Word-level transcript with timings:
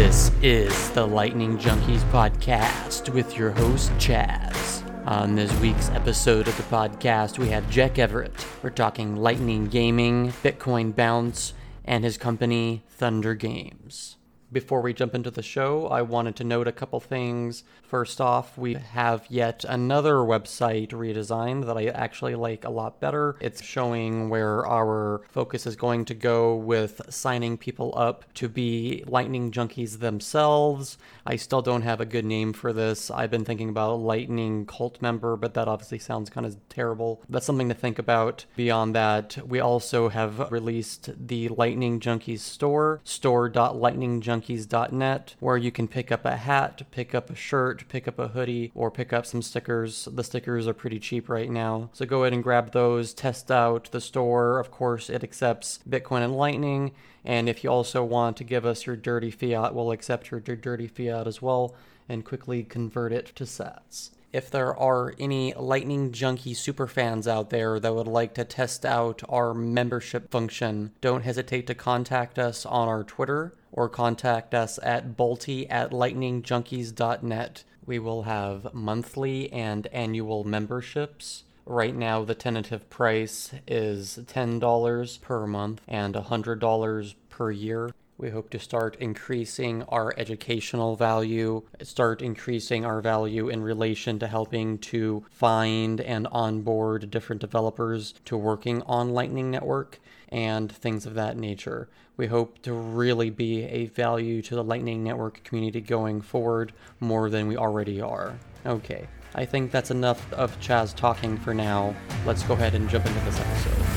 This 0.00 0.30
is 0.40 0.90
the 0.92 1.06
Lightning 1.06 1.58
Junkies 1.58 2.00
podcast 2.10 3.10
with 3.12 3.36
your 3.36 3.50
host, 3.50 3.90
Chaz. 3.98 4.82
On 5.06 5.34
this 5.34 5.52
week's 5.60 5.90
episode 5.90 6.48
of 6.48 6.56
the 6.56 6.62
podcast, 6.62 7.38
we 7.38 7.48
have 7.48 7.68
Jack 7.68 7.98
Everett. 7.98 8.32
We're 8.62 8.70
talking 8.70 9.16
Lightning 9.16 9.66
Gaming, 9.66 10.32
Bitcoin 10.42 10.96
Bounce, 10.96 11.52
and 11.84 12.02
his 12.02 12.16
company, 12.16 12.82
Thunder 12.88 13.34
Games. 13.34 14.16
Before 14.52 14.80
we 14.80 14.92
jump 14.92 15.14
into 15.14 15.30
the 15.30 15.44
show, 15.44 15.86
I 15.86 16.02
wanted 16.02 16.34
to 16.36 16.44
note 16.44 16.66
a 16.66 16.72
couple 16.72 16.98
things. 16.98 17.62
First 17.82 18.20
off, 18.20 18.58
we 18.58 18.74
have 18.74 19.24
yet 19.28 19.64
another 19.68 20.14
website 20.14 20.88
redesign 20.88 21.66
that 21.66 21.78
I 21.78 21.86
actually 21.86 22.34
like 22.34 22.64
a 22.64 22.70
lot 22.70 22.98
better. 22.98 23.36
It's 23.40 23.62
showing 23.62 24.28
where 24.28 24.66
our 24.66 25.22
focus 25.28 25.68
is 25.68 25.76
going 25.76 26.04
to 26.06 26.14
go 26.14 26.56
with 26.56 27.00
signing 27.08 27.58
people 27.58 27.94
up 27.96 28.24
to 28.34 28.48
be 28.48 29.04
Lightning 29.06 29.52
Junkies 29.52 30.00
themselves. 30.00 30.98
I 31.24 31.36
still 31.36 31.62
don't 31.62 31.82
have 31.82 32.00
a 32.00 32.06
good 32.06 32.24
name 32.24 32.52
for 32.52 32.72
this. 32.72 33.08
I've 33.08 33.30
been 33.30 33.44
thinking 33.44 33.68
about 33.68 34.00
Lightning 34.00 34.66
Cult 34.66 35.00
Member, 35.00 35.36
but 35.36 35.54
that 35.54 35.68
obviously 35.68 36.00
sounds 36.00 36.28
kind 36.28 36.44
of 36.44 36.56
terrible. 36.68 37.22
That's 37.28 37.46
something 37.46 37.68
to 37.68 37.74
think 37.74 38.00
about. 38.00 38.46
Beyond 38.56 38.96
that, 38.96 39.38
we 39.46 39.60
also 39.60 40.08
have 40.08 40.50
released 40.50 41.10
the 41.28 41.46
Lightning 41.50 42.00
Junkies 42.00 42.40
store, 42.40 43.00
store.lightningjunkies.com 43.04 44.39
junkies.net, 44.40 45.34
where 45.40 45.56
you 45.56 45.70
can 45.70 45.88
pick 45.88 46.10
up 46.10 46.24
a 46.24 46.36
hat, 46.36 46.82
pick 46.90 47.14
up 47.14 47.30
a 47.30 47.34
shirt, 47.34 47.88
pick 47.88 48.08
up 48.08 48.18
a 48.18 48.28
hoodie, 48.28 48.72
or 48.74 48.90
pick 48.90 49.12
up 49.12 49.26
some 49.26 49.42
stickers. 49.42 50.08
The 50.10 50.24
stickers 50.24 50.66
are 50.66 50.74
pretty 50.74 50.98
cheap 50.98 51.28
right 51.28 51.50
now. 51.50 51.90
So 51.92 52.06
go 52.06 52.22
ahead 52.22 52.32
and 52.32 52.42
grab 52.42 52.72
those, 52.72 53.14
test 53.14 53.50
out 53.50 53.90
the 53.90 54.00
store. 54.00 54.58
Of 54.58 54.70
course, 54.70 55.10
it 55.10 55.22
accepts 55.22 55.80
Bitcoin 55.88 56.22
and 56.22 56.36
Lightning. 56.36 56.92
And 57.24 57.48
if 57.48 57.62
you 57.62 57.70
also 57.70 58.02
want 58.02 58.36
to 58.38 58.44
give 58.44 58.64
us 58.64 58.86
your 58.86 58.96
dirty 58.96 59.30
fiat, 59.30 59.74
we'll 59.74 59.92
accept 59.92 60.30
your 60.30 60.40
dirty 60.40 60.86
fiat 60.86 61.26
as 61.26 61.42
well 61.42 61.74
and 62.08 62.24
quickly 62.24 62.62
convert 62.64 63.12
it 63.12 63.32
to 63.36 63.44
sats 63.44 64.10
if 64.32 64.50
there 64.50 64.76
are 64.76 65.14
any 65.18 65.52
Lightning 65.54 66.12
Junkie 66.12 66.54
superfans 66.54 67.26
out 67.26 67.50
there 67.50 67.80
that 67.80 67.94
would 67.94 68.06
like 68.06 68.34
to 68.34 68.44
test 68.44 68.86
out 68.86 69.22
our 69.28 69.52
membership 69.52 70.30
function, 70.30 70.92
don't 71.00 71.24
hesitate 71.24 71.66
to 71.66 71.74
contact 71.74 72.38
us 72.38 72.64
on 72.64 72.88
our 72.88 73.02
Twitter 73.02 73.54
or 73.72 73.88
contact 73.88 74.54
us 74.54 74.78
at 74.82 75.16
bolty 75.16 75.66
at 75.70 75.90
lightningjunkies.net. 75.90 77.64
We 77.86 77.98
will 77.98 78.22
have 78.22 78.74
monthly 78.74 79.52
and 79.52 79.86
annual 79.88 80.44
memberships. 80.44 81.44
Right 81.66 81.94
now, 81.94 82.24
the 82.24 82.34
tentative 82.34 82.88
price 82.90 83.52
is 83.66 84.18
$10 84.24 85.20
per 85.20 85.46
month 85.46 85.82
and 85.86 86.14
$100 86.14 87.14
per 87.28 87.50
year. 87.50 87.90
We 88.20 88.28
hope 88.28 88.50
to 88.50 88.58
start 88.58 88.96
increasing 88.96 89.82
our 89.84 90.12
educational 90.18 90.94
value, 90.94 91.62
start 91.82 92.20
increasing 92.20 92.84
our 92.84 93.00
value 93.00 93.48
in 93.48 93.62
relation 93.62 94.18
to 94.18 94.26
helping 94.26 94.76
to 94.78 95.24
find 95.30 96.02
and 96.02 96.26
onboard 96.30 97.10
different 97.10 97.40
developers 97.40 98.12
to 98.26 98.36
working 98.36 98.82
on 98.82 99.14
Lightning 99.14 99.50
Network 99.50 100.00
and 100.30 100.70
things 100.70 101.06
of 101.06 101.14
that 101.14 101.36
nature. 101.36 101.88
We 102.16 102.26
hope 102.26 102.60
to 102.62 102.72
really 102.72 103.30
be 103.30 103.64
a 103.64 103.86
value 103.86 104.42
to 104.42 104.54
the 104.54 104.64
Lightning 104.64 105.02
Network 105.02 105.42
community 105.44 105.80
going 105.80 106.20
forward 106.20 106.72
more 107.00 107.30
than 107.30 107.48
we 107.48 107.56
already 107.56 108.00
are. 108.00 108.38
Okay, 108.66 109.08
I 109.34 109.44
think 109.44 109.70
that's 109.70 109.90
enough 109.90 110.32
of 110.32 110.58
Chaz 110.60 110.94
talking 110.94 111.36
for 111.38 111.54
now. 111.54 111.94
Let's 112.26 112.42
go 112.42 112.54
ahead 112.54 112.74
and 112.74 112.88
jump 112.88 113.06
into 113.06 113.20
this 113.20 113.40
episode. 113.40 113.89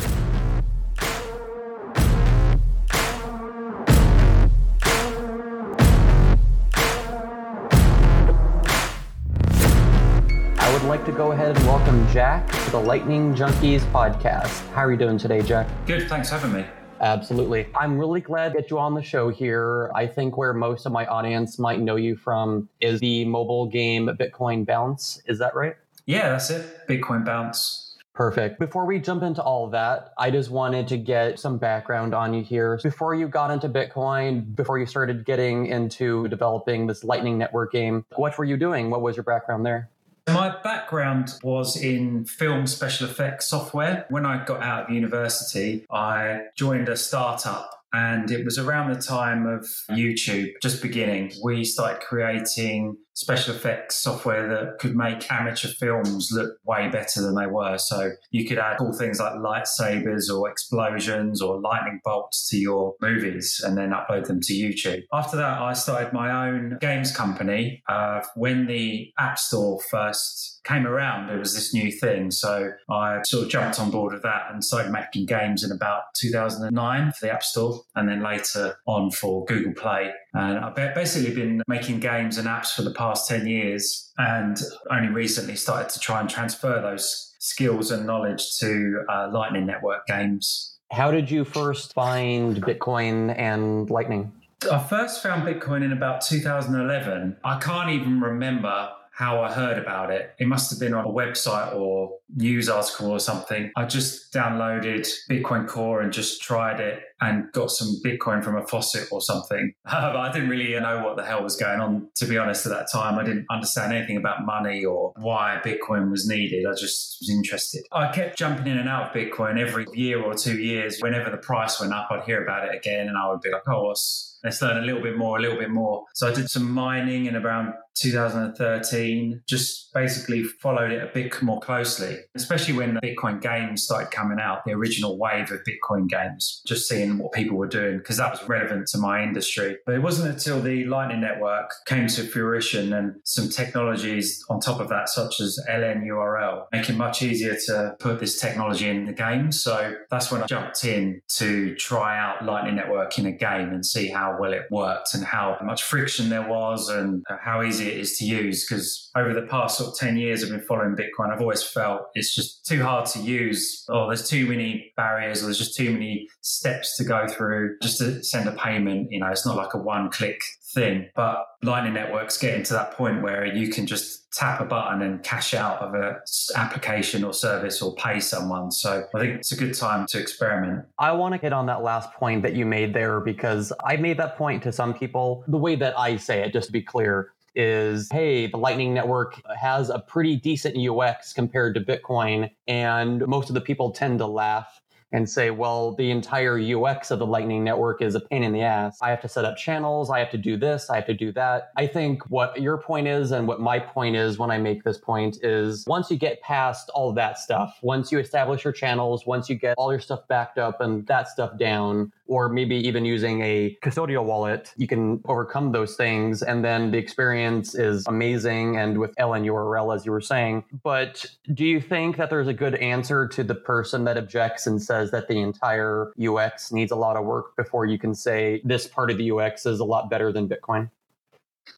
The 12.74 12.80
Lightning 12.80 13.36
Junkies 13.36 13.82
podcast. 13.92 14.68
How 14.72 14.84
are 14.86 14.92
you 14.92 14.98
doing 14.98 15.20
today, 15.20 15.44
Jack? 15.44 15.68
Good, 15.86 16.10
thanks 16.10 16.30
for 16.30 16.40
having 16.40 16.60
me. 16.60 16.66
Absolutely. 17.02 17.68
I'm 17.76 18.00
really 18.00 18.20
glad 18.20 18.54
to 18.54 18.62
get 18.62 18.72
you 18.72 18.80
on 18.80 18.96
the 18.96 19.04
show 19.04 19.30
here. 19.30 19.92
I 19.94 20.08
think 20.08 20.38
where 20.38 20.54
most 20.54 20.88
of 20.88 20.92
my 20.92 21.06
audience 21.06 21.60
might 21.60 21.80
know 21.80 21.98
you 21.98 22.16
from 22.16 22.68
is 22.82 23.00
the 23.00 23.26
mobile 23.26 23.68
game 23.68 24.10
Bitcoin 24.20 24.66
Bounce. 24.66 25.22
Is 25.28 25.38
that 25.38 25.54
right? 25.54 25.76
Yeah, 26.08 26.30
that's 26.30 26.50
it. 26.50 26.88
Bitcoin 26.88 27.24
Bounce. 27.24 27.96
Perfect. 28.16 28.60
Before 28.60 28.86
we 28.86 28.98
jump 28.98 29.22
into 29.22 29.44
all 29.44 29.66
of 29.66 29.72
that, 29.74 30.12
I 30.18 30.32
just 30.32 30.50
wanted 30.50 30.88
to 30.88 30.98
get 30.98 31.40
some 31.40 31.60
background 31.60 32.16
on 32.16 32.34
you 32.34 32.44
here. 32.44 32.80
Before 32.82 33.14
you 33.14 33.28
got 33.28 33.52
into 33.52 33.70
Bitcoin, 33.70 34.56
before 34.56 34.80
you 34.80 34.88
started 34.88 35.26
getting 35.26 35.68
into 35.68 36.28
developing 36.28 36.88
this 36.88 37.04
Lightning 37.04 37.38
Network 37.38 37.72
game, 37.72 38.04
what 38.16 38.36
were 38.36 38.46
you 38.46 38.58
doing? 38.58 38.90
What 38.90 39.04
was 39.04 39.16
your 39.16 39.24
background 39.24 39.64
there? 39.64 39.92
My 40.28 40.56
background 40.64 41.34
was 41.44 41.76
in 41.76 42.26
film 42.26 42.66
special 42.66 43.10
effects 43.10 43.48
software. 43.48 44.06
When 44.10 44.26
I 44.26 44.46
got 44.46 44.62
out 44.64 44.90
of 44.90 44.96
university, 44.96 45.86
I 45.92 46.44
joined 46.56 46.88
a 46.88 46.96
startup 46.96 47.70
and 47.92 48.32
it 48.32 48.46
was 48.46 48.58
around 48.58 48.94
the 48.94 49.02
time 49.02 49.46
of 49.46 49.68
YouTube 49.92 50.54
just 50.62 50.82
beginning. 50.82 51.34
We 51.44 51.64
started 51.66 52.02
creating 52.02 52.98
special 53.14 53.54
effects 53.54 53.98
software 53.98 54.48
that 54.48 54.80
could 54.80 54.96
make 54.96 55.32
amateur 55.32 55.68
films 55.68 56.30
look 56.32 56.58
way 56.66 56.90
better 56.90 57.22
than 57.22 57.36
they 57.36 57.46
were. 57.46 57.78
So 57.78 58.12
you 58.32 58.46
could 58.46 58.58
add 58.58 58.78
cool 58.78 58.94
things 58.94 59.20
like 59.20 59.34
lightsabers 59.34 60.34
or 60.34 60.50
explosions 60.50 61.42
or 61.42 61.60
lightning 61.60 62.02
bolts 62.04 62.50
to 62.50 62.58
your 62.58 62.96
movies 63.02 63.62
and 63.64 63.78
then 63.78 63.92
upload 63.92 64.26
them 64.26 64.42
to 64.42 64.54
YouTube. 64.54 65.04
After 65.14 65.38
that, 65.38 65.62
I 65.62 65.74
started 65.74 66.14
my 66.14 66.48
own 66.48 66.78
games 66.82 67.16
company. 67.16 67.84
Uh, 67.88 68.22
when 68.36 68.68
the 68.68 69.12
App 69.20 69.38
Store 69.38 69.80
first 69.90 70.62
came 70.64 70.88
around, 70.88 71.30
it 71.30 71.38
was 71.38 71.54
this 71.54 71.74
new 71.74 71.92
thing. 71.92 72.32
So 72.32 72.72
I 72.90 73.22
sort 73.26 73.46
of 73.46 73.50
jumped 73.50 73.80
on 73.80 73.92
board 73.92 74.14
with 74.14 74.24
that 74.24 74.52
and 74.52 74.64
started 74.64 74.92
making 74.92 75.26
games 75.28 75.64
in 75.64 75.72
about 75.72 76.04
2009 76.16 77.12
for 77.12 77.26
the 77.26 77.32
App 77.32 77.44
Store 77.44 77.82
and 77.96 78.10
then 78.10 78.24
later 78.24 78.76
on 78.88 79.12
for 79.12 79.46
Google 79.46 79.74
Play. 79.74 80.12
And 80.34 80.58
I've 80.58 80.76
basically 80.76 81.34
been 81.34 81.62
making 81.68 82.00
games 82.00 82.38
and 82.38 82.48
apps 82.48 82.74
for 82.74 82.82
the 82.82 82.92
past 82.92 83.28
10 83.30 83.46
years 83.46 84.12
and 84.18 84.60
only 84.90 85.10
recently 85.10 85.56
started 85.56 85.90
to 85.90 86.00
try 86.00 86.20
and 86.20 86.30
transfer 86.30 86.82
those 86.82 87.36
skills 87.40 87.92
and 87.92 88.08
knowledge 88.08 88.58
to 88.60 89.04
uh, 89.10 89.30
Lightning 89.32 89.66
Network 89.66 90.08
games. 90.08 90.78
How 90.92 91.12
did 91.12 91.30
you 91.30 91.44
first 91.44 91.94
find 91.94 92.64
Bitcoin 92.64 93.38
and 93.38 93.90
Lightning? 93.90 94.32
I 94.72 94.80
first 94.80 95.22
found 95.22 95.44
Bitcoin 95.44 95.84
in 95.84 95.92
about 95.92 96.22
2011. 96.22 97.38
I 97.44 97.60
can't 97.60 97.90
even 97.90 98.22
remember 98.22 98.90
how 99.14 99.42
I 99.42 99.54
heard 99.54 99.78
about 99.78 100.10
it. 100.10 100.34
It 100.40 100.48
must 100.48 100.72
have 100.72 100.80
been 100.80 100.96
on 100.96 101.06
a 101.06 101.10
website 101.10 101.76
or 101.76 102.18
news 102.36 102.68
article 102.68 103.12
or 103.12 103.20
something. 103.20 103.72
I 103.76 103.86
just 103.86 104.34
downloaded 104.34 105.08
Bitcoin 105.30 105.68
Core 105.68 106.02
and 106.02 106.12
just 106.12 106.42
tried 106.42 106.80
it 106.80 107.04
and 107.22 107.52
got 107.52 107.70
some 107.70 108.02
Bitcoin 108.04 108.44
from 108.44 108.58
a 108.58 108.66
faucet 108.66 109.08
or 109.12 109.22
something. 109.22 109.72
but 109.86 110.16
I 110.16 110.32
didn't 110.32 110.50
really 110.50 110.78
know 110.80 111.04
what 111.04 111.16
the 111.16 111.24
hell 111.24 111.44
was 111.44 111.56
going 111.56 111.80
on, 111.80 112.10
to 112.16 112.26
be 112.26 112.40
honest, 112.40 112.66
at 112.66 112.72
that 112.72 112.88
time. 112.92 113.20
I 113.20 113.24
didn't 113.24 113.46
understand 113.52 113.94
anything 113.94 114.18
about 114.18 114.48
money 114.48 114.84
or 114.84 115.14
why 115.18 115.62
Bitcoin 115.64 116.10
was 116.10 116.28
needed. 116.28 116.66
I 116.66 116.72
just 116.72 117.18
was 117.22 117.30
interested. 117.30 117.86
I 117.92 118.12
kept 118.12 118.36
jumping 118.36 118.66
in 118.66 118.80
and 118.80 118.90
out 118.90 119.16
of 119.16 119.22
Bitcoin 119.22 119.60
every 119.60 119.86
year 119.94 120.24
or 120.24 120.34
two 120.34 120.58
years. 120.60 121.00
Whenever 121.02 121.30
the 121.30 121.38
price 121.38 121.80
went 121.80 121.94
up, 121.94 122.08
I'd 122.10 122.24
hear 122.24 122.44
about 122.44 122.68
it 122.68 122.76
again 122.76 123.08
and 123.08 123.16
I 123.18 123.30
would 123.30 123.42
be 123.42 123.52
like, 123.52 123.68
oh, 123.68 123.84
what's 123.84 124.33
let's 124.44 124.62
learn 124.62 124.78
a 124.78 124.86
little 124.86 125.02
bit 125.02 125.18
more, 125.18 125.38
a 125.38 125.42
little 125.42 125.58
bit 125.58 125.70
more. 125.70 126.06
So 126.14 126.28
I 126.28 126.34
did 126.34 126.50
some 126.50 126.70
mining 126.72 127.26
in 127.26 127.36
around 127.36 127.74
2013, 127.96 129.42
just 129.48 129.94
basically 129.94 130.44
followed 130.44 130.92
it 130.92 131.04
a 131.04 131.12
bit 131.14 131.42
more 131.42 131.60
closely, 131.60 132.18
especially 132.36 132.74
when 132.74 132.96
the 132.96 133.02
Bitcoin 133.02 133.42
games 133.42 133.84
started 133.84 134.12
coming 134.12 134.40
out, 134.40 134.66
the 134.66 134.72
original 134.72 135.18
wave 135.18 135.52
of 135.52 135.60
Bitcoin 135.60 136.10
games, 136.10 136.62
just 136.66 136.88
seeing 136.88 137.20
what 137.20 137.32
people 137.32 137.56
were 137.56 137.68
doing, 137.68 137.98
because 137.98 138.18
that 138.18 138.32
was 138.32 138.48
relevant 138.50 138.88
to 138.88 138.98
my 138.98 139.22
industry. 139.22 139.78
But 139.86 139.96
it 139.96 140.02
wasn't 140.02 140.34
until 140.34 140.62
the 140.62 140.86
Lightning 140.86 141.22
Network 141.22 141.72
came 141.86 142.08
to 142.08 142.24
fruition 142.24 142.94
and 142.94 143.16
some 143.24 143.50
technologies 143.50 144.44
on 144.50 144.60
top 144.60 144.80
of 144.80 144.90
that, 144.90 145.10
such 145.10 145.40
as 145.40 145.60
LNURL, 145.70 146.66
make 146.72 146.90
it 146.90 146.96
much 146.96 147.22
easier 147.22 147.56
to 147.68 147.96
put 148.00 148.20
this 148.20 148.40
technology 148.40 148.90
in 148.90 149.06
the 149.06 149.14
game. 149.14 149.52
So 149.52 149.96
that's 150.10 150.32
when 150.32 150.42
I 150.42 150.48
jumped 150.48 150.84
in 150.84 151.22
to 151.36 151.76
try 151.76 152.18
out 152.18 152.44
Lightning 152.44 152.76
Network 152.76 153.18
in 153.20 153.28
a 153.28 153.32
game 153.32 153.70
and 153.70 153.86
see 153.86 154.08
how 154.08 154.33
well 154.40 154.54
it 154.54 154.64
worked 154.72 155.14
and 155.14 155.24
how 155.24 155.58
much 155.64 155.84
friction 155.84 156.30
there 156.30 156.48
was 156.48 156.90
and 156.90 157.24
how 157.42 157.62
easy 157.62 157.88
it 157.88 157.98
is 157.98 158.18
to 158.18 158.26
use 158.26 158.66
because 158.66 159.12
over 159.16 159.34
the 159.34 159.48
past 159.48 159.78
sort 159.78 159.90
of 159.90 159.98
10 159.98 160.18
years 160.18 160.44
I've 160.44 160.50
been 160.50 160.62
following 160.62 160.96
Bitcoin, 160.96 161.32
I've 161.32 161.42
always 161.42 161.64
felt 161.64 162.04
it's 162.16 162.34
just 162.34 162.66
too 162.66 162.82
hard 162.82 163.06
to 163.08 163.20
use, 163.20 163.86
or 163.90 164.08
there's 164.08 164.28
too 164.28 164.48
many 164.48 164.92
barriers, 164.96 165.42
or 165.42 165.46
there's 165.46 165.58
just 165.58 165.76
too 165.76 165.92
many 165.92 166.28
steps 166.42 166.98
to 166.98 167.04
go 167.04 167.28
through 167.28 167.78
just 167.82 168.00
to 168.00 168.24
send 168.24 168.48
a 168.48 168.54
payment. 168.54 169.12
You 169.12 169.20
know, 169.20 169.28
it's 169.28 169.46
not 169.46 169.56
like 169.56 169.74
a 169.74 169.78
one 169.78 170.10
click 170.12 170.42
thing. 170.74 171.10
But 171.16 171.46
Lightning 171.62 171.94
Network's 171.94 172.38
getting 172.38 172.64
to 172.64 172.74
that 172.74 172.94
point 172.94 173.22
where 173.22 173.46
you 173.46 173.70
can 173.70 173.86
just 173.86 174.32
tap 174.34 174.60
a 174.60 174.66
button 174.66 175.02
and 175.02 175.24
cash 175.24 175.54
out 175.54 175.80
of 175.80 175.94
an 175.94 176.16
application 176.56 177.24
or 177.24 177.34
service 177.34 177.82
or 177.82 177.94
pay 177.96 178.20
someone. 178.20 178.72
So 178.72 179.06
I 179.14 179.20
think 179.20 179.36
it's 179.36 179.52
a 179.52 179.56
good 179.56 179.76
time 179.76 180.08
to 180.10 180.20
experiment. 180.20 180.86
I 180.98 181.12
want 181.12 181.36
to 181.36 181.40
hit 181.40 181.54
on 181.54 181.68
that 181.68 181.84
last 181.84 182.12
point 182.14 182.42
that 182.44 182.56
you 182.56 182.66
made 182.66 182.94
there 182.94 183.20
because 183.20 183.72
I 183.86 183.98
made 183.98 184.18
that 184.18 184.36
point 184.38 184.64
to 184.64 184.72
some 184.72 184.94
people. 184.94 185.44
The 185.48 185.58
way 185.58 185.76
that 185.76 185.98
I 185.98 186.18
say 186.18 186.42
it, 186.42 186.52
just 186.52 186.68
to 186.68 186.74
be 186.74 186.82
clear, 186.82 187.34
is 187.56 188.10
hey, 188.12 188.48
the 188.48 188.58
Lightning 188.58 188.96
Network 188.96 189.40
has 189.56 189.90
a 189.92 190.00
pretty 190.00 190.36
decent 190.36 190.76
UX 190.76 191.34
compared 191.34 191.76
to 191.76 191.82
Bitcoin. 191.82 192.50
And 192.68 193.26
most 193.28 193.50
of 193.50 193.54
the 193.54 193.62
people 193.62 193.92
tend 193.92 194.18
to 194.20 194.26
laugh 194.26 194.82
and 195.14 195.30
say, 195.30 195.52
well, 195.52 195.94
the 195.94 196.10
entire 196.10 196.60
UX 196.60 197.12
of 197.12 197.20
the 197.20 197.26
Lightning 197.26 197.64
Network 197.64 198.02
is 198.02 198.16
a 198.16 198.20
pain 198.20 198.44
in 198.44 198.52
the 198.52 198.62
ass. 198.62 198.98
I 199.02 199.12
have 199.12 199.22
to 199.22 199.30
set 199.30 199.46
up 199.46 199.56
channels. 199.56 200.10
I 200.10 200.18
have 200.18 200.32
to 200.32 200.38
do 200.38 200.58
this. 200.58 200.90
I 200.90 200.96
have 200.96 201.06
to 201.06 201.14
do 201.14 201.32
that. 201.34 201.72
I 201.78 201.86
think 201.86 202.24
what 202.32 202.60
your 202.60 202.80
point 202.80 203.08
is 203.08 203.32
and 203.32 203.48
what 203.48 203.62
my 203.62 203.80
point 203.80 204.16
is 204.16 204.40
when 204.40 204.50
I 204.50 204.58
make 204.58 204.84
this 204.84 204.98
point 204.98 205.38
is 205.44 205.86
once 205.88 206.10
you 206.10 206.18
get 206.18 206.42
past 206.42 206.90
all 206.96 207.14
that 207.14 207.38
stuff, 207.38 207.78
once 207.84 208.12
you 208.12 208.18
establish 208.18 208.64
your 208.64 208.74
channels, 208.74 209.28
once 209.28 209.50
you 209.50 209.56
get 209.56 209.76
all 209.78 209.92
your 209.92 210.02
stuff 210.02 210.28
backed 210.28 210.58
up 210.58 210.82
and 210.82 211.06
that 211.06 211.28
stuff 211.30 211.58
down, 211.60 212.12
or 212.28 212.50
maybe 212.50 212.76
even 212.76 213.06
using 213.06 213.42
a 213.42 213.78
custodial 213.84 214.24
wallet, 214.24 214.74
you 214.78 214.88
can 214.88 215.22
overcome 215.26 215.72
those 215.72 215.96
things. 215.96 216.42
And 216.42 216.64
then 216.64 216.92
the 216.92 216.98
experience 216.98 217.76
is 217.76 218.08
amazing. 218.08 218.78
And 218.78 218.98
with 218.98 219.16
LNURL, 219.16 219.96
as 219.96 220.06
you 220.06 220.12
were 220.12 220.22
saying. 220.22 220.64
But 220.84 221.26
do 221.54 221.66
you 221.66 221.82
think 221.82 222.18
that 222.18 222.30
there's 222.30 222.48
a 222.48 222.54
good 222.54 222.76
answer 222.76 223.28
to 223.28 223.44
the 223.44 223.56
person 223.56 224.06
that 224.06 224.18
objects 224.18 224.68
and 224.68 224.82
says 224.82 225.12
that 225.12 225.28
the 225.28 225.40
entire 225.40 226.14
UX 226.22 226.72
needs 226.72 226.92
a 226.92 226.96
lot 226.96 227.18
of 227.18 227.26
work 227.26 227.56
before 227.56 227.86
you 227.86 228.00
can 228.00 228.16
say 228.16 228.62
this 228.64 228.88
part 228.88 229.12
of 229.12 229.18
the 229.18 229.32
UX 229.32 229.66
is 229.66 229.80
a 229.80 229.86
lot 229.86 230.10
better 230.10 230.32
than 230.32 230.48
Bitcoin? 230.48 230.90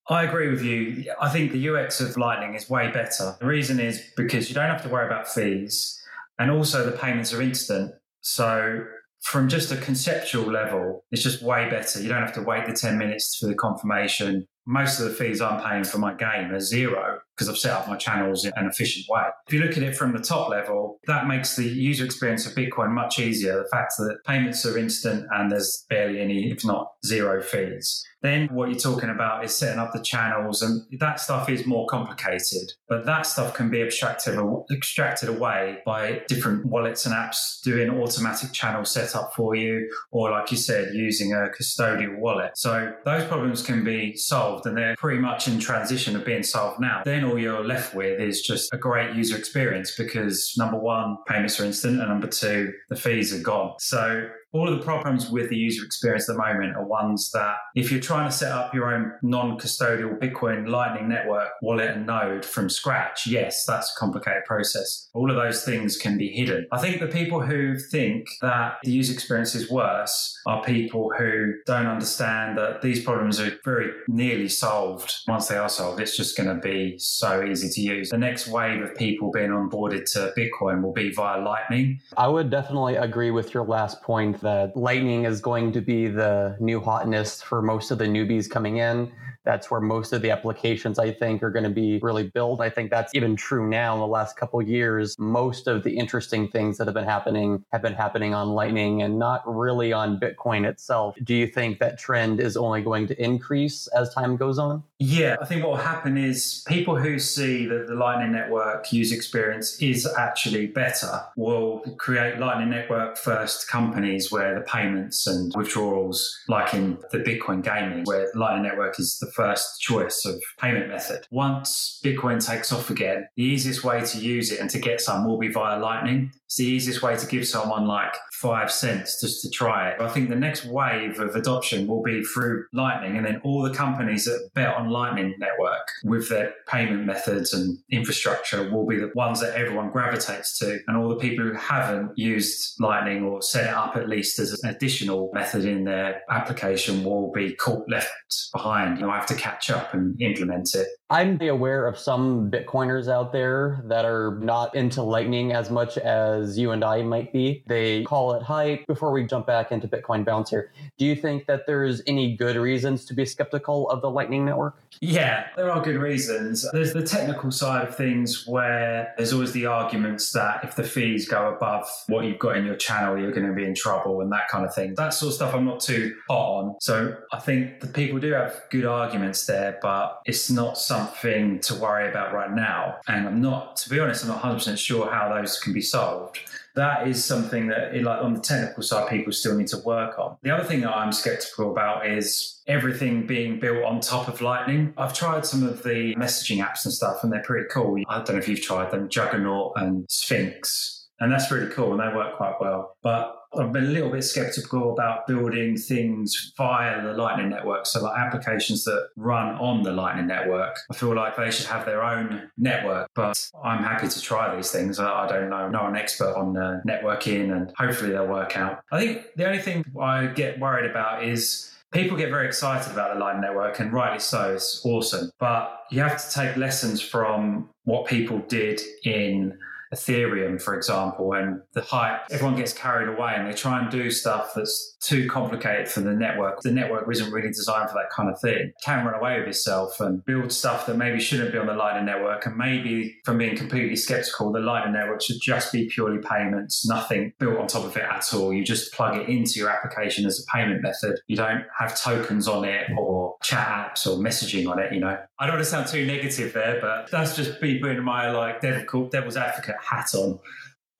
I 0.09 0.23
agree 0.23 0.49
with 0.49 0.63
you. 0.63 1.11
I 1.21 1.29
think 1.29 1.51
the 1.51 1.69
UX 1.69 2.01
of 2.01 2.17
Lightning 2.17 2.55
is 2.55 2.69
way 2.69 2.89
better. 2.91 3.35
The 3.39 3.45
reason 3.45 3.79
is 3.79 4.01
because 4.15 4.49
you 4.49 4.55
don't 4.55 4.69
have 4.69 4.83
to 4.83 4.89
worry 4.89 5.05
about 5.05 5.27
fees 5.27 6.01
and 6.39 6.51
also 6.51 6.85
the 6.85 6.97
payments 6.97 7.33
are 7.33 7.41
instant. 7.41 7.93
So 8.21 8.85
from 9.25 9.49
just 9.49 9.71
a 9.71 9.77
conceptual 9.77 10.45
level, 10.45 11.03
it's 11.11 11.23
just 11.23 11.41
way 11.41 11.67
better. 11.67 11.99
You 11.99 12.09
don't 12.09 12.21
have 12.21 12.33
to 12.33 12.43
wait 12.43 12.67
the 12.67 12.73
10 12.73 12.97
minutes 12.97 13.37
for 13.39 13.47
the 13.47 13.55
confirmation. 13.55 14.45
Most 14.65 14.99
of 14.99 15.05
the 15.05 15.13
fees 15.13 15.41
I'm 15.41 15.61
paying 15.61 15.83
for 15.83 15.99
my 15.99 16.13
game 16.13 16.51
are 16.51 16.59
zero 16.59 17.19
because 17.35 17.49
I've 17.49 17.57
set 17.57 17.73
up 17.73 17.87
my 17.87 17.97
channels 17.97 18.45
in 18.45 18.53
an 18.55 18.65
efficient 18.65 19.05
way. 19.09 19.23
If 19.47 19.53
you 19.53 19.59
look 19.59 19.75
at 19.75 19.83
it 19.83 19.95
from 19.95 20.13
the 20.13 20.19
top 20.19 20.49
level, 20.49 20.99
that 21.07 21.27
makes 21.27 21.55
the 21.55 21.65
user 21.65 22.05
experience 22.05 22.45
of 22.45 22.53
Bitcoin 22.53 22.91
much 22.91 23.19
easier. 23.19 23.57
The 23.57 23.69
fact 23.69 23.93
that 23.97 24.19
payments 24.25 24.65
are 24.65 24.77
instant 24.77 25.27
and 25.31 25.51
there's 25.51 25.85
barely 25.89 26.21
any, 26.21 26.49
if 26.49 26.63
not 26.63 26.93
zero 27.05 27.41
fees. 27.41 28.05
Then 28.21 28.47
what 28.47 28.69
you're 28.69 28.79
talking 28.79 29.09
about 29.09 29.45
is 29.45 29.55
setting 29.55 29.77
up 29.77 29.93
the 29.93 30.01
channels, 30.01 30.63
and 30.63 30.81
that 30.99 31.19
stuff 31.19 31.47
is 31.47 31.67
more 31.67 31.85
complicated. 31.85 32.71
But 32.89 33.05
that 33.05 33.27
stuff 33.27 33.53
can 33.53 33.69
be 33.69 33.83
abstracted 33.83 34.39
extracted 34.71 35.29
away 35.29 35.79
by 35.85 36.23
different 36.27 36.65
wallets 36.65 37.05
and 37.05 37.13
apps 37.13 37.61
doing 37.61 37.89
automatic 37.89 38.51
channel 38.51 38.83
setup 38.83 39.35
for 39.35 39.53
you, 39.53 39.91
or 40.09 40.31
like 40.31 40.49
you 40.49 40.57
said, 40.57 40.95
using 40.95 41.33
a 41.33 41.49
custodial 41.55 42.17
wallet. 42.17 42.57
So 42.57 42.93
those 43.05 43.25
problems 43.25 43.61
can 43.61 43.83
be 43.83 44.15
solved, 44.15 44.54
and 44.63 44.77
they're 44.77 44.95
pretty 44.97 45.19
much 45.19 45.47
in 45.47 45.59
transition 45.59 46.15
of 46.15 46.25
being 46.25 46.43
solved 46.43 46.79
now. 46.79 47.01
Then 47.03 47.23
all 47.23 47.37
you're 47.37 47.63
left 47.63 47.93
with 47.93 48.19
is 48.19 48.41
just 48.41 48.73
a 48.73 48.77
great 48.77 49.15
user 49.15 49.37
experience 49.37 49.95
because 49.97 50.53
number 50.57 50.77
one, 50.77 51.17
payments 51.27 51.59
are 51.59 51.65
instant, 51.65 51.99
and 51.99 52.09
number 52.09 52.27
two, 52.27 52.73
the 52.89 52.95
fees 52.95 53.33
are 53.33 53.43
gone. 53.43 53.73
So 53.79 54.29
all 54.55 54.71
of 54.71 54.79
the 54.79 54.85
problems 54.85 55.29
with 55.29 55.49
the 55.49 55.57
user 55.57 55.85
experience 55.85 56.29
at 56.29 56.37
the 56.37 56.41
moment 56.41 56.77
are 56.77 56.85
ones 56.85 57.29
that 57.31 57.55
if 57.75 57.91
you're 57.91 57.99
trying 57.99 58.29
to 58.29 58.33
set 58.33 58.53
up 58.53 58.73
your 58.73 58.95
own 58.95 59.11
non-custodial 59.21 60.17
Bitcoin 60.17 60.69
Lightning 60.69 61.09
Network 61.09 61.49
wallet 61.61 61.89
and 61.89 62.05
node 62.05 62.45
from 62.45 62.69
scratch, 62.69 63.27
yes, 63.27 63.65
that's 63.65 63.91
a 63.91 63.99
complicated 63.99 64.45
process. 64.45 65.09
All 65.13 65.29
of 65.29 65.35
those 65.35 65.65
things 65.65 65.97
can 65.97 66.17
be 66.17 66.29
hidden. 66.29 66.67
I 66.71 66.79
think 66.79 67.01
the 67.01 67.07
people 67.07 67.41
who 67.41 67.77
think 67.77 68.29
that 68.41 68.77
the 68.83 68.91
user 68.91 69.11
experience 69.11 69.55
is 69.55 69.69
worse 69.69 70.39
are 70.45 70.63
people 70.63 71.11
who 71.17 71.55
don't 71.65 71.87
understand 71.87 72.57
that 72.57 72.81
these 72.81 73.03
problems 73.03 73.41
are 73.41 73.51
very 73.65 73.91
nearly 74.07 74.47
solved. 74.47 75.13
Once 75.27 75.49
they 75.49 75.57
are 75.57 75.67
solved, 75.67 75.99
it's 75.99 76.15
just 76.15 76.37
going 76.37 76.47
to 76.47 76.61
be 76.61 76.97
so 76.97 77.43
easy 77.43 77.67
to 77.67 77.81
use. 77.81 78.09
The 78.09 78.17
next 78.17 78.47
wave 78.47 78.81
of 78.81 78.95
people 78.95 79.31
being 79.31 79.49
onboarded 79.49 80.09
to 80.13 80.31
Bitcoin 80.37 80.81
will 80.81 80.93
be 80.93 81.11
via 81.11 81.41
Lightning. 81.41 81.99
I 82.15 82.29
would 82.29 82.49
definitely 82.49 82.95
agree 82.95 83.31
with 83.31 83.53
your 83.53 83.65
last 83.65 84.01
point 84.01 84.44
that 84.45 84.77
Lightning 84.77 85.25
is 85.25 85.41
going 85.41 85.71
to 85.73 85.81
be 85.81 86.07
the 86.07 86.55
new 86.59 86.79
hotness 86.79 87.41
for 87.41 87.61
most 87.61 87.91
of 87.91 87.97
the 87.97 88.05
newbies 88.05 88.49
coming 88.49 88.77
in. 88.77 89.11
That's 89.45 89.69
where 89.69 89.81
most 89.81 90.13
of 90.13 90.21
the 90.21 90.31
applications 90.31 90.99
I 90.99 91.11
think 91.11 91.43
are 91.43 91.51
going 91.51 91.63
to 91.63 91.69
be 91.69 91.99
really 92.01 92.27
built. 92.29 92.61
I 92.61 92.69
think 92.69 92.89
that's 92.89 93.13
even 93.13 93.35
true 93.35 93.69
now 93.69 93.93
in 93.93 93.99
the 93.99 94.07
last 94.07 94.37
couple 94.37 94.61
years. 94.61 95.17
Most 95.19 95.67
of 95.67 95.83
the 95.83 95.97
interesting 95.97 96.47
things 96.47 96.77
that 96.77 96.87
have 96.87 96.93
been 96.93 97.05
happening 97.05 97.63
have 97.71 97.81
been 97.81 97.93
happening 97.93 98.33
on 98.33 98.49
Lightning 98.49 99.01
and 99.01 99.19
not 99.19 99.43
really 99.45 99.93
on 99.93 100.19
Bitcoin 100.19 100.65
itself. 100.65 101.15
Do 101.23 101.35
you 101.35 101.47
think 101.47 101.79
that 101.79 101.97
trend 101.97 102.39
is 102.39 102.57
only 102.57 102.81
going 102.81 103.07
to 103.07 103.23
increase 103.23 103.87
as 103.87 104.13
time 104.13 104.35
goes 104.35 104.57
on? 104.57 104.83
Yeah, 104.99 105.35
I 105.41 105.45
think 105.45 105.61
what 105.61 105.71
will 105.71 105.77
happen 105.77 106.17
is 106.17 106.63
people 106.67 106.95
who 106.95 107.19
see 107.19 107.65
that 107.65 107.87
the 107.87 107.95
Lightning 107.95 108.31
Network 108.31 108.91
user 108.93 109.13
experience 109.13 109.81
is 109.81 110.07
actually 110.17 110.67
better 110.67 111.21
will 111.35 111.81
create 111.97 112.39
Lightning 112.39 112.69
Network 112.69 113.17
first 113.17 113.67
companies 113.67 114.31
where 114.31 114.55
the 114.55 114.61
payments 114.61 115.27
and 115.27 115.53
withdrawals, 115.55 116.39
like 116.47 116.73
in 116.73 116.97
the 117.11 117.19
Bitcoin 117.19 117.61
gaming, 117.61 118.05
where 118.05 118.31
Lightning 118.35 118.63
Network 118.63 118.99
is 118.99 119.19
the 119.19 119.27
first 119.35 119.81
choice 119.81 120.25
of 120.25 120.41
payment 120.59 120.87
method. 120.87 121.27
Once 121.31 121.99
Bitcoin 122.03 122.43
takes 122.45 122.71
off 122.71 122.89
again, 122.89 123.27
the 123.35 123.43
easiest 123.43 123.83
way 123.83 124.01
to 124.01 124.17
use 124.17 124.51
it 124.51 124.59
and 124.59 124.69
to 124.69 124.79
get 124.79 125.01
some 125.01 125.27
will 125.27 125.37
be 125.37 125.49
via 125.49 125.79
Lightning. 125.79 126.31
It's 126.55 126.61
the 126.61 126.67
easiest 126.67 127.01
way 127.01 127.17
to 127.17 127.27
give 127.27 127.45
someone 127.45 127.85
like 127.85 128.15
five 128.31 128.71
cents 128.71 129.19
just 129.19 129.41
to 129.41 129.49
try 129.49 129.89
it. 129.89 129.99
I 129.99 130.07
think 130.07 130.29
the 130.29 130.37
next 130.37 130.63
wave 130.63 131.19
of 131.19 131.35
adoption 131.35 131.85
will 131.85 132.01
be 132.01 132.23
through 132.23 132.67
Lightning, 132.71 133.17
and 133.17 133.25
then 133.25 133.41
all 133.43 133.61
the 133.61 133.73
companies 133.73 134.23
that 134.23 134.51
bet 134.53 134.73
on 134.73 134.87
Lightning 134.87 135.35
Network 135.37 135.85
with 136.05 136.29
their 136.29 136.53
payment 136.65 137.05
methods 137.05 137.53
and 137.53 137.77
infrastructure 137.91 138.71
will 138.71 138.87
be 138.87 138.97
the 138.97 139.11
ones 139.15 139.41
that 139.41 139.53
everyone 139.55 139.91
gravitates 139.91 140.57
to. 140.59 140.79
And 140.87 140.95
all 140.95 141.09
the 141.09 141.17
people 141.17 141.43
who 141.43 141.55
haven't 141.55 142.17
used 142.17 142.75
Lightning 142.79 143.23
or 143.23 143.41
set 143.41 143.65
it 143.65 143.73
up 143.73 143.97
at 143.97 144.07
least 144.07 144.39
as 144.39 144.57
an 144.63 144.69
additional 144.69 145.31
method 145.33 145.65
in 145.65 145.83
their 145.83 146.21
application 146.29 147.03
will 147.03 147.33
be 147.33 147.53
caught 147.55 147.83
left 147.89 148.13
behind. 148.53 149.01
Know, 149.01 149.11
have 149.11 149.25
to 149.25 149.35
catch 149.35 149.69
up 149.69 149.93
and 149.93 150.15
implement 150.21 150.73
it. 150.73 150.87
I'm 151.09 151.39
aware 151.41 151.85
of 151.85 151.97
some 151.97 152.49
Bitcoiners 152.49 153.07
out 153.07 153.31
there 153.31 153.83
that 153.85 154.05
are 154.05 154.39
not 154.41 154.73
into 154.73 155.03
Lightning 155.03 155.51
as 155.51 155.69
much 155.69 155.97
as 155.97 156.44
you 156.57 156.71
and 156.71 156.83
I 156.83 157.01
might 157.01 157.33
be. 157.33 157.63
They 157.67 158.03
call 158.03 158.33
it 158.33 158.43
hype. 158.43 158.85
Before 158.87 159.11
we 159.11 159.25
jump 159.25 159.47
back 159.47 159.71
into 159.71 159.87
Bitcoin 159.87 160.23
bounce 160.23 160.49
here, 160.49 160.71
do 160.97 161.05
you 161.05 161.15
think 161.15 161.45
that 161.47 161.65
there's 161.65 162.01
any 162.07 162.35
good 162.35 162.55
reasons 162.55 163.05
to 163.05 163.13
be 163.13 163.25
skeptical 163.25 163.89
of 163.89 164.01
the 164.01 164.09
Lightning 164.09 164.45
Network? 164.45 164.77
Yeah, 165.01 165.47
there 165.55 165.69
are 165.71 165.81
good 165.83 165.97
reasons. 165.97 166.65
There's 166.71 166.93
the 166.93 167.05
technical 167.05 167.51
side 167.51 167.87
of 167.87 167.95
things 167.95 168.47
where 168.47 169.13
there's 169.17 169.33
always 169.33 169.51
the 169.51 169.65
arguments 169.65 170.31
that 170.31 170.63
if 170.63 170.75
the 170.75 170.83
fees 170.83 171.27
go 171.27 171.53
above 171.53 171.87
what 172.07 172.25
you've 172.25 172.39
got 172.39 172.57
in 172.57 172.65
your 172.65 172.75
channel, 172.75 173.17
you're 173.17 173.31
going 173.31 173.47
to 173.47 173.53
be 173.53 173.65
in 173.65 173.75
trouble 173.75 174.21
and 174.21 174.31
that 174.31 174.47
kind 174.49 174.65
of 174.65 174.73
thing. 174.73 174.93
That 174.95 175.09
sort 175.09 175.29
of 175.29 175.35
stuff 175.35 175.53
I'm 175.53 175.65
not 175.65 175.79
too 175.79 176.15
hot 176.29 176.59
on. 176.59 176.75
So 176.79 177.17
I 177.33 177.39
think 177.39 177.81
the 177.81 177.87
people 177.87 178.19
do 178.19 178.31
have 178.33 178.61
good 178.71 178.85
arguments 178.85 179.45
there, 179.45 179.77
but 179.81 180.21
it's 180.25 180.49
not 180.49 180.77
something 180.77 181.59
to 181.61 181.75
worry 181.75 182.09
about 182.09 182.33
right 182.33 182.51
now. 182.51 182.97
And 183.07 183.27
I'm 183.27 183.41
not, 183.41 183.75
to 183.77 183.89
be 183.89 183.99
honest, 183.99 184.23
I'm 184.23 184.29
not 184.29 184.41
100% 184.41 184.77
sure 184.77 185.11
how 185.11 185.33
those 185.33 185.59
can 185.59 185.73
be 185.73 185.81
solved. 185.81 186.34
That 186.75 187.07
is 187.07 187.23
something 187.23 187.67
that, 187.67 187.95
like 188.01 188.21
on 188.21 188.33
the 188.33 188.41
technical 188.41 188.83
side, 188.83 189.09
people 189.09 189.31
still 189.31 189.57
need 189.57 189.67
to 189.67 189.77
work 189.79 190.19
on. 190.19 190.37
The 190.41 190.51
other 190.51 190.63
thing 190.63 190.81
that 190.81 190.91
I'm 190.91 191.11
skeptical 191.11 191.71
about 191.71 192.05
is 192.05 192.61
everything 192.67 193.25
being 193.25 193.59
built 193.59 193.83
on 193.83 194.01
top 194.01 194.27
of 194.27 194.41
Lightning. 194.41 194.93
I've 194.97 195.13
tried 195.13 195.45
some 195.45 195.63
of 195.63 195.83
the 195.83 196.15
messaging 196.15 196.57
apps 196.57 196.83
and 196.83 196.93
stuff, 196.93 197.23
and 197.23 197.31
they're 197.31 197.43
pretty 197.43 197.67
cool. 197.71 198.01
I 198.09 198.17
don't 198.17 198.31
know 198.31 198.37
if 198.37 198.47
you've 198.47 198.61
tried 198.61 198.91
them, 198.91 199.07
Juggernaut 199.09 199.73
and 199.77 200.05
Sphinx, 200.09 200.94
and 201.19 201.31
that's 201.31 201.49
really 201.51 201.71
cool, 201.71 201.91
and 201.91 201.99
they 201.99 202.15
work 202.15 202.37
quite 202.37 202.55
well. 202.59 202.95
But 203.01 203.35
I've 203.57 203.71
been 203.71 203.85
a 203.85 203.87
little 203.87 204.09
bit 204.09 204.23
skeptical 204.23 204.91
about 204.91 205.27
building 205.27 205.77
things 205.77 206.51
via 206.57 207.01
the 207.01 207.13
Lightning 207.13 207.49
Network. 207.49 207.85
So, 207.85 208.03
like 208.03 208.17
applications 208.17 208.83
that 208.83 209.09
run 209.15 209.55
on 209.55 209.83
the 209.83 209.91
Lightning 209.91 210.27
Network, 210.27 210.77
I 210.91 210.95
feel 210.95 211.15
like 211.15 211.37
they 211.37 211.51
should 211.51 211.67
have 211.67 211.85
their 211.85 212.03
own 212.03 212.51
network. 212.57 213.09
But 213.15 213.49
I'm 213.63 213.83
happy 213.83 214.07
to 214.07 214.21
try 214.21 214.55
these 214.55 214.71
things. 214.71 214.99
I 214.99 215.27
don't 215.27 215.49
know, 215.49 215.55
I'm 215.55 215.71
not 215.71 215.89
an 215.89 215.95
expert 215.95 216.35
on 216.35 216.57
uh, 216.57 216.81
networking, 216.87 217.55
and 217.55 217.71
hopefully 217.77 218.11
they'll 218.11 218.27
work 218.27 218.57
out. 218.57 218.81
I 218.91 218.99
think 218.99 219.25
the 219.35 219.45
only 219.45 219.59
thing 219.59 219.85
I 219.99 220.27
get 220.27 220.59
worried 220.59 220.89
about 220.89 221.23
is 221.23 221.71
people 221.91 222.17
get 222.17 222.29
very 222.29 222.45
excited 222.45 222.91
about 222.91 223.13
the 223.13 223.19
Lightning 223.19 223.41
Network, 223.41 223.79
and 223.79 223.93
rightly 223.93 224.19
so. 224.19 224.53
It's 224.53 224.85
awesome. 224.85 225.31
But 225.39 225.85
you 225.91 226.01
have 226.01 226.21
to 226.23 226.33
take 226.33 226.57
lessons 226.57 227.01
from 227.01 227.69
what 227.85 228.05
people 228.05 228.39
did 228.39 228.81
in 229.03 229.57
Ethereum, 229.93 230.61
for 230.61 230.75
example, 230.75 231.33
and 231.33 231.61
the 231.73 231.81
hype, 231.81 232.21
everyone 232.31 232.55
gets 232.55 232.73
carried 232.73 233.09
away 233.09 233.33
and 233.35 233.47
they 233.47 233.53
try 233.53 233.79
and 233.79 233.89
do 233.89 234.09
stuff 234.11 234.53
that's 234.55 234.94
too 235.05 235.29
complicated 235.29 235.87
for 235.87 236.01
the 236.01 236.13
network. 236.13 236.61
The 236.61 236.71
network 236.71 237.07
isn't 237.11 237.31
really 237.31 237.49
designed 237.49 237.89
for 237.89 237.95
that 237.95 238.09
kind 238.09 238.29
of 238.29 238.39
thing. 238.39 238.71
Can 238.83 239.05
run 239.05 239.15
away 239.15 239.37
with 239.37 239.47
yourself 239.47 239.99
and 239.99 240.23
build 240.25 240.51
stuff 240.51 240.85
that 240.87 240.97
maybe 240.97 241.19
shouldn't 241.19 241.51
be 241.51 241.57
on 241.57 241.67
the 241.67 241.73
Lightning 241.73 242.05
Network. 242.05 242.45
And 242.45 242.57
maybe 242.57 243.17
from 243.23 243.37
being 243.37 243.55
completely 243.55 243.95
skeptical, 243.95 244.51
the 244.51 244.59
Lightning 244.59 244.93
Network 244.93 245.21
should 245.21 245.37
just 245.41 245.71
be 245.71 245.87
purely 245.87 246.19
payments, 246.21 246.87
nothing 246.87 247.33
built 247.39 247.57
on 247.57 247.67
top 247.67 247.85
of 247.85 247.95
it 247.95 248.03
at 248.03 248.33
all. 248.33 248.53
You 248.53 248.63
just 248.63 248.93
plug 248.93 249.17
it 249.17 249.29
into 249.29 249.59
your 249.59 249.69
application 249.69 250.25
as 250.25 250.39
a 250.39 250.57
payment 250.57 250.81
method. 250.81 251.19
You 251.27 251.37
don't 251.37 251.63
have 251.77 251.99
tokens 251.99 252.47
on 252.47 252.65
it 252.65 252.89
or 252.97 253.35
chat 253.43 253.67
apps 253.67 254.07
or 254.07 254.17
messaging 254.17 254.69
on 254.69 254.79
it, 254.79 254.93
you 254.93 254.99
know. 254.99 255.17
I 255.39 255.45
don't 255.45 255.55
want 255.55 255.65
to 255.65 255.69
sound 255.69 255.87
too 255.87 256.05
negative 256.05 256.53
there, 256.53 256.79
but 256.81 257.11
that's 257.11 257.35
just 257.35 257.61
me 257.61 257.79
putting 257.79 258.03
my 258.03 258.31
like 258.31 258.61
devil's 258.61 259.37
advocate 259.37 259.75
hat 259.81 260.13
on. 260.15 260.39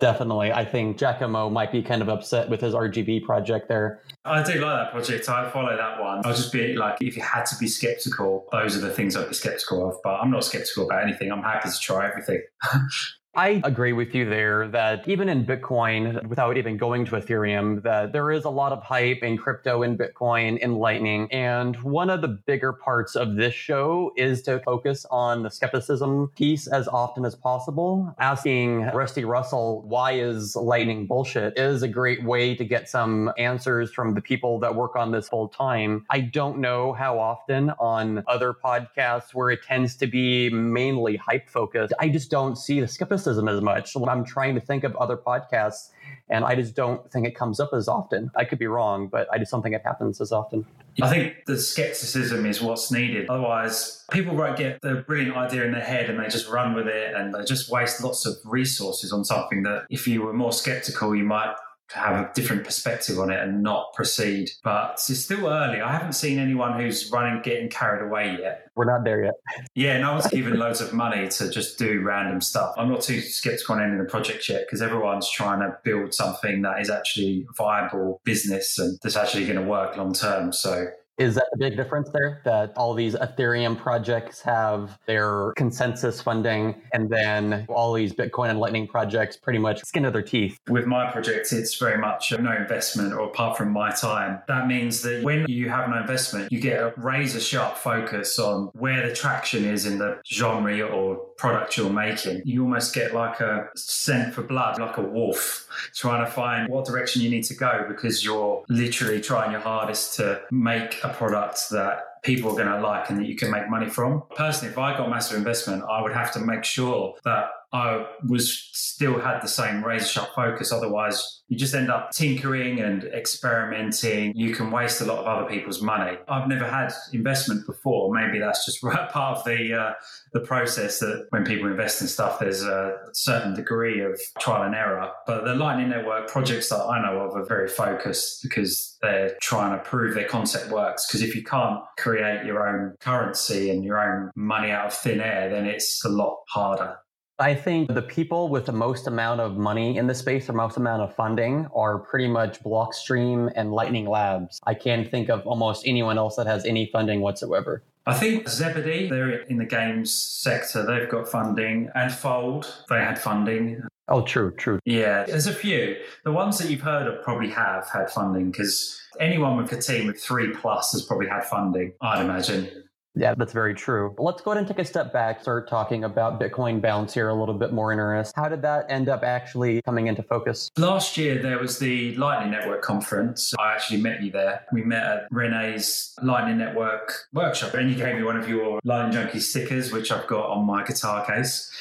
Definitely. 0.05 0.51
I 0.51 0.63
think 0.63 0.99
Giacomo 0.99 1.49
might 1.49 1.71
be 1.71 1.81
kind 1.81 2.03
of 2.03 2.09
upset 2.09 2.47
with 2.47 2.61
his 2.61 2.75
RGB 2.75 3.23
project 3.23 3.67
there. 3.67 4.03
I 4.23 4.43
do 4.43 4.59
like 4.59 4.61
that 4.61 4.91
project. 4.91 5.27
I 5.27 5.49
follow 5.49 5.75
that 5.75 5.99
one. 5.99 6.21
I'll 6.23 6.35
just 6.35 6.53
be 6.53 6.75
like, 6.75 7.01
if 7.01 7.17
you 7.17 7.23
had 7.23 7.45
to 7.47 7.55
be 7.57 7.67
skeptical, 7.67 8.45
those 8.51 8.77
are 8.77 8.81
the 8.81 8.91
things 8.91 9.15
I'd 9.15 9.29
be 9.29 9.33
skeptical 9.33 9.89
of. 9.89 9.95
But 10.03 10.19
I'm 10.21 10.29
not 10.29 10.43
skeptical 10.43 10.85
about 10.85 11.01
anything. 11.01 11.31
I'm 11.31 11.41
happy 11.41 11.69
to 11.69 11.79
try 11.79 12.07
everything. 12.07 12.43
I 13.37 13.61
agree 13.65 13.91
with 13.91 14.15
you 14.15 14.29
there 14.29 14.69
that 14.69 15.05
even 15.09 15.27
in 15.27 15.45
Bitcoin, 15.45 16.25
without 16.27 16.55
even 16.55 16.77
going 16.77 17.03
to 17.05 17.17
Ethereum, 17.17 17.83
that 17.83 18.13
there 18.13 18.31
is 18.31 18.45
a 18.45 18.49
lot 18.49 18.71
of 18.71 18.81
hype 18.81 19.23
in 19.23 19.37
crypto 19.37 19.83
in 19.83 19.97
Bitcoin 19.97 20.57
in 20.59 20.75
Lightning. 20.75 21.29
And 21.33 21.75
one 21.81 22.09
of 22.09 22.21
the 22.21 22.29
bigger 22.29 22.71
parts 22.71 23.13
of 23.13 23.35
this 23.35 23.53
show 23.53 24.13
is 24.15 24.41
to 24.43 24.59
focus 24.59 25.05
on 25.11 25.43
the 25.43 25.49
skepticism 25.49 26.31
piece 26.37 26.67
as 26.67 26.87
often 26.87 27.25
as 27.25 27.35
possible. 27.35 28.15
Asking 28.19 28.83
Rusty 28.93 29.25
Russell, 29.25 29.81
why 29.85 30.13
is 30.13 30.55
Lightning 30.55 31.05
bullshit, 31.05 31.57
is 31.57 31.83
a 31.83 31.89
great 31.89 32.23
way 32.23 32.55
to 32.55 32.63
get 32.63 32.87
some 32.87 33.33
answers 33.37 33.91
from 33.91 34.13
the 34.13 34.21
people 34.21 34.59
that 34.59 34.75
work 34.75 34.95
on 34.95 35.11
this 35.11 35.27
full 35.27 35.49
time. 35.49 36.05
I 36.09 36.21
don't 36.21 36.59
know 36.59 36.93
how 36.93 37.19
often 37.19 37.71
on 37.79 38.23
other 38.27 38.53
podcasts 38.53 39.33
where 39.33 39.49
it 39.49 39.61
tends 39.61 39.97
to 39.97 40.07
be 40.07 40.49
mainly 40.49 41.17
hype 41.17 41.49
focused, 41.49 41.93
I 41.99 42.07
just 42.07 42.31
don't 42.31 42.57
see 42.57 42.79
the 42.79 42.87
skepticism 42.87 43.24
criticism 43.25 43.47
as 43.47 43.61
much. 43.61 43.95
When 43.95 44.09
I'm 44.09 44.23
trying 44.23 44.55
to 44.55 44.61
think 44.61 44.83
of 44.83 44.95
other 44.97 45.17
podcasts 45.17 45.89
and 46.29 46.45
I 46.45 46.55
just 46.55 46.75
don't 46.75 47.11
think 47.11 47.27
it 47.27 47.35
comes 47.35 47.59
up 47.59 47.71
as 47.73 47.87
often. 47.87 48.31
I 48.35 48.45
could 48.45 48.59
be 48.59 48.67
wrong, 48.67 49.07
but 49.07 49.27
I 49.31 49.37
just 49.37 49.51
don't 49.51 49.61
think 49.61 49.75
it 49.75 49.81
happens 49.83 50.21
as 50.21 50.31
often. 50.31 50.65
I 51.01 51.09
think 51.09 51.45
the 51.45 51.59
skepticism 51.59 52.45
is 52.45 52.61
what's 52.61 52.91
needed. 52.91 53.29
Otherwise, 53.29 54.05
people 54.11 54.33
might 54.33 54.57
get 54.57 54.81
the 54.81 55.03
brilliant 55.07 55.35
idea 55.35 55.65
in 55.65 55.71
their 55.71 55.83
head 55.83 56.09
and 56.09 56.19
they 56.19 56.27
just 56.27 56.47
run 56.49 56.73
with 56.73 56.87
it 56.87 57.13
and 57.15 57.33
they 57.33 57.43
just 57.43 57.69
waste 57.69 58.03
lots 58.03 58.25
of 58.25 58.35
resources 58.45 59.11
on 59.11 59.25
something 59.25 59.63
that 59.63 59.85
if 59.89 60.07
you 60.07 60.21
were 60.21 60.33
more 60.33 60.53
skeptical, 60.53 61.15
you 61.15 61.23
might 61.23 61.53
have 61.91 62.15
a 62.15 62.31
different 62.33 62.63
perspective 62.63 63.19
on 63.19 63.31
it 63.31 63.39
and 63.39 63.61
not 63.61 63.93
proceed. 63.93 64.49
But 64.63 64.93
it's 64.93 65.19
still 65.19 65.47
early. 65.47 65.81
I 65.81 65.91
haven't 65.91 66.13
seen 66.13 66.39
anyone 66.39 66.79
who's 66.79 67.11
running, 67.11 67.41
getting 67.41 67.69
carried 67.69 68.05
away 68.05 68.37
yet. 68.39 68.69
We're 68.75 68.85
not 68.85 69.03
there 69.03 69.23
yet. 69.23 69.35
Yeah, 69.75 69.99
no 69.99 70.13
one's 70.13 70.27
given 70.31 70.57
loads 70.57 70.81
of 70.81 70.93
money 70.93 71.27
to 71.27 71.49
just 71.49 71.77
do 71.77 72.01
random 72.01 72.41
stuff. 72.41 72.73
I'm 72.77 72.89
not 72.89 73.01
too 73.01 73.21
skeptical 73.21 73.75
on 73.75 73.83
any 73.83 73.93
of 73.93 73.99
the 73.99 74.05
projects 74.05 74.49
yet 74.49 74.65
because 74.65 74.81
everyone's 74.81 75.29
trying 75.29 75.59
to 75.59 75.77
build 75.83 76.13
something 76.13 76.61
that 76.63 76.81
is 76.81 76.89
actually 76.89 77.45
viable 77.55 78.21
business 78.23 78.77
and 78.79 78.97
that's 79.01 79.15
actually 79.15 79.45
going 79.45 79.57
to 79.59 79.69
work 79.69 79.95
long 79.97 80.13
term. 80.13 80.51
So 80.51 80.87
is 81.17 81.35
that 81.35 81.47
the 81.51 81.57
big 81.57 81.77
difference 81.77 82.09
there? 82.13 82.41
That 82.43 82.73
all 82.75 82.93
these 82.93 83.15
Ethereum 83.15 83.77
projects 83.77 84.41
have 84.41 84.97
their 85.05 85.53
consensus 85.55 86.21
funding, 86.21 86.81
and 86.93 87.09
then 87.09 87.65
all 87.69 87.93
these 87.93 88.13
Bitcoin 88.13 88.49
and 88.49 88.59
Lightning 88.59 88.87
projects 88.87 89.37
pretty 89.37 89.59
much 89.59 89.83
skin 89.83 90.05
of 90.05 90.13
their 90.13 90.21
teeth. 90.21 90.59
With 90.67 90.85
my 90.85 91.09
project, 91.11 91.51
it's 91.53 91.77
very 91.77 91.97
much 91.97 92.31
no 92.37 92.51
investment, 92.51 93.13
or 93.13 93.21
apart 93.27 93.57
from 93.57 93.71
my 93.71 93.91
time. 93.91 94.39
That 94.47 94.67
means 94.67 95.01
that 95.03 95.23
when 95.23 95.45
you 95.47 95.69
have 95.69 95.89
no 95.89 95.99
investment, 95.99 96.51
you 96.51 96.59
get 96.59 96.81
a 96.81 96.93
razor 96.97 97.39
sharp 97.39 97.77
focus 97.77 98.37
on 98.39 98.69
where 98.73 99.07
the 99.07 99.15
traction 99.15 99.65
is 99.65 99.85
in 99.85 99.99
the 99.99 100.19
genre 100.25 100.81
or 100.81 101.15
product 101.37 101.77
you're 101.77 101.89
making. 101.89 102.41
You 102.45 102.63
almost 102.63 102.93
get 102.93 103.13
like 103.13 103.39
a 103.39 103.69
scent 103.75 104.33
for 104.33 104.41
blood, 104.41 104.79
like 104.79 104.97
a 104.97 105.01
wolf, 105.01 105.67
trying 105.93 106.25
to 106.25 106.31
find 106.31 106.69
what 106.69 106.85
direction 106.85 107.21
you 107.21 107.29
need 107.29 107.43
to 107.43 107.53
go 107.53 107.85
because 107.87 108.23
you're 108.23 108.63
literally 108.69 109.21
trying 109.21 109.51
your 109.51 109.61
hardest 109.61 110.15
to 110.15 110.41
make 110.51 111.04
a 111.05 111.13
product 111.13 111.69
that 111.71 112.21
people 112.23 112.49
are 112.51 112.55
going 112.55 112.67
to 112.67 112.81
like 112.81 113.09
and 113.09 113.19
that 113.19 113.27
you 113.27 113.35
can 113.35 113.51
make 113.51 113.69
money 113.69 113.87
from. 113.87 114.23
Personally, 114.35 114.71
if 114.71 114.77
I 114.77 114.97
got 114.97 115.09
massive 115.09 115.37
investment, 115.37 115.83
I 115.89 116.01
would 116.01 116.13
have 116.13 116.31
to 116.33 116.39
make 116.39 116.63
sure 116.63 117.15
that 117.23 117.49
I 117.73 118.05
was 118.27 118.69
still 118.73 119.19
had 119.19 119.41
the 119.41 119.47
same 119.47 119.83
razor 119.83 120.05
sharp 120.05 120.29
focus. 120.35 120.71
Otherwise, 120.71 121.41
you 121.47 121.57
just 121.57 121.75
end 121.75 121.91
up 121.91 122.11
tinkering 122.11 122.79
and 122.79 123.03
experimenting. 123.05 124.33
You 124.35 124.55
can 124.55 124.71
waste 124.71 125.01
a 125.01 125.05
lot 125.05 125.19
of 125.19 125.27
other 125.27 125.47
people's 125.49 125.81
money. 125.81 126.17
I've 126.27 126.47
never 126.47 126.65
had 126.65 126.91
investment 127.13 127.67
before. 127.67 128.13
Maybe 128.13 128.39
that's 128.39 128.65
just 128.65 128.81
part 128.81 129.37
of 129.37 129.43
the 129.43 129.73
uh, 129.73 129.93
the 130.33 130.39
process 130.39 130.99
that 130.99 131.27
when 131.29 131.45
people 131.45 131.67
invest 131.67 132.01
in 132.01 132.07
stuff, 132.07 132.39
there's 132.39 132.63
a 132.63 132.95
certain 133.13 133.53
degree 133.53 134.01
of 134.01 134.19
trial 134.39 134.63
and 134.63 134.75
error. 134.75 135.11
But 135.27 135.45
the 135.45 135.55
Lightning 135.55 135.89
Network 135.89 136.27
projects 136.27 136.69
that 136.69 136.81
I 136.81 137.01
know 137.01 137.19
of 137.19 137.35
are 137.35 137.45
very 137.45 137.67
focused 137.67 138.41
because 138.41 138.97
they're 139.01 139.35
trying 139.41 139.77
to 139.77 139.83
prove 139.83 140.15
their 140.15 140.27
concept 140.27 140.71
works. 140.71 141.05
Because 141.07 141.21
if 141.21 141.35
you 141.35 141.43
can't 141.43 141.81
create 141.97 142.45
your 142.45 142.67
own 142.67 142.95
currency 142.99 143.69
and 143.69 143.83
your 143.83 143.99
own 143.99 144.31
money 144.35 144.71
out 144.71 144.87
of 144.87 144.93
thin 144.93 145.21
air, 145.21 145.49
then 145.49 145.65
it's 145.65 146.03
a 146.03 146.09
lot 146.09 146.39
harder. 146.49 146.97
I 147.37 147.53
think 147.53 147.93
the 147.93 148.01
people 148.01 148.47
with 148.47 148.65
the 148.65 148.71
most 148.71 149.07
amount 149.07 149.41
of 149.41 149.57
money 149.57 149.97
in 149.97 150.07
the 150.07 150.15
space 150.15 150.49
or 150.49 150.53
most 150.53 150.77
amount 150.77 151.01
of 151.01 151.13
funding 151.15 151.67
are 151.75 151.99
pretty 151.99 152.29
much 152.29 152.63
Blockstream 152.63 153.51
and 153.57 153.73
Lightning 153.73 154.07
Labs. 154.07 154.61
I 154.63 154.73
can't 154.73 155.09
think 155.11 155.29
of 155.29 155.45
almost 155.45 155.85
anyone 155.85 156.17
else 156.17 156.37
that 156.37 156.47
has 156.47 156.63
any 156.63 156.89
funding 156.93 157.19
whatsoever. 157.19 157.83
I 158.05 158.13
think 158.13 158.47
Zebedee, 158.47 159.09
they're 159.09 159.41
in 159.41 159.57
the 159.57 159.65
games 159.65 160.13
sector, 160.13 160.85
they've 160.85 161.09
got 161.09 161.27
funding, 161.27 161.89
and 161.93 162.13
Fold, 162.13 162.73
they 162.87 162.99
had 162.99 163.19
funding. 163.19 163.83
Oh, 164.07 164.21
true, 164.21 164.51
true. 164.51 164.79
Yeah, 164.85 165.25
there's 165.25 165.47
a 165.47 165.53
few. 165.53 165.97
The 166.23 166.31
ones 166.31 166.57
that 166.59 166.69
you've 166.69 166.81
heard 166.81 167.07
of 167.07 167.21
probably 167.21 167.49
have 167.49 167.89
had 167.89 168.09
funding 168.11 168.51
because 168.51 168.97
anyone 169.19 169.57
with 169.57 169.73
a 169.73 169.81
team 169.81 170.09
of 170.09 170.17
three 170.17 170.53
plus 170.53 170.93
has 170.93 171.01
probably 171.01 171.27
had 171.27 171.43
funding, 171.43 171.93
I'd 171.99 172.23
imagine. 172.23 172.84
Yeah, 173.15 173.33
that's 173.35 173.53
very 173.53 173.73
true. 173.73 174.13
Let's 174.17 174.41
go 174.41 174.51
ahead 174.51 174.59
and 174.59 174.67
take 174.67 174.79
a 174.79 174.85
step 174.85 175.13
back, 175.13 175.41
start 175.41 175.69
talking 175.69 176.03
about 176.03 176.39
Bitcoin 176.39 176.81
Bounce 176.81 177.13
here 177.13 177.29
a 177.29 177.33
little 177.33 177.55
bit 177.55 177.71
more 177.71 177.93
in 177.93 177.99
earnest. 177.99 178.33
How 178.35 178.49
did 178.49 178.61
that 178.63 178.85
end 178.89 179.07
up 179.07 179.23
actually 179.23 179.81
coming 179.83 180.07
into 180.07 180.21
focus? 180.21 180.69
Last 180.77 181.15
year, 181.15 181.41
there 181.41 181.57
was 181.57 181.79
the 181.79 182.15
Lightning 182.15 182.51
Network 182.51 182.81
conference. 182.81 183.53
I 183.57 183.73
actually 183.73 184.01
met 184.01 184.21
you 184.21 184.31
there. 184.31 184.65
We 184.73 184.83
met 184.83 185.03
at 185.03 185.27
Rene's 185.31 186.13
Lightning 186.21 186.57
Network 186.57 187.13
workshop, 187.33 187.73
and 187.75 187.89
you 187.89 187.95
gave 187.95 188.15
me 188.15 188.23
one 188.23 188.37
of 188.37 188.49
your 188.49 188.81
Lightning 188.83 189.13
Junkie 189.13 189.39
stickers, 189.39 189.91
which 189.91 190.11
I've 190.11 190.27
got 190.27 190.49
on 190.49 190.65
my 190.65 190.83
guitar 190.83 191.25
case. 191.25 191.71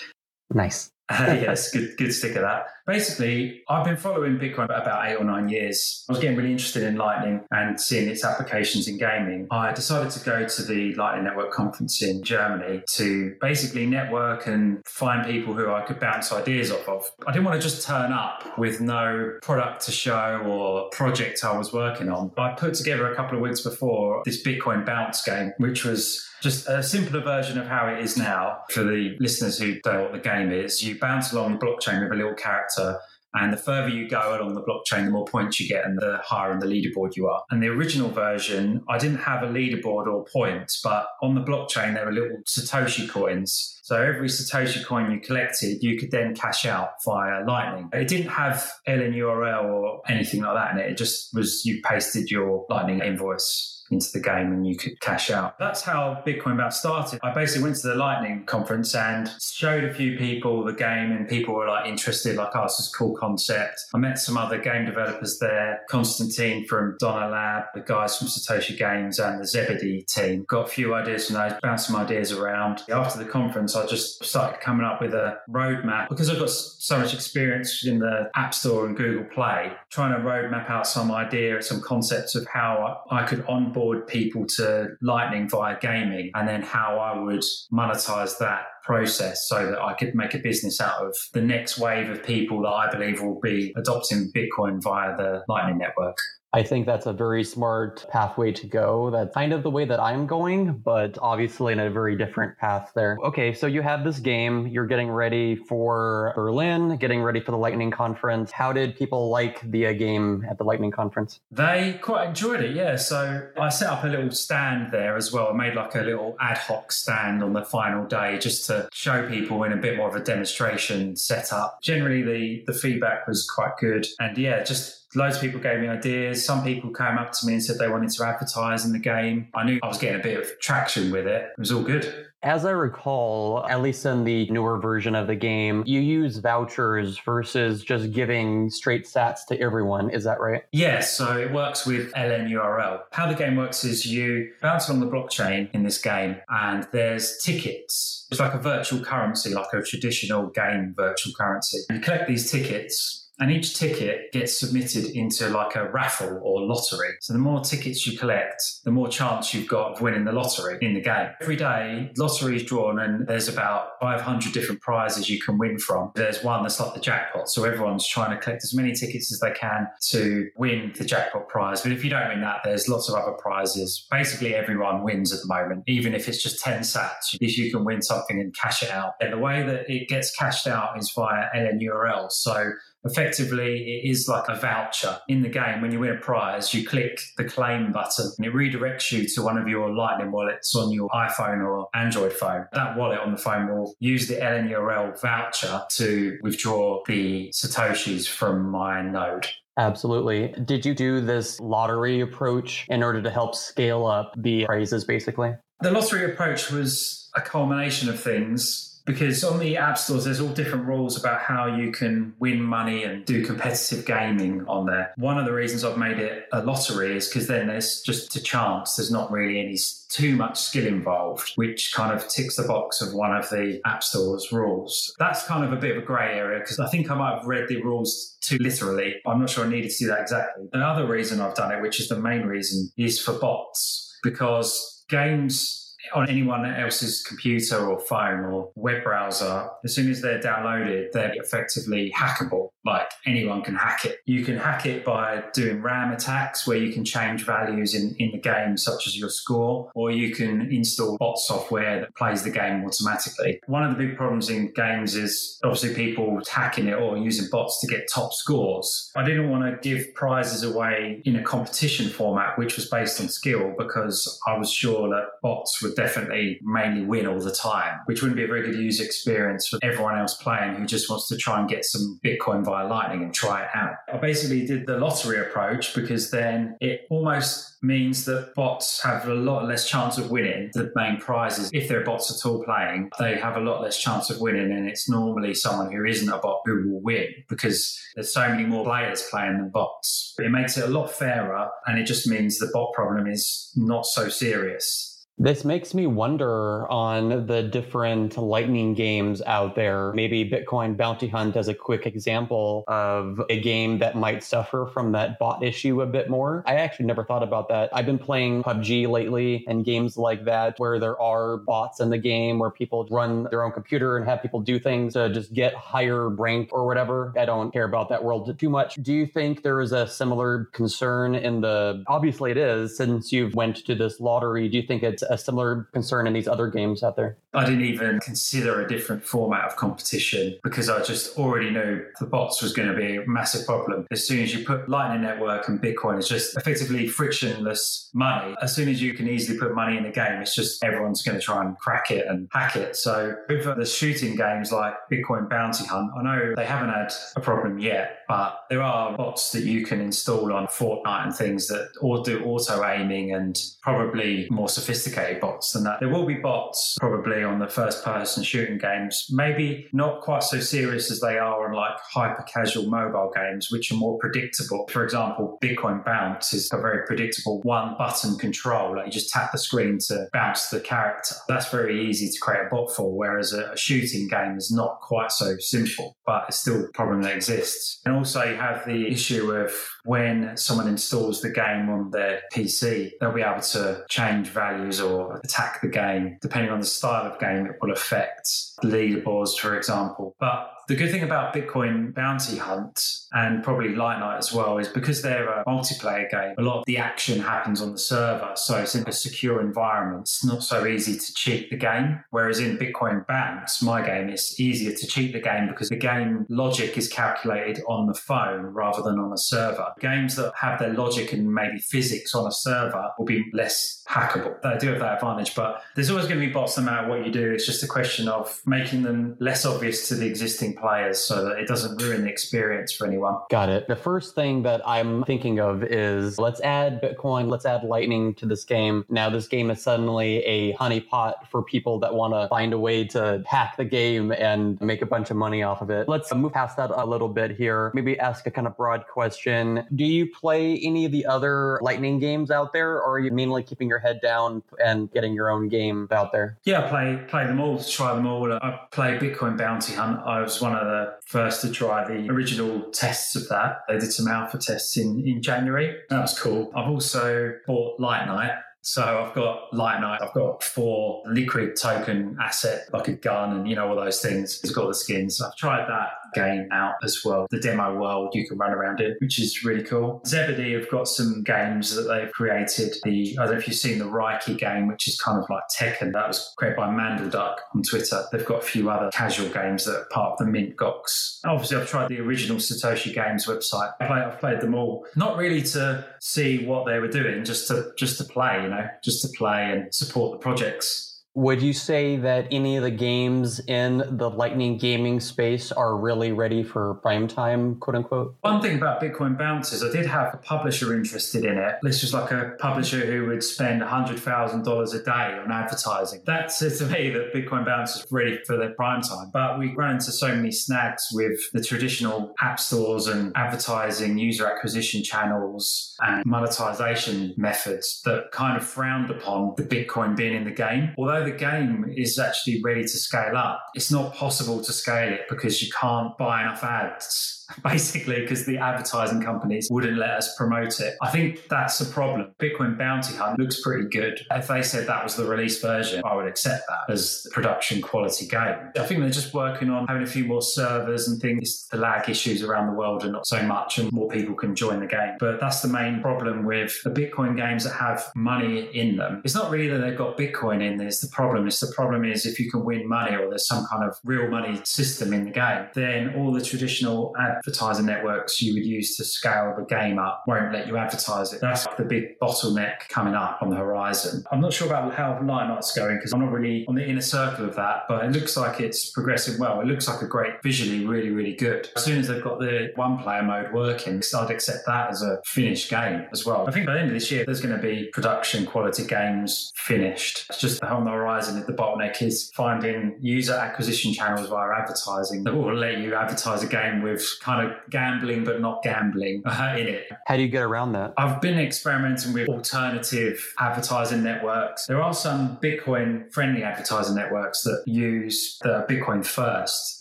Nice. 0.52 0.90
yes, 1.10 1.70
good, 1.70 1.96
good 1.98 2.12
stick 2.12 2.34
of 2.34 2.42
that. 2.42 2.66
Basically, 2.86 3.62
I've 3.68 3.84
been 3.84 3.96
following 3.98 4.38
Bitcoin 4.38 4.64
about 4.64 5.06
eight 5.06 5.16
or 5.16 5.24
nine 5.24 5.50
years. 5.50 6.04
I 6.08 6.12
was 6.12 6.20
getting 6.20 6.36
really 6.36 6.50
interested 6.50 6.82
in 6.82 6.96
Lightning 6.96 7.42
and 7.50 7.78
seeing 7.78 8.08
its 8.08 8.24
applications 8.24 8.88
in 8.88 8.96
gaming. 8.96 9.46
I 9.50 9.72
decided 9.72 10.10
to 10.12 10.24
go 10.24 10.46
to 10.46 10.62
the 10.62 10.94
Lightning 10.94 11.24
Network 11.24 11.50
conference 11.52 12.02
in 12.02 12.22
Germany 12.22 12.82
to 12.92 13.36
basically 13.40 13.84
network 13.84 14.46
and 14.46 14.80
find 14.86 15.26
people 15.26 15.52
who 15.52 15.70
I 15.70 15.82
could 15.82 16.00
bounce 16.00 16.32
ideas 16.32 16.70
off 16.70 16.88
of. 16.88 17.10
I 17.26 17.32
didn't 17.32 17.44
want 17.44 17.60
to 17.60 17.68
just 17.68 17.86
turn 17.86 18.12
up 18.12 18.58
with 18.58 18.80
no 18.80 19.38
product 19.42 19.84
to 19.84 19.92
show 19.92 20.42
or 20.46 20.88
project 20.90 21.44
I 21.44 21.56
was 21.56 21.72
working 21.72 22.08
on. 22.08 22.32
I 22.38 22.54
put 22.54 22.74
together 22.74 23.12
a 23.12 23.16
couple 23.16 23.36
of 23.36 23.42
weeks 23.42 23.60
before 23.60 24.22
this 24.24 24.42
Bitcoin 24.42 24.86
bounce 24.86 25.22
game, 25.22 25.52
which 25.58 25.84
was 25.84 26.26
just 26.44 26.68
a 26.68 26.82
simpler 26.82 27.22
version 27.22 27.58
of 27.58 27.66
how 27.66 27.88
it 27.88 28.04
is 28.04 28.18
now. 28.18 28.58
For 28.70 28.84
the 28.84 29.16
listeners 29.18 29.58
who 29.58 29.80
don't 29.80 29.94
know 29.94 30.02
what 30.02 30.12
the 30.12 30.18
game 30.18 30.52
is, 30.52 30.82
you 30.84 30.98
bounce 30.98 31.32
along 31.32 31.58
the 31.58 31.66
blockchain 31.66 32.02
with 32.02 32.12
a 32.12 32.14
little 32.14 32.34
character. 32.34 32.98
And 33.32 33.50
the 33.50 33.56
further 33.56 33.88
you 33.88 34.08
go 34.08 34.38
along 34.38 34.54
the 34.54 34.62
blockchain, 34.62 35.06
the 35.06 35.10
more 35.10 35.24
points 35.24 35.58
you 35.58 35.66
get 35.66 35.86
and 35.86 35.98
the 35.98 36.18
higher 36.22 36.52
on 36.52 36.60
the 36.60 36.66
leaderboard 36.66 37.16
you 37.16 37.26
are. 37.28 37.42
And 37.50 37.62
the 37.62 37.68
original 37.68 38.10
version, 38.10 38.84
I 38.90 38.98
didn't 38.98 39.20
have 39.20 39.42
a 39.42 39.46
leaderboard 39.46 40.06
or 40.06 40.26
points, 40.26 40.80
but 40.84 41.06
on 41.22 41.34
the 41.34 41.40
blockchain, 41.40 41.94
there 41.94 42.04
were 42.04 42.12
little 42.12 42.42
Satoshi 42.46 43.08
coins 43.08 43.80
So 43.84 44.00
every 44.00 44.28
Satoshi 44.28 44.82
coin 44.82 45.10
you 45.10 45.20
collected, 45.20 45.82
you 45.82 45.98
could 45.98 46.10
then 46.10 46.34
cash 46.34 46.64
out 46.64 46.92
via 47.04 47.44
Lightning. 47.44 47.90
It 47.92 48.08
didn't 48.08 48.30
have 48.30 48.72
LNURL 48.88 49.62
or 49.62 50.00
anything 50.08 50.40
like 50.40 50.54
that 50.54 50.72
in 50.72 50.78
it. 50.80 50.92
It 50.92 50.96
just 50.96 51.34
was 51.34 51.66
you 51.66 51.82
pasted 51.84 52.30
your 52.30 52.64
Lightning 52.70 53.00
invoice 53.00 53.74
into 53.90 54.10
the 54.12 54.20
game 54.20 54.52
and 54.52 54.66
you 54.66 54.76
could 54.76 55.00
cash 55.00 55.30
out. 55.30 55.58
That's 55.58 55.82
how 55.82 56.22
Bitcoin 56.26 56.56
Bounce 56.56 56.78
started. 56.78 57.20
I 57.22 57.32
basically 57.32 57.64
went 57.64 57.76
to 57.76 57.88
the 57.88 57.94
Lightning 57.94 58.44
conference 58.46 58.94
and 58.94 59.30
showed 59.40 59.84
a 59.84 59.92
few 59.92 60.16
people 60.16 60.64
the 60.64 60.72
game 60.72 61.12
and 61.12 61.28
people 61.28 61.54
were 61.54 61.68
like 61.68 61.86
interested, 61.86 62.36
like, 62.36 62.50
oh, 62.54 62.62
this 62.62 62.80
is 62.80 62.92
cool 62.96 63.14
concept. 63.16 63.80
I 63.94 63.98
met 63.98 64.18
some 64.18 64.36
other 64.36 64.58
game 64.58 64.86
developers 64.86 65.38
there, 65.38 65.82
Constantine 65.88 66.66
from 66.66 66.96
Donner 66.98 67.30
Lab, 67.30 67.64
the 67.74 67.80
guys 67.80 68.16
from 68.16 68.28
Satoshi 68.28 68.76
Games 68.76 69.18
and 69.18 69.40
the 69.40 69.46
Zebedee 69.46 70.02
team. 70.08 70.44
Got 70.48 70.66
a 70.66 70.70
few 70.70 70.94
ideas 70.94 71.26
from 71.26 71.36
those, 71.36 71.52
bounced 71.62 71.86
some 71.86 71.96
ideas 71.96 72.32
around. 72.32 72.82
After 72.90 73.22
the 73.22 73.30
conference, 73.30 73.73
I 73.74 73.86
just 73.86 74.24
started 74.24 74.60
coming 74.60 74.84
up 74.86 75.00
with 75.00 75.14
a 75.14 75.38
roadmap 75.48 76.08
because 76.08 76.30
I've 76.30 76.38
got 76.38 76.50
so 76.50 76.98
much 76.98 77.14
experience 77.14 77.84
in 77.84 77.98
the 77.98 78.30
App 78.34 78.54
Store 78.54 78.86
and 78.86 78.96
Google 78.96 79.24
Play, 79.24 79.72
trying 79.90 80.12
to 80.12 80.26
roadmap 80.26 80.70
out 80.70 80.86
some 80.86 81.10
idea, 81.10 81.62
some 81.62 81.80
concepts 81.80 82.34
of 82.34 82.46
how 82.46 83.02
I 83.10 83.24
could 83.24 83.44
onboard 83.46 84.06
people 84.06 84.46
to 84.56 84.88
Lightning 85.00 85.48
via 85.48 85.78
gaming 85.80 86.30
and 86.34 86.48
then 86.48 86.62
how 86.62 86.98
I 86.98 87.18
would 87.18 87.44
monetize 87.72 88.38
that 88.38 88.66
process 88.84 89.48
so 89.48 89.70
that 89.70 89.80
I 89.80 89.94
could 89.94 90.14
make 90.14 90.34
a 90.34 90.38
business 90.38 90.80
out 90.80 91.04
of 91.04 91.16
the 91.32 91.40
next 91.40 91.78
wave 91.78 92.08
of 92.10 92.22
people 92.22 92.62
that 92.62 92.68
I 92.68 92.90
believe 92.90 93.20
will 93.20 93.40
be 93.40 93.72
adopting 93.76 94.30
Bitcoin 94.32 94.82
via 94.82 95.16
the 95.16 95.42
Lightning 95.48 95.78
Network. 95.78 96.18
I 96.54 96.62
think 96.62 96.86
that's 96.86 97.06
a 97.06 97.12
very 97.12 97.42
smart 97.42 98.06
pathway 98.12 98.52
to 98.52 98.68
go. 98.68 99.10
That's 99.10 99.34
kind 99.34 99.52
of 99.52 99.64
the 99.64 99.70
way 99.70 99.86
that 99.86 99.98
I'm 99.98 100.24
going, 100.24 100.78
but 100.84 101.18
obviously 101.20 101.72
in 101.72 101.80
a 101.80 101.90
very 101.90 102.16
different 102.16 102.56
path 102.58 102.92
there. 102.94 103.18
Okay, 103.24 103.52
so 103.52 103.66
you 103.66 103.82
have 103.82 104.04
this 104.04 104.20
game, 104.20 104.68
you're 104.68 104.86
getting 104.86 105.10
ready 105.10 105.56
for 105.56 106.32
Berlin, 106.36 106.96
getting 106.98 107.24
ready 107.24 107.40
for 107.40 107.50
the 107.50 107.56
Lightning 107.56 107.90
Conference. 107.90 108.52
How 108.52 108.72
did 108.72 108.96
people 108.96 109.30
like 109.30 109.68
the 109.68 109.88
uh, 109.88 109.94
game 109.94 110.46
at 110.48 110.56
the 110.56 110.62
Lightning 110.62 110.92
Conference? 110.92 111.40
They 111.50 111.98
quite 112.00 112.28
enjoyed 112.28 112.60
it, 112.60 112.76
yeah. 112.76 112.94
So 112.94 113.48
I 113.58 113.68
set 113.70 113.90
up 113.90 114.04
a 114.04 114.06
little 114.06 114.30
stand 114.30 114.92
there 114.92 115.16
as 115.16 115.32
well. 115.32 115.48
I 115.48 115.54
made 115.54 115.74
like 115.74 115.96
a 115.96 116.02
little 116.02 116.36
ad 116.40 116.58
hoc 116.58 116.92
stand 116.92 117.42
on 117.42 117.52
the 117.52 117.64
final 117.64 118.06
day 118.06 118.38
just 118.38 118.64
to 118.68 118.73
show 118.92 119.28
people 119.28 119.62
in 119.64 119.72
a 119.72 119.76
bit 119.76 119.96
more 119.96 120.08
of 120.08 120.14
a 120.14 120.24
demonstration 120.24 121.16
setup. 121.16 121.82
Generally, 121.82 122.22
the, 122.22 122.72
the 122.72 122.78
feedback 122.78 123.26
was 123.26 123.48
quite 123.48 123.76
good. 123.78 124.06
And 124.20 124.36
yeah, 124.36 124.62
just 124.62 125.14
loads 125.14 125.36
of 125.36 125.42
people 125.42 125.60
gave 125.60 125.80
me 125.80 125.88
ideas. 125.88 126.44
Some 126.44 126.64
people 126.64 126.90
came 126.90 127.18
up 127.18 127.32
to 127.32 127.46
me 127.46 127.54
and 127.54 127.62
said 127.62 127.78
they 127.78 127.88
wanted 127.88 128.10
to 128.10 128.24
advertise 128.24 128.84
in 128.84 128.92
the 128.92 128.98
game. 128.98 129.48
I 129.54 129.64
knew 129.64 129.78
I 129.82 129.86
was 129.86 129.98
getting 129.98 130.20
a 130.20 130.22
bit 130.22 130.38
of 130.38 130.58
traction 130.60 131.10
with 131.10 131.26
it. 131.26 131.42
It 131.56 131.58
was 131.58 131.72
all 131.72 131.82
good. 131.82 132.28
As 132.44 132.66
I 132.66 132.72
recall, 132.72 133.64
at 133.70 133.80
least 133.80 134.04
in 134.04 134.22
the 134.22 134.50
newer 134.50 134.78
version 134.78 135.14
of 135.14 135.26
the 135.26 135.34
game, 135.34 135.82
you 135.86 136.00
use 136.00 136.36
vouchers 136.36 137.18
versus 137.18 137.82
just 137.82 138.12
giving 138.12 138.68
straight 138.68 139.06
sats 139.06 139.46
to 139.48 139.58
everyone. 139.58 140.10
Is 140.10 140.24
that 140.24 140.40
right? 140.40 140.62
Yes. 140.70 141.16
So 141.16 141.38
it 141.38 141.54
works 141.54 141.86
with 141.86 142.12
LNURL. 142.12 143.00
How 143.12 143.26
the 143.26 143.34
game 143.34 143.56
works 143.56 143.82
is 143.82 144.04
you 144.04 144.52
bounce 144.60 144.90
along 144.90 145.00
the 145.00 145.06
blockchain 145.06 145.70
in 145.72 145.84
this 145.84 145.96
game, 145.96 146.36
and 146.50 146.86
there's 146.92 147.38
tickets. 147.38 148.26
It's 148.30 148.40
like 148.40 148.52
a 148.52 148.58
virtual 148.58 149.02
currency, 149.02 149.54
like 149.54 149.72
a 149.72 149.82
traditional 149.82 150.48
game 150.48 150.92
virtual 150.94 151.32
currency. 151.32 151.78
You 151.88 152.00
collect 152.00 152.28
these 152.28 152.50
tickets 152.50 153.23
and 153.38 153.50
each 153.50 153.76
ticket 153.76 154.32
gets 154.32 154.58
submitted 154.58 155.06
into 155.06 155.48
like 155.48 155.74
a 155.76 155.90
raffle 155.90 156.40
or 156.42 156.62
lottery. 156.62 157.10
So 157.20 157.32
the 157.32 157.38
more 157.38 157.60
tickets 157.60 158.06
you 158.06 158.18
collect, 158.18 158.62
the 158.84 158.90
more 158.90 159.08
chance 159.08 159.52
you've 159.52 159.68
got 159.68 159.94
of 159.94 160.00
winning 160.00 160.24
the 160.24 160.32
lottery 160.32 160.78
in 160.80 160.94
the 160.94 161.00
game. 161.00 161.30
Every 161.40 161.56
day, 161.56 162.12
lottery 162.16 162.56
is 162.56 162.62
drawn 162.62 162.98
and 162.98 163.26
there's 163.26 163.48
about 163.48 163.92
500 164.00 164.52
different 164.52 164.80
prizes 164.80 165.28
you 165.28 165.40
can 165.40 165.58
win 165.58 165.78
from. 165.78 166.12
There's 166.14 166.42
one 166.42 166.62
that's 166.62 166.78
like 166.80 166.94
the 166.94 167.00
jackpot. 167.00 167.48
So 167.48 167.64
everyone's 167.64 168.06
trying 168.06 168.30
to 168.30 168.36
collect 168.36 168.62
as 168.62 168.74
many 168.74 168.92
tickets 168.92 169.32
as 169.32 169.40
they 169.40 169.52
can 169.52 169.88
to 170.10 170.48
win 170.56 170.92
the 170.96 171.04
jackpot 171.04 171.48
prize. 171.48 171.82
But 171.82 171.92
if 171.92 172.04
you 172.04 172.10
don't 172.10 172.28
win 172.28 172.40
that, 172.42 172.60
there's 172.64 172.88
lots 172.88 173.08
of 173.08 173.14
other 173.14 173.32
prizes. 173.32 174.06
Basically, 174.10 174.54
everyone 174.54 175.02
wins 175.02 175.32
at 175.32 175.40
the 175.40 175.48
moment, 175.48 175.84
even 175.86 176.14
if 176.14 176.28
it's 176.28 176.42
just 176.42 176.60
10 176.62 176.80
sats. 176.80 177.36
If 177.40 177.58
you 177.58 177.70
can 177.70 177.84
win 177.84 178.02
something 178.02 178.40
and 178.40 178.54
cash 178.54 178.82
it 178.82 178.90
out. 178.90 179.14
And 179.20 179.32
the 179.32 179.38
way 179.38 179.62
that 179.62 179.90
it 179.90 180.08
gets 180.08 180.34
cashed 180.36 180.66
out 180.66 180.98
is 180.98 181.12
via 181.14 181.48
LNURL. 181.54 182.30
So 182.30 182.72
effectively 183.04 184.00
it 184.02 184.08
is 184.08 184.28
like 184.28 184.48
a 184.48 184.54
voucher. 184.54 185.18
In 185.28 185.42
the 185.42 185.48
game 185.48 185.80
when 185.80 185.92
you 185.92 186.00
win 186.00 186.10
a 186.10 186.18
prize 186.18 186.72
you 186.74 186.86
click 186.86 187.20
the 187.36 187.44
claim 187.44 187.92
button. 187.92 188.30
And 188.38 188.46
it 188.46 188.52
redirects 188.52 189.12
you 189.12 189.26
to 189.28 189.42
one 189.42 189.58
of 189.58 189.68
your 189.68 189.94
lightning 189.94 190.32
wallets 190.32 190.74
on 190.74 190.92
your 190.92 191.08
iphone 191.10 191.64
or 191.64 191.88
android 191.94 192.32
phone. 192.32 192.66
That 192.72 192.96
wallet 192.96 193.20
on 193.20 193.32
the 193.32 193.38
phone 193.38 193.68
will 193.68 193.94
use 194.00 194.28
the 194.28 194.36
lnurl 194.36 195.20
voucher 195.20 195.82
to 195.92 196.38
withdraw 196.42 197.02
the 197.06 197.50
satoshis 197.54 198.28
from 198.28 198.70
my 198.70 199.02
node. 199.02 199.46
Absolutely. 199.76 200.54
Did 200.64 200.86
you 200.86 200.94
do 200.94 201.20
this 201.20 201.58
lottery 201.60 202.20
approach 202.20 202.86
in 202.88 203.02
order 203.02 203.20
to 203.22 203.30
help 203.30 203.54
scale 203.54 204.06
up 204.06 204.32
the 204.36 204.66
prizes, 204.66 205.04
basically? 205.04 205.52
The 205.80 205.90
lottery 205.90 206.32
approach 206.32 206.70
was 206.70 207.28
a 207.34 207.40
culmination 207.40 208.08
of 208.08 208.20
things 208.20 208.93
because 209.04 209.44
on 209.44 209.58
the 209.58 209.76
app 209.76 209.98
stores 209.98 210.24
there's 210.24 210.40
all 210.40 210.48
different 210.48 210.86
rules 210.86 211.18
about 211.18 211.40
how 211.40 211.66
you 211.66 211.92
can 211.92 212.34
win 212.38 212.60
money 212.60 213.04
and 213.04 213.24
do 213.24 213.44
competitive 213.44 214.06
gaming 214.06 214.64
on 214.66 214.86
there. 214.86 215.12
One 215.16 215.38
of 215.38 215.44
the 215.44 215.52
reasons 215.52 215.84
i've 215.84 215.98
made 215.98 216.18
it 216.18 216.46
a 216.52 216.62
lottery 216.62 217.16
is 217.16 217.28
because 217.28 217.46
then 217.46 217.66
there's 217.66 218.00
just 218.02 218.34
a 218.36 218.42
chance 218.42 218.96
there's 218.96 219.10
not 219.10 219.30
really 219.30 219.60
any 219.60 219.76
too 220.08 220.36
much 220.36 220.60
skill 220.60 220.86
involved 220.86 221.52
which 221.56 221.92
kind 221.92 222.12
of 222.16 222.28
ticks 222.28 222.56
the 222.56 222.62
box 222.62 223.00
of 223.00 223.14
one 223.14 223.34
of 223.36 223.48
the 223.50 223.80
app 223.84 224.02
stores 224.02 224.52
rules. 224.52 225.14
That's 225.18 225.44
kind 225.44 225.64
of 225.64 225.72
a 225.72 225.76
bit 225.76 225.96
of 225.96 226.02
a 226.02 226.06
grey 226.06 226.38
area 226.38 226.60
because 226.60 226.78
i 226.78 226.88
think 226.88 227.10
i 227.10 227.14
might 227.14 227.36
have 227.36 227.46
read 227.46 227.68
the 227.68 227.82
rules 227.82 228.36
too 228.40 228.58
literally. 228.60 229.16
I'm 229.26 229.40
not 229.40 229.50
sure 229.50 229.64
i 229.64 229.68
needed 229.68 229.90
to 229.90 229.98
do 229.98 230.06
that 230.08 230.20
exactly. 230.20 230.68
The 230.72 230.78
other 230.78 231.06
reason 231.06 231.40
i've 231.40 231.54
done 231.54 231.72
it 231.72 231.82
which 231.82 232.00
is 232.00 232.08
the 232.08 232.18
main 232.18 232.42
reason 232.42 232.90
is 232.96 233.20
for 233.20 233.34
bots. 233.38 234.18
Because 234.22 235.04
games 235.10 235.83
on 236.12 236.28
anyone 236.28 236.66
else's 236.66 237.22
computer 237.22 237.76
or 237.86 237.98
phone 238.00 238.44
or 238.44 238.70
web 238.74 239.02
browser, 239.02 239.68
as 239.84 239.94
soon 239.94 240.10
as 240.10 240.20
they're 240.20 240.40
downloaded, 240.40 241.12
they're 241.12 241.32
effectively 241.36 242.12
hackable. 242.14 242.70
Like 242.84 243.10
anyone 243.24 243.62
can 243.62 243.74
hack 243.74 244.04
it. 244.04 244.18
You 244.26 244.44
can 244.44 244.58
hack 244.58 244.84
it 244.84 245.04
by 245.04 245.42
doing 245.54 245.80
RAM 245.80 246.12
attacks 246.12 246.66
where 246.66 246.76
you 246.76 246.92
can 246.92 247.04
change 247.04 247.46
values 247.46 247.94
in, 247.94 248.14
in 248.18 248.30
the 248.32 248.38
game, 248.38 248.76
such 248.76 249.06
as 249.06 249.18
your 249.18 249.30
score, 249.30 249.90
or 249.94 250.10
you 250.10 250.34
can 250.34 250.70
install 250.70 251.16
bot 251.16 251.38
software 251.38 252.00
that 252.00 252.14
plays 252.14 252.42
the 252.42 252.50
game 252.50 252.84
automatically. 252.84 253.60
One 253.66 253.84
of 253.84 253.96
the 253.96 254.06
big 254.06 254.16
problems 254.16 254.50
in 254.50 254.72
games 254.72 255.14
is 255.14 255.58
obviously 255.64 255.94
people 255.94 256.40
hacking 256.50 256.88
it 256.88 256.94
or 256.94 257.16
using 257.16 257.48
bots 257.50 257.80
to 257.80 257.86
get 257.86 258.08
top 258.12 258.34
scores. 258.34 259.10
I 259.16 259.24
didn't 259.24 259.50
want 259.50 259.64
to 259.64 259.88
give 259.88 260.12
prizes 260.14 260.62
away 260.62 261.22
in 261.24 261.36
a 261.36 261.42
competition 261.42 262.10
format, 262.10 262.58
which 262.58 262.76
was 262.76 262.88
based 262.88 263.20
on 263.20 263.28
skill, 263.28 263.74
because 263.78 264.38
I 264.46 264.58
was 264.58 264.70
sure 264.70 265.08
that 265.08 265.40
bots 265.42 265.80
would 265.82 265.93
definitely 265.94 266.58
mainly 266.62 267.04
win 267.04 267.26
all 267.26 267.40
the 267.40 267.52
time, 267.52 268.00
which 268.06 268.22
wouldn't 268.22 268.36
be 268.36 268.44
a 268.44 268.48
very 268.48 268.62
good 268.62 268.76
user 268.76 269.04
experience 269.04 269.66
for 269.66 269.78
everyone 269.82 270.18
else 270.18 270.34
playing 270.34 270.76
who 270.76 270.86
just 270.86 271.08
wants 271.10 271.28
to 271.28 271.36
try 271.36 271.60
and 271.60 271.68
get 271.68 271.84
some 271.84 272.18
Bitcoin 272.24 272.64
via 272.64 272.86
Lightning 272.86 273.22
and 273.22 273.34
try 273.34 273.62
it 273.62 273.68
out. 273.74 273.94
I 274.12 274.18
basically 274.18 274.66
did 274.66 274.86
the 274.86 274.98
lottery 274.98 275.40
approach 275.40 275.94
because 275.94 276.30
then 276.30 276.76
it 276.80 277.02
almost 277.10 277.74
means 277.84 278.24
that 278.24 278.54
bots 278.54 279.02
have 279.02 279.28
a 279.28 279.34
lot 279.34 279.66
less 279.66 279.88
chance 279.88 280.18
of 280.18 280.30
winning 280.30 280.70
the 280.72 280.90
main 280.96 281.18
prizes. 281.18 281.70
If 281.72 281.88
they're 281.88 282.04
bots 282.04 282.30
at 282.30 282.48
all 282.48 282.64
playing, 282.64 283.10
they 283.18 283.36
have 283.36 283.56
a 283.56 283.60
lot 283.60 283.82
less 283.82 284.00
chance 284.00 284.30
of 284.30 284.40
winning, 284.40 284.72
and 284.72 284.88
it's 284.88 285.08
normally 285.08 285.54
someone 285.54 285.92
who 285.92 286.04
isn't 286.04 286.28
a 286.28 286.38
bot 286.38 286.60
who 286.64 286.88
will 286.88 287.02
win 287.02 287.28
because 287.48 287.98
there's 288.14 288.32
so 288.32 288.48
many 288.48 288.64
more 288.64 288.84
players 288.84 289.22
playing 289.30 289.58
than 289.58 289.70
bots. 289.70 290.34
It 290.38 290.50
makes 290.50 290.76
it 290.78 290.84
a 290.84 290.88
lot 290.88 291.10
fairer, 291.10 291.68
and 291.86 291.98
it 291.98 292.04
just 292.04 292.26
means 292.26 292.58
the 292.58 292.70
bot 292.72 292.92
problem 292.94 293.26
is 293.26 293.70
not 293.76 294.06
so 294.06 294.28
serious. 294.28 295.13
This 295.36 295.64
makes 295.64 295.94
me 295.94 296.06
wonder 296.06 296.88
on 296.88 297.48
the 297.48 297.64
different 297.64 298.38
Lightning 298.38 298.94
games 298.94 299.42
out 299.42 299.74
there. 299.74 300.12
Maybe 300.12 300.48
Bitcoin 300.48 300.96
Bounty 300.96 301.26
Hunt 301.26 301.56
as 301.56 301.66
a 301.66 301.74
quick 301.74 302.06
example 302.06 302.84
of 302.86 303.40
a 303.50 303.60
game 303.60 303.98
that 303.98 304.14
might 304.14 304.44
suffer 304.44 304.88
from 304.94 305.10
that 305.10 305.40
bot 305.40 305.64
issue 305.64 306.02
a 306.02 306.06
bit 306.06 306.30
more. 306.30 306.62
I 306.68 306.76
actually 306.76 307.06
never 307.06 307.24
thought 307.24 307.42
about 307.42 307.68
that. 307.70 307.90
I've 307.92 308.06
been 308.06 308.18
playing 308.18 308.62
PUBG 308.62 309.08
lately 309.08 309.64
and 309.66 309.84
games 309.84 310.16
like 310.16 310.44
that 310.44 310.78
where 310.78 311.00
there 311.00 311.20
are 311.20 311.56
bots 311.56 311.98
in 311.98 312.10
the 312.10 312.18
game 312.18 312.60
where 312.60 312.70
people 312.70 313.04
run 313.10 313.48
their 313.50 313.64
own 313.64 313.72
computer 313.72 314.16
and 314.16 314.24
have 314.26 314.40
people 314.40 314.60
do 314.60 314.78
things 314.78 315.14
to 315.14 315.30
just 315.30 315.52
get 315.52 315.74
higher 315.74 316.28
rank 316.28 316.68
or 316.70 316.86
whatever. 316.86 317.32
I 317.36 317.44
don't 317.44 317.72
care 317.72 317.86
about 317.86 318.08
that 318.10 318.22
world 318.22 318.56
too 318.56 318.70
much. 318.70 318.94
Do 319.02 319.12
you 319.12 319.26
think 319.26 319.64
there 319.64 319.80
is 319.80 319.90
a 319.90 320.06
similar 320.06 320.66
concern 320.66 321.34
in 321.34 321.60
the 321.60 322.04
obviously 322.06 322.52
it 322.52 322.56
is 322.56 322.96
since 322.96 323.32
you've 323.32 323.56
went 323.56 323.84
to 323.84 323.96
this 323.96 324.20
lottery, 324.20 324.68
do 324.68 324.76
you 324.76 324.86
think 324.86 325.02
it's 325.02 325.23
a 325.28 325.38
similar 325.38 325.88
concern 325.92 326.26
in 326.26 326.32
these 326.32 326.48
other 326.48 326.68
games 326.68 327.02
out 327.02 327.16
there? 327.16 327.36
I 327.52 327.64
didn't 327.64 327.84
even 327.84 328.20
consider 328.20 328.80
a 328.84 328.88
different 328.88 329.24
format 329.24 329.64
of 329.64 329.76
competition 329.76 330.58
because 330.62 330.88
I 330.88 331.02
just 331.02 331.38
already 331.38 331.70
knew 331.70 332.04
the 332.18 332.26
bots 332.26 332.62
was 332.62 332.72
going 332.72 332.88
to 332.88 332.94
be 332.94 333.16
a 333.16 333.26
massive 333.26 333.66
problem. 333.66 334.06
As 334.10 334.26
soon 334.26 334.42
as 334.42 334.54
you 334.54 334.64
put 334.64 334.88
Lightning 334.88 335.22
Network 335.22 335.68
and 335.68 335.80
Bitcoin, 335.80 336.18
it's 336.18 336.28
just 336.28 336.56
effectively 336.56 337.06
frictionless 337.06 338.10
money. 338.14 338.54
As 338.62 338.74
soon 338.74 338.88
as 338.88 339.00
you 339.00 339.14
can 339.14 339.28
easily 339.28 339.58
put 339.58 339.74
money 339.74 339.96
in 339.96 340.02
the 340.02 340.10
game, 340.10 340.40
it's 340.40 340.54
just 340.54 340.82
everyone's 340.82 341.22
going 341.22 341.38
to 341.38 341.42
try 341.42 341.64
and 341.64 341.78
crack 341.78 342.10
it 342.10 342.26
and 342.26 342.48
hack 342.52 342.76
it. 342.76 342.96
So 342.96 343.34
with 343.48 343.64
the 343.64 343.86
shooting 343.86 344.36
games 344.36 344.72
like 344.72 344.94
Bitcoin 345.10 345.48
Bounty 345.48 345.84
Hunt, 345.86 346.10
I 346.16 346.22
know 346.22 346.54
they 346.56 346.64
haven't 346.64 346.90
had 346.90 347.12
a 347.36 347.40
problem 347.40 347.78
yet, 347.78 348.18
but 348.28 348.64
there 348.70 348.82
are 348.82 349.16
bots 349.16 349.52
that 349.52 349.64
you 349.64 349.84
can 349.84 350.00
install 350.00 350.52
on 350.52 350.66
Fortnite 350.66 351.24
and 351.24 351.34
things 351.34 351.68
that 351.68 351.90
all 352.00 352.22
do 352.22 352.42
auto 352.44 352.84
aiming 352.84 353.34
and 353.34 353.60
probably 353.82 354.46
more 354.50 354.68
sophisticated 354.68 355.40
bots 355.40 355.72
than 355.72 355.84
that. 355.84 356.00
There 356.00 356.08
will 356.08 356.26
be 356.26 356.34
bots 356.34 356.96
probably 356.98 357.42
on 357.42 357.58
the 357.58 357.66
first 357.66 358.04
person 358.04 358.42
shooting 358.42 358.78
games, 358.78 359.26
maybe 359.30 359.88
not 359.92 360.22
quite 360.22 360.42
so 360.42 360.60
serious 360.60 361.10
as 361.10 361.20
they 361.20 361.38
are 361.38 361.68
on 361.68 361.74
like 361.74 361.96
hyper 362.12 362.42
casual 362.42 362.88
mobile 362.88 363.30
games, 363.34 363.70
which 363.70 363.92
are 363.92 363.96
more 363.96 364.18
predictable. 364.18 364.86
For 364.88 365.04
example, 365.04 365.58
Bitcoin 365.62 366.04
Bounce 366.04 366.52
is 366.54 366.72
a 366.72 366.78
very 366.78 367.06
predictable 367.06 367.60
one 367.62 367.94
button 367.98 368.36
control. 368.38 368.96
Like 368.96 369.06
you 369.06 369.12
just 369.12 369.30
tap 369.30 369.52
the 369.52 369.58
screen 369.58 369.98
to 370.08 370.28
bounce 370.32 370.70
the 370.70 370.80
character. 370.80 371.34
That's 371.48 371.70
very 371.70 372.08
easy 372.08 372.30
to 372.30 372.38
create 372.40 372.66
a 372.66 372.70
bot 372.70 372.94
for, 372.94 373.16
whereas 373.16 373.52
a, 373.52 373.76
shooting 373.76 374.28
game 374.28 374.56
is 374.56 374.72
not 374.72 375.00
quite 375.00 375.30
so 375.30 375.56
simple, 375.58 376.16
but 376.26 376.44
it's 376.48 376.60
still 376.60 376.84
a 376.84 376.88
problem 376.92 377.22
that 377.22 377.36
exists. 377.36 378.00
And 378.04 378.13
also 378.14 378.42
you 378.44 378.56
have 378.56 378.84
the 378.86 379.08
issue 379.08 379.52
of 379.52 379.72
when 380.04 380.56
someone 380.56 380.88
installs 380.88 381.40
the 381.40 381.50
game 381.50 381.88
on 381.88 382.10
their 382.10 382.42
PC, 382.52 383.12
they'll 383.20 383.32
be 383.32 383.42
able 383.42 383.62
to 383.62 384.04
change 384.08 384.48
values 384.48 385.00
or 385.00 385.40
attack 385.44 385.80
the 385.80 385.88
game. 385.88 386.38
Depending 386.42 386.70
on 386.70 386.80
the 386.80 386.86
style 386.86 387.30
of 387.30 387.38
game, 387.38 387.66
it 387.66 387.76
will 387.80 387.92
affect 387.92 388.48
leaderboards, 388.82 389.58
for 389.58 389.76
example. 389.76 390.36
But 390.38 390.73
the 390.88 390.96
good 390.96 391.10
thing 391.10 391.22
about 391.22 391.54
Bitcoin 391.54 392.14
Bounty 392.14 392.58
Hunt 392.58 393.00
and 393.32 393.62
probably 393.62 393.90
Lightnite 393.90 394.38
as 394.38 394.52
well 394.52 394.78
is 394.78 394.88
because 394.88 395.22
they're 395.22 395.48
a 395.48 395.64
multiplayer 395.64 396.30
game, 396.30 396.54
a 396.58 396.62
lot 396.62 396.78
of 396.80 396.84
the 396.86 396.98
action 396.98 397.40
happens 397.40 397.80
on 397.80 397.92
the 397.92 397.98
server. 397.98 398.52
So 398.56 398.78
it's 398.78 398.94
in 398.94 399.06
a 399.08 399.12
secure 399.12 399.60
environment. 399.60 400.22
It's 400.22 400.44
not 400.44 400.62
so 400.62 400.86
easy 400.86 401.18
to 401.18 401.34
cheat 401.34 401.70
the 401.70 401.76
game. 401.76 402.22
Whereas 402.30 402.60
in 402.60 402.78
Bitcoin 402.78 403.26
Bounce, 403.26 403.82
my 403.82 404.04
game, 404.04 404.28
it's 404.28 404.58
easier 404.60 404.92
to 404.94 405.06
cheat 405.06 405.32
the 405.32 405.40
game 405.40 405.68
because 405.68 405.88
the 405.88 405.96
game 405.96 406.46
logic 406.48 406.96
is 406.96 407.08
calculated 407.08 407.82
on 407.88 408.06
the 408.06 408.14
phone 408.14 408.66
rather 408.66 409.02
than 409.02 409.18
on 409.18 409.32
a 409.32 409.38
server. 409.38 409.92
Games 410.00 410.36
that 410.36 410.52
have 410.56 410.78
their 410.78 410.92
logic 410.92 411.32
and 411.32 411.52
maybe 411.52 411.78
physics 411.78 412.34
on 412.34 412.46
a 412.46 412.52
server 412.52 413.10
will 413.18 413.24
be 413.24 413.44
less 413.52 414.02
hackable. 414.08 414.60
They 414.62 414.76
do 414.78 414.88
have 414.88 415.00
that 415.00 415.14
advantage, 415.14 415.54
but 415.54 415.82
there's 415.94 416.10
always 416.10 416.26
going 416.26 416.40
to 416.40 416.46
be 416.46 416.52
bots 416.52 416.76
no 416.76 416.84
matter 416.84 417.08
what 417.08 417.24
you 417.24 417.32
do. 417.32 417.52
It's 417.52 417.66
just 417.66 417.82
a 417.82 417.86
question 417.86 418.28
of 418.28 418.60
making 418.66 419.02
them 419.02 419.36
less 419.40 419.64
obvious 419.64 420.08
to 420.08 420.14
the 420.14 420.26
existing 420.26 420.73
players 420.76 421.18
so 421.18 421.44
that 421.44 421.58
it 421.58 421.68
doesn't 421.68 422.00
ruin 422.02 422.22
the 422.22 422.30
experience 422.30 422.92
for 422.92 423.06
anyone. 423.06 423.36
Got 423.50 423.68
it. 423.68 423.88
The 423.88 423.96
first 423.96 424.34
thing 424.34 424.62
that 424.62 424.86
I'm 424.86 425.24
thinking 425.24 425.60
of 425.60 425.82
is 425.82 426.38
let's 426.38 426.60
add 426.60 427.00
Bitcoin, 427.02 427.48
let's 427.48 427.66
add 427.66 427.84
Lightning 427.84 428.34
to 428.34 428.46
this 428.46 428.64
game. 428.64 429.04
Now, 429.08 429.30
this 429.30 429.48
game 429.48 429.70
is 429.70 429.82
suddenly 429.82 430.38
a 430.44 430.74
honeypot 430.74 431.46
for 431.50 431.62
people 431.62 431.98
that 432.00 432.14
want 432.14 432.34
to 432.34 432.48
find 432.48 432.72
a 432.72 432.78
way 432.78 433.04
to 433.08 433.42
hack 433.46 433.76
the 433.76 433.84
game 433.84 434.32
and 434.32 434.80
make 434.80 435.02
a 435.02 435.06
bunch 435.06 435.30
of 435.30 435.36
money 435.36 435.62
off 435.62 435.82
of 435.82 435.90
it. 435.90 436.08
Let's 436.08 436.32
move 436.34 436.52
past 436.52 436.76
that 436.76 436.90
a 436.90 437.04
little 437.04 437.28
bit 437.28 437.56
here. 437.56 437.90
Maybe 437.94 438.18
ask 438.18 438.46
a 438.46 438.50
kind 438.50 438.66
of 438.66 438.76
broad 438.76 439.06
question. 439.06 439.86
Do 439.94 440.04
you 440.04 440.30
play 440.30 440.78
any 440.78 441.04
of 441.04 441.12
the 441.12 441.26
other 441.26 441.78
Lightning 441.82 442.18
games 442.18 442.50
out 442.50 442.72
there, 442.72 442.94
or 442.94 443.14
are 443.14 443.18
you 443.18 443.30
mainly 443.30 443.62
keeping 443.62 443.88
your 443.88 443.98
head 443.98 444.20
down 444.22 444.62
and 444.82 445.10
getting 445.12 445.34
your 445.34 445.50
own 445.50 445.68
game 445.68 446.08
out 446.10 446.32
there? 446.32 446.58
Yeah, 446.64 446.84
I 446.84 446.88
play 446.88 447.24
play 447.28 447.46
them 447.46 447.60
all, 447.60 447.82
try 447.82 448.14
them 448.14 448.26
all. 448.26 448.52
I 448.52 448.80
play 448.90 449.18
Bitcoin 449.18 449.56
Bounty 449.56 449.94
Hunt. 449.94 450.20
I 450.24 450.40
was 450.40 450.60
one 450.64 450.74
of 450.74 450.86
the 450.86 451.14
first 451.26 451.60
to 451.60 451.70
try 451.70 452.04
the 452.08 452.28
original 452.30 452.90
tests 452.90 453.36
of 453.36 453.48
that. 453.50 453.80
They 453.86 453.98
did 453.98 454.12
some 454.12 454.26
alpha 454.26 454.58
tests 454.58 454.96
in, 454.96 455.22
in 455.26 455.42
January. 455.42 455.96
That 456.08 456.22
was 456.22 456.38
cool. 456.38 456.72
I've 456.74 456.88
also 456.88 457.52
bought 457.66 458.00
Lightnite. 458.00 458.60
So 458.80 459.02
I've 459.02 459.34
got 459.34 459.70
Lightnite, 459.72 460.20
I've 460.20 460.34
got 460.34 460.62
four 460.62 461.22
liquid 461.26 461.74
token 461.74 462.36
asset, 462.38 462.86
like 462.92 463.08
a 463.08 463.12
gun 463.12 463.56
and 463.56 463.68
you 463.68 463.76
know, 463.76 463.88
all 463.88 463.96
those 463.96 464.20
things. 464.20 464.60
It's 464.62 464.72
got 464.72 464.88
the 464.88 464.94
skins. 464.94 465.40
I've 465.40 465.56
tried 465.56 465.88
that 465.88 466.10
game 466.34 466.68
out 466.72 466.94
as 467.02 467.22
well. 467.24 467.46
The 467.50 467.60
demo 467.60 467.98
world, 467.98 468.34
you 468.34 468.46
can 468.46 468.58
run 468.58 468.72
around 468.72 469.00
it, 469.00 469.16
which 469.20 469.38
is 469.38 469.64
really 469.64 469.82
cool. 469.82 470.20
Zebedee 470.26 470.72
have 470.72 470.90
got 470.90 471.08
some 471.08 471.42
games 471.42 471.94
that 471.94 472.02
they've 472.02 472.30
created. 472.32 472.94
The 473.04 473.36
I 473.38 473.44
don't 473.44 473.52
know 473.52 473.58
if 473.58 473.68
you've 473.68 473.76
seen 473.76 473.98
the 473.98 474.04
Reiki 474.04 474.58
game, 474.58 474.88
which 474.88 475.08
is 475.08 475.20
kind 475.20 475.42
of 475.42 475.48
like 475.48 475.64
Tekken. 475.76 476.12
That 476.12 476.28
was 476.28 476.52
created 476.56 476.76
by 476.76 476.88
Mandelduck 476.88 477.56
on 477.74 477.82
Twitter. 477.82 478.24
They've 478.32 478.44
got 478.44 478.62
a 478.62 478.66
few 478.66 478.90
other 478.90 479.10
casual 479.10 479.48
games 479.48 479.84
that 479.84 479.96
are 479.96 480.06
part 480.10 480.32
of 480.32 480.38
the 480.38 480.50
Mint 480.50 480.76
Gox. 480.76 481.40
Obviously, 481.44 481.76
I've 481.76 481.88
tried 481.88 482.08
the 482.08 482.20
original 482.20 482.58
Satoshi 482.58 483.14
Games 483.14 483.46
website. 483.46 483.92
I've 484.00 484.10
I've 484.10 484.40
played 484.40 484.60
them 484.60 484.74
all, 484.74 485.06
not 485.16 485.36
really 485.36 485.62
to 485.62 486.04
see 486.20 486.64
what 486.66 486.86
they 486.86 486.98
were 486.98 487.08
doing, 487.08 487.44
just 487.44 487.68
to 487.68 487.92
just 487.96 488.18
to 488.18 488.24
play, 488.24 488.62
you 488.62 488.68
know, 488.68 488.86
just 489.02 489.22
to 489.22 489.28
play 489.36 489.70
and 489.70 489.94
support 489.94 490.32
the 490.32 490.38
projects. 490.38 491.13
Would 491.36 491.62
you 491.62 491.72
say 491.72 492.16
that 492.18 492.46
any 492.52 492.76
of 492.76 492.84
the 492.84 492.92
games 492.92 493.58
in 493.66 494.04
the 494.18 494.30
Lightning 494.30 494.78
gaming 494.78 495.18
space 495.18 495.72
are 495.72 495.96
really 495.96 496.30
ready 496.30 496.62
for 496.62 496.94
prime 497.02 497.26
time, 497.26 497.74
quote 497.80 497.96
unquote? 497.96 498.36
One 498.42 498.62
thing 498.62 498.76
about 498.76 499.02
Bitcoin 499.02 499.36
Bouncers, 499.36 499.82
I 499.82 499.90
did 499.90 500.06
have 500.06 500.32
a 500.32 500.36
publisher 500.36 500.94
interested 500.94 501.44
in 501.44 501.58
it. 501.58 501.74
This 501.82 502.02
was 502.02 502.14
like 502.14 502.30
a 502.30 502.54
publisher 502.60 503.04
who 503.04 503.26
would 503.26 503.42
spend 503.42 503.82
$100,000 503.82 504.94
a 504.94 505.04
day 505.04 505.40
on 505.42 505.50
advertising. 505.50 506.22
That 506.24 506.52
says 506.52 506.78
to 506.78 506.86
me 506.86 507.10
that 507.10 507.34
Bitcoin 507.34 507.64
Bouncers 507.64 508.04
is 508.04 508.12
ready 508.12 508.38
for 508.46 508.56
their 508.56 508.70
prime 508.70 509.02
time. 509.02 509.30
But 509.32 509.58
we 509.58 509.74
ran 509.74 509.94
into 509.94 510.12
so 510.12 510.28
many 510.28 510.52
snags 510.52 511.08
with 511.12 511.40
the 511.52 511.64
traditional 511.64 512.32
app 512.40 512.60
stores 512.60 513.08
and 513.08 513.32
advertising, 513.34 514.18
user 514.18 514.46
acquisition 514.46 515.02
channels, 515.02 515.96
and 515.98 516.24
monetization 516.24 517.34
methods 517.36 518.02
that 518.04 518.30
kind 518.30 518.56
of 518.56 518.64
frowned 518.64 519.10
upon 519.10 519.54
the 519.56 519.64
Bitcoin 519.64 520.16
being 520.16 520.36
in 520.36 520.44
the 520.44 520.52
game. 520.52 520.94
Although 520.96 521.23
the 521.24 521.32
game 521.32 521.92
is 521.96 522.18
actually 522.18 522.60
ready 522.62 522.82
to 522.82 522.88
scale 522.88 523.36
up, 523.36 523.64
it's 523.74 523.90
not 523.90 524.14
possible 524.14 524.62
to 524.62 524.72
scale 524.72 525.12
it 525.12 525.22
because 525.28 525.62
you 525.62 525.70
can't 525.78 526.16
buy 526.18 526.42
enough 526.42 526.62
ads 526.62 527.43
basically 527.62 528.20
because 528.20 528.44
the 528.46 528.58
advertising 528.58 529.22
companies 529.22 529.68
wouldn't 529.70 529.98
let 529.98 530.10
us 530.10 530.36
promote 530.36 530.80
it. 530.80 530.96
I 531.02 531.10
think 531.10 531.48
that's 531.48 531.80
a 531.80 531.86
problem. 531.86 532.34
Bitcoin 532.38 532.78
Bounty 532.78 533.16
Hunt 533.16 533.38
looks 533.38 533.60
pretty 533.62 533.88
good. 533.88 534.24
If 534.30 534.48
they 534.48 534.62
said 534.62 534.86
that 534.86 535.02
was 535.02 535.16
the 535.16 535.24
release 535.24 535.60
version, 535.60 536.02
I 536.04 536.14
would 536.14 536.26
accept 536.26 536.64
that 536.68 536.92
as 536.92 537.26
production 537.32 537.80
quality 537.80 538.26
game. 538.26 538.70
I 538.76 538.84
think 538.86 539.00
they're 539.00 539.10
just 539.10 539.34
working 539.34 539.70
on 539.70 539.86
having 539.86 540.02
a 540.02 540.06
few 540.06 540.24
more 540.24 540.42
servers 540.42 541.08
and 541.08 541.20
things. 541.20 541.66
The 541.70 541.78
lag 541.78 542.08
issues 542.08 542.42
around 542.42 542.66
the 542.68 542.74
world 542.74 543.04
are 543.04 543.10
not 543.10 543.26
so 543.26 543.42
much 543.42 543.78
and 543.78 543.90
more 543.92 544.08
people 544.08 544.34
can 544.34 544.54
join 544.54 544.80
the 544.80 544.86
game. 544.86 545.16
But 545.18 545.40
that's 545.40 545.60
the 545.60 545.68
main 545.68 546.00
problem 546.00 546.44
with 546.44 546.76
the 546.82 546.90
Bitcoin 546.90 547.36
games 547.36 547.64
that 547.64 547.74
have 547.74 548.10
money 548.14 548.68
in 548.74 548.96
them. 548.96 549.22
It's 549.24 549.34
not 549.34 549.50
really 549.50 549.68
that 549.68 549.78
they've 549.78 549.96
got 549.96 550.16
Bitcoin 550.16 550.62
in 550.62 550.78
there's 550.78 551.00
the 551.00 551.08
problem. 551.08 551.46
It's 551.46 551.60
the 551.60 551.72
problem 551.74 552.04
is 552.04 552.26
if 552.26 552.38
you 552.38 552.50
can 552.50 552.64
win 552.64 552.88
money 552.88 553.16
or 553.16 553.28
there's 553.28 553.46
some 553.46 553.66
kind 553.66 553.84
of 553.84 553.98
real 554.04 554.28
money 554.28 554.60
system 554.64 555.12
in 555.12 555.24
the 555.24 555.30
game, 555.30 555.66
then 555.74 556.14
all 556.16 556.32
the 556.32 556.42
traditional 556.42 557.14
ad 557.18 557.33
advertising 557.36 557.86
networks 557.86 558.40
you 558.40 558.54
would 558.54 558.66
use 558.66 558.96
to 558.96 559.04
scale 559.04 559.54
the 559.56 559.64
game 559.64 559.98
up 559.98 560.24
won't 560.26 560.52
let 560.52 560.66
you 560.66 560.76
advertise 560.76 561.32
it. 561.32 561.40
That's 561.40 561.66
the 561.76 561.84
big 561.84 562.18
bottleneck 562.18 562.88
coming 562.88 563.14
up 563.14 563.38
on 563.42 563.50
the 563.50 563.56
horizon. 563.56 564.24
I'm 564.30 564.40
not 564.40 564.52
sure 564.52 564.66
about 564.66 564.94
how 564.94 565.18
Night's 565.20 565.74
going 565.76 565.96
because 565.96 566.12
I'm 566.12 566.20
not 566.20 566.32
really 566.32 566.64
on 566.68 566.74
the 566.74 566.86
inner 566.86 567.00
circle 567.00 567.44
of 567.44 567.54
that, 567.56 567.84
but 567.88 568.04
it 568.04 568.12
looks 568.12 568.36
like 568.36 568.60
it's 568.60 568.90
progressing 568.90 569.38
well. 569.38 569.60
It 569.60 569.66
looks 569.66 569.88
like 569.88 570.02
a 570.02 570.06
great, 570.06 570.42
visually 570.42 570.86
really, 570.86 571.10
really 571.10 571.34
good. 571.34 571.68
As 571.76 571.84
soon 571.84 571.98
as 571.98 572.08
they've 572.08 572.22
got 572.22 572.38
the 572.38 572.70
one 572.74 572.98
player 572.98 573.22
mode 573.22 573.52
working, 573.52 574.02
I'd 574.14 574.30
accept 574.30 574.66
that 574.66 574.90
as 574.90 575.02
a 575.02 575.18
finished 575.24 575.70
game 575.70 576.06
as 576.12 576.24
well. 576.24 576.46
I 576.48 576.52
think 576.52 576.66
by 576.66 576.74
the 576.74 576.80
end 576.80 576.88
of 576.88 576.94
this 576.94 577.10
year, 577.10 577.24
there's 577.24 577.40
going 577.40 577.56
to 577.56 577.62
be 577.62 577.88
production 577.92 578.46
quality 578.46 578.86
games 578.86 579.52
finished. 579.56 580.26
It's 580.30 580.40
just 580.40 580.62
on 580.62 580.84
the 580.84 580.90
horizon, 580.90 581.44
the 581.46 581.52
bottleneck 581.52 582.00
is 582.02 582.30
finding 582.34 582.96
user 583.00 583.34
acquisition 583.34 583.92
channels 583.92 584.28
via 584.28 584.50
advertising 584.56 585.24
that 585.24 585.34
will 585.34 585.54
let 585.54 585.78
you 585.78 585.94
advertise 585.94 586.42
a 586.42 586.46
game 586.46 586.82
with 586.82 587.04
kind 587.24 587.50
of 587.50 587.56
gambling 587.70 588.22
but 588.22 588.40
not 588.40 588.62
gambling 588.62 589.22
uh, 589.24 589.56
in 589.58 589.66
it. 589.66 589.88
How 590.06 590.16
do 590.16 590.22
you 590.22 590.28
get 590.28 590.42
around 590.42 590.72
that? 590.72 590.92
I've 590.98 591.22
been 591.22 591.38
experimenting 591.38 592.12
with 592.12 592.28
alternative 592.28 593.34
advertising 593.38 594.02
networks. 594.02 594.66
There 594.66 594.82
are 594.82 594.92
some 594.92 595.38
Bitcoin 595.38 596.12
friendly 596.12 596.42
advertising 596.42 596.94
networks 596.94 597.42
that 597.42 597.62
use 597.66 598.38
the 598.42 598.66
Bitcoin 598.68 599.04
first. 599.04 599.80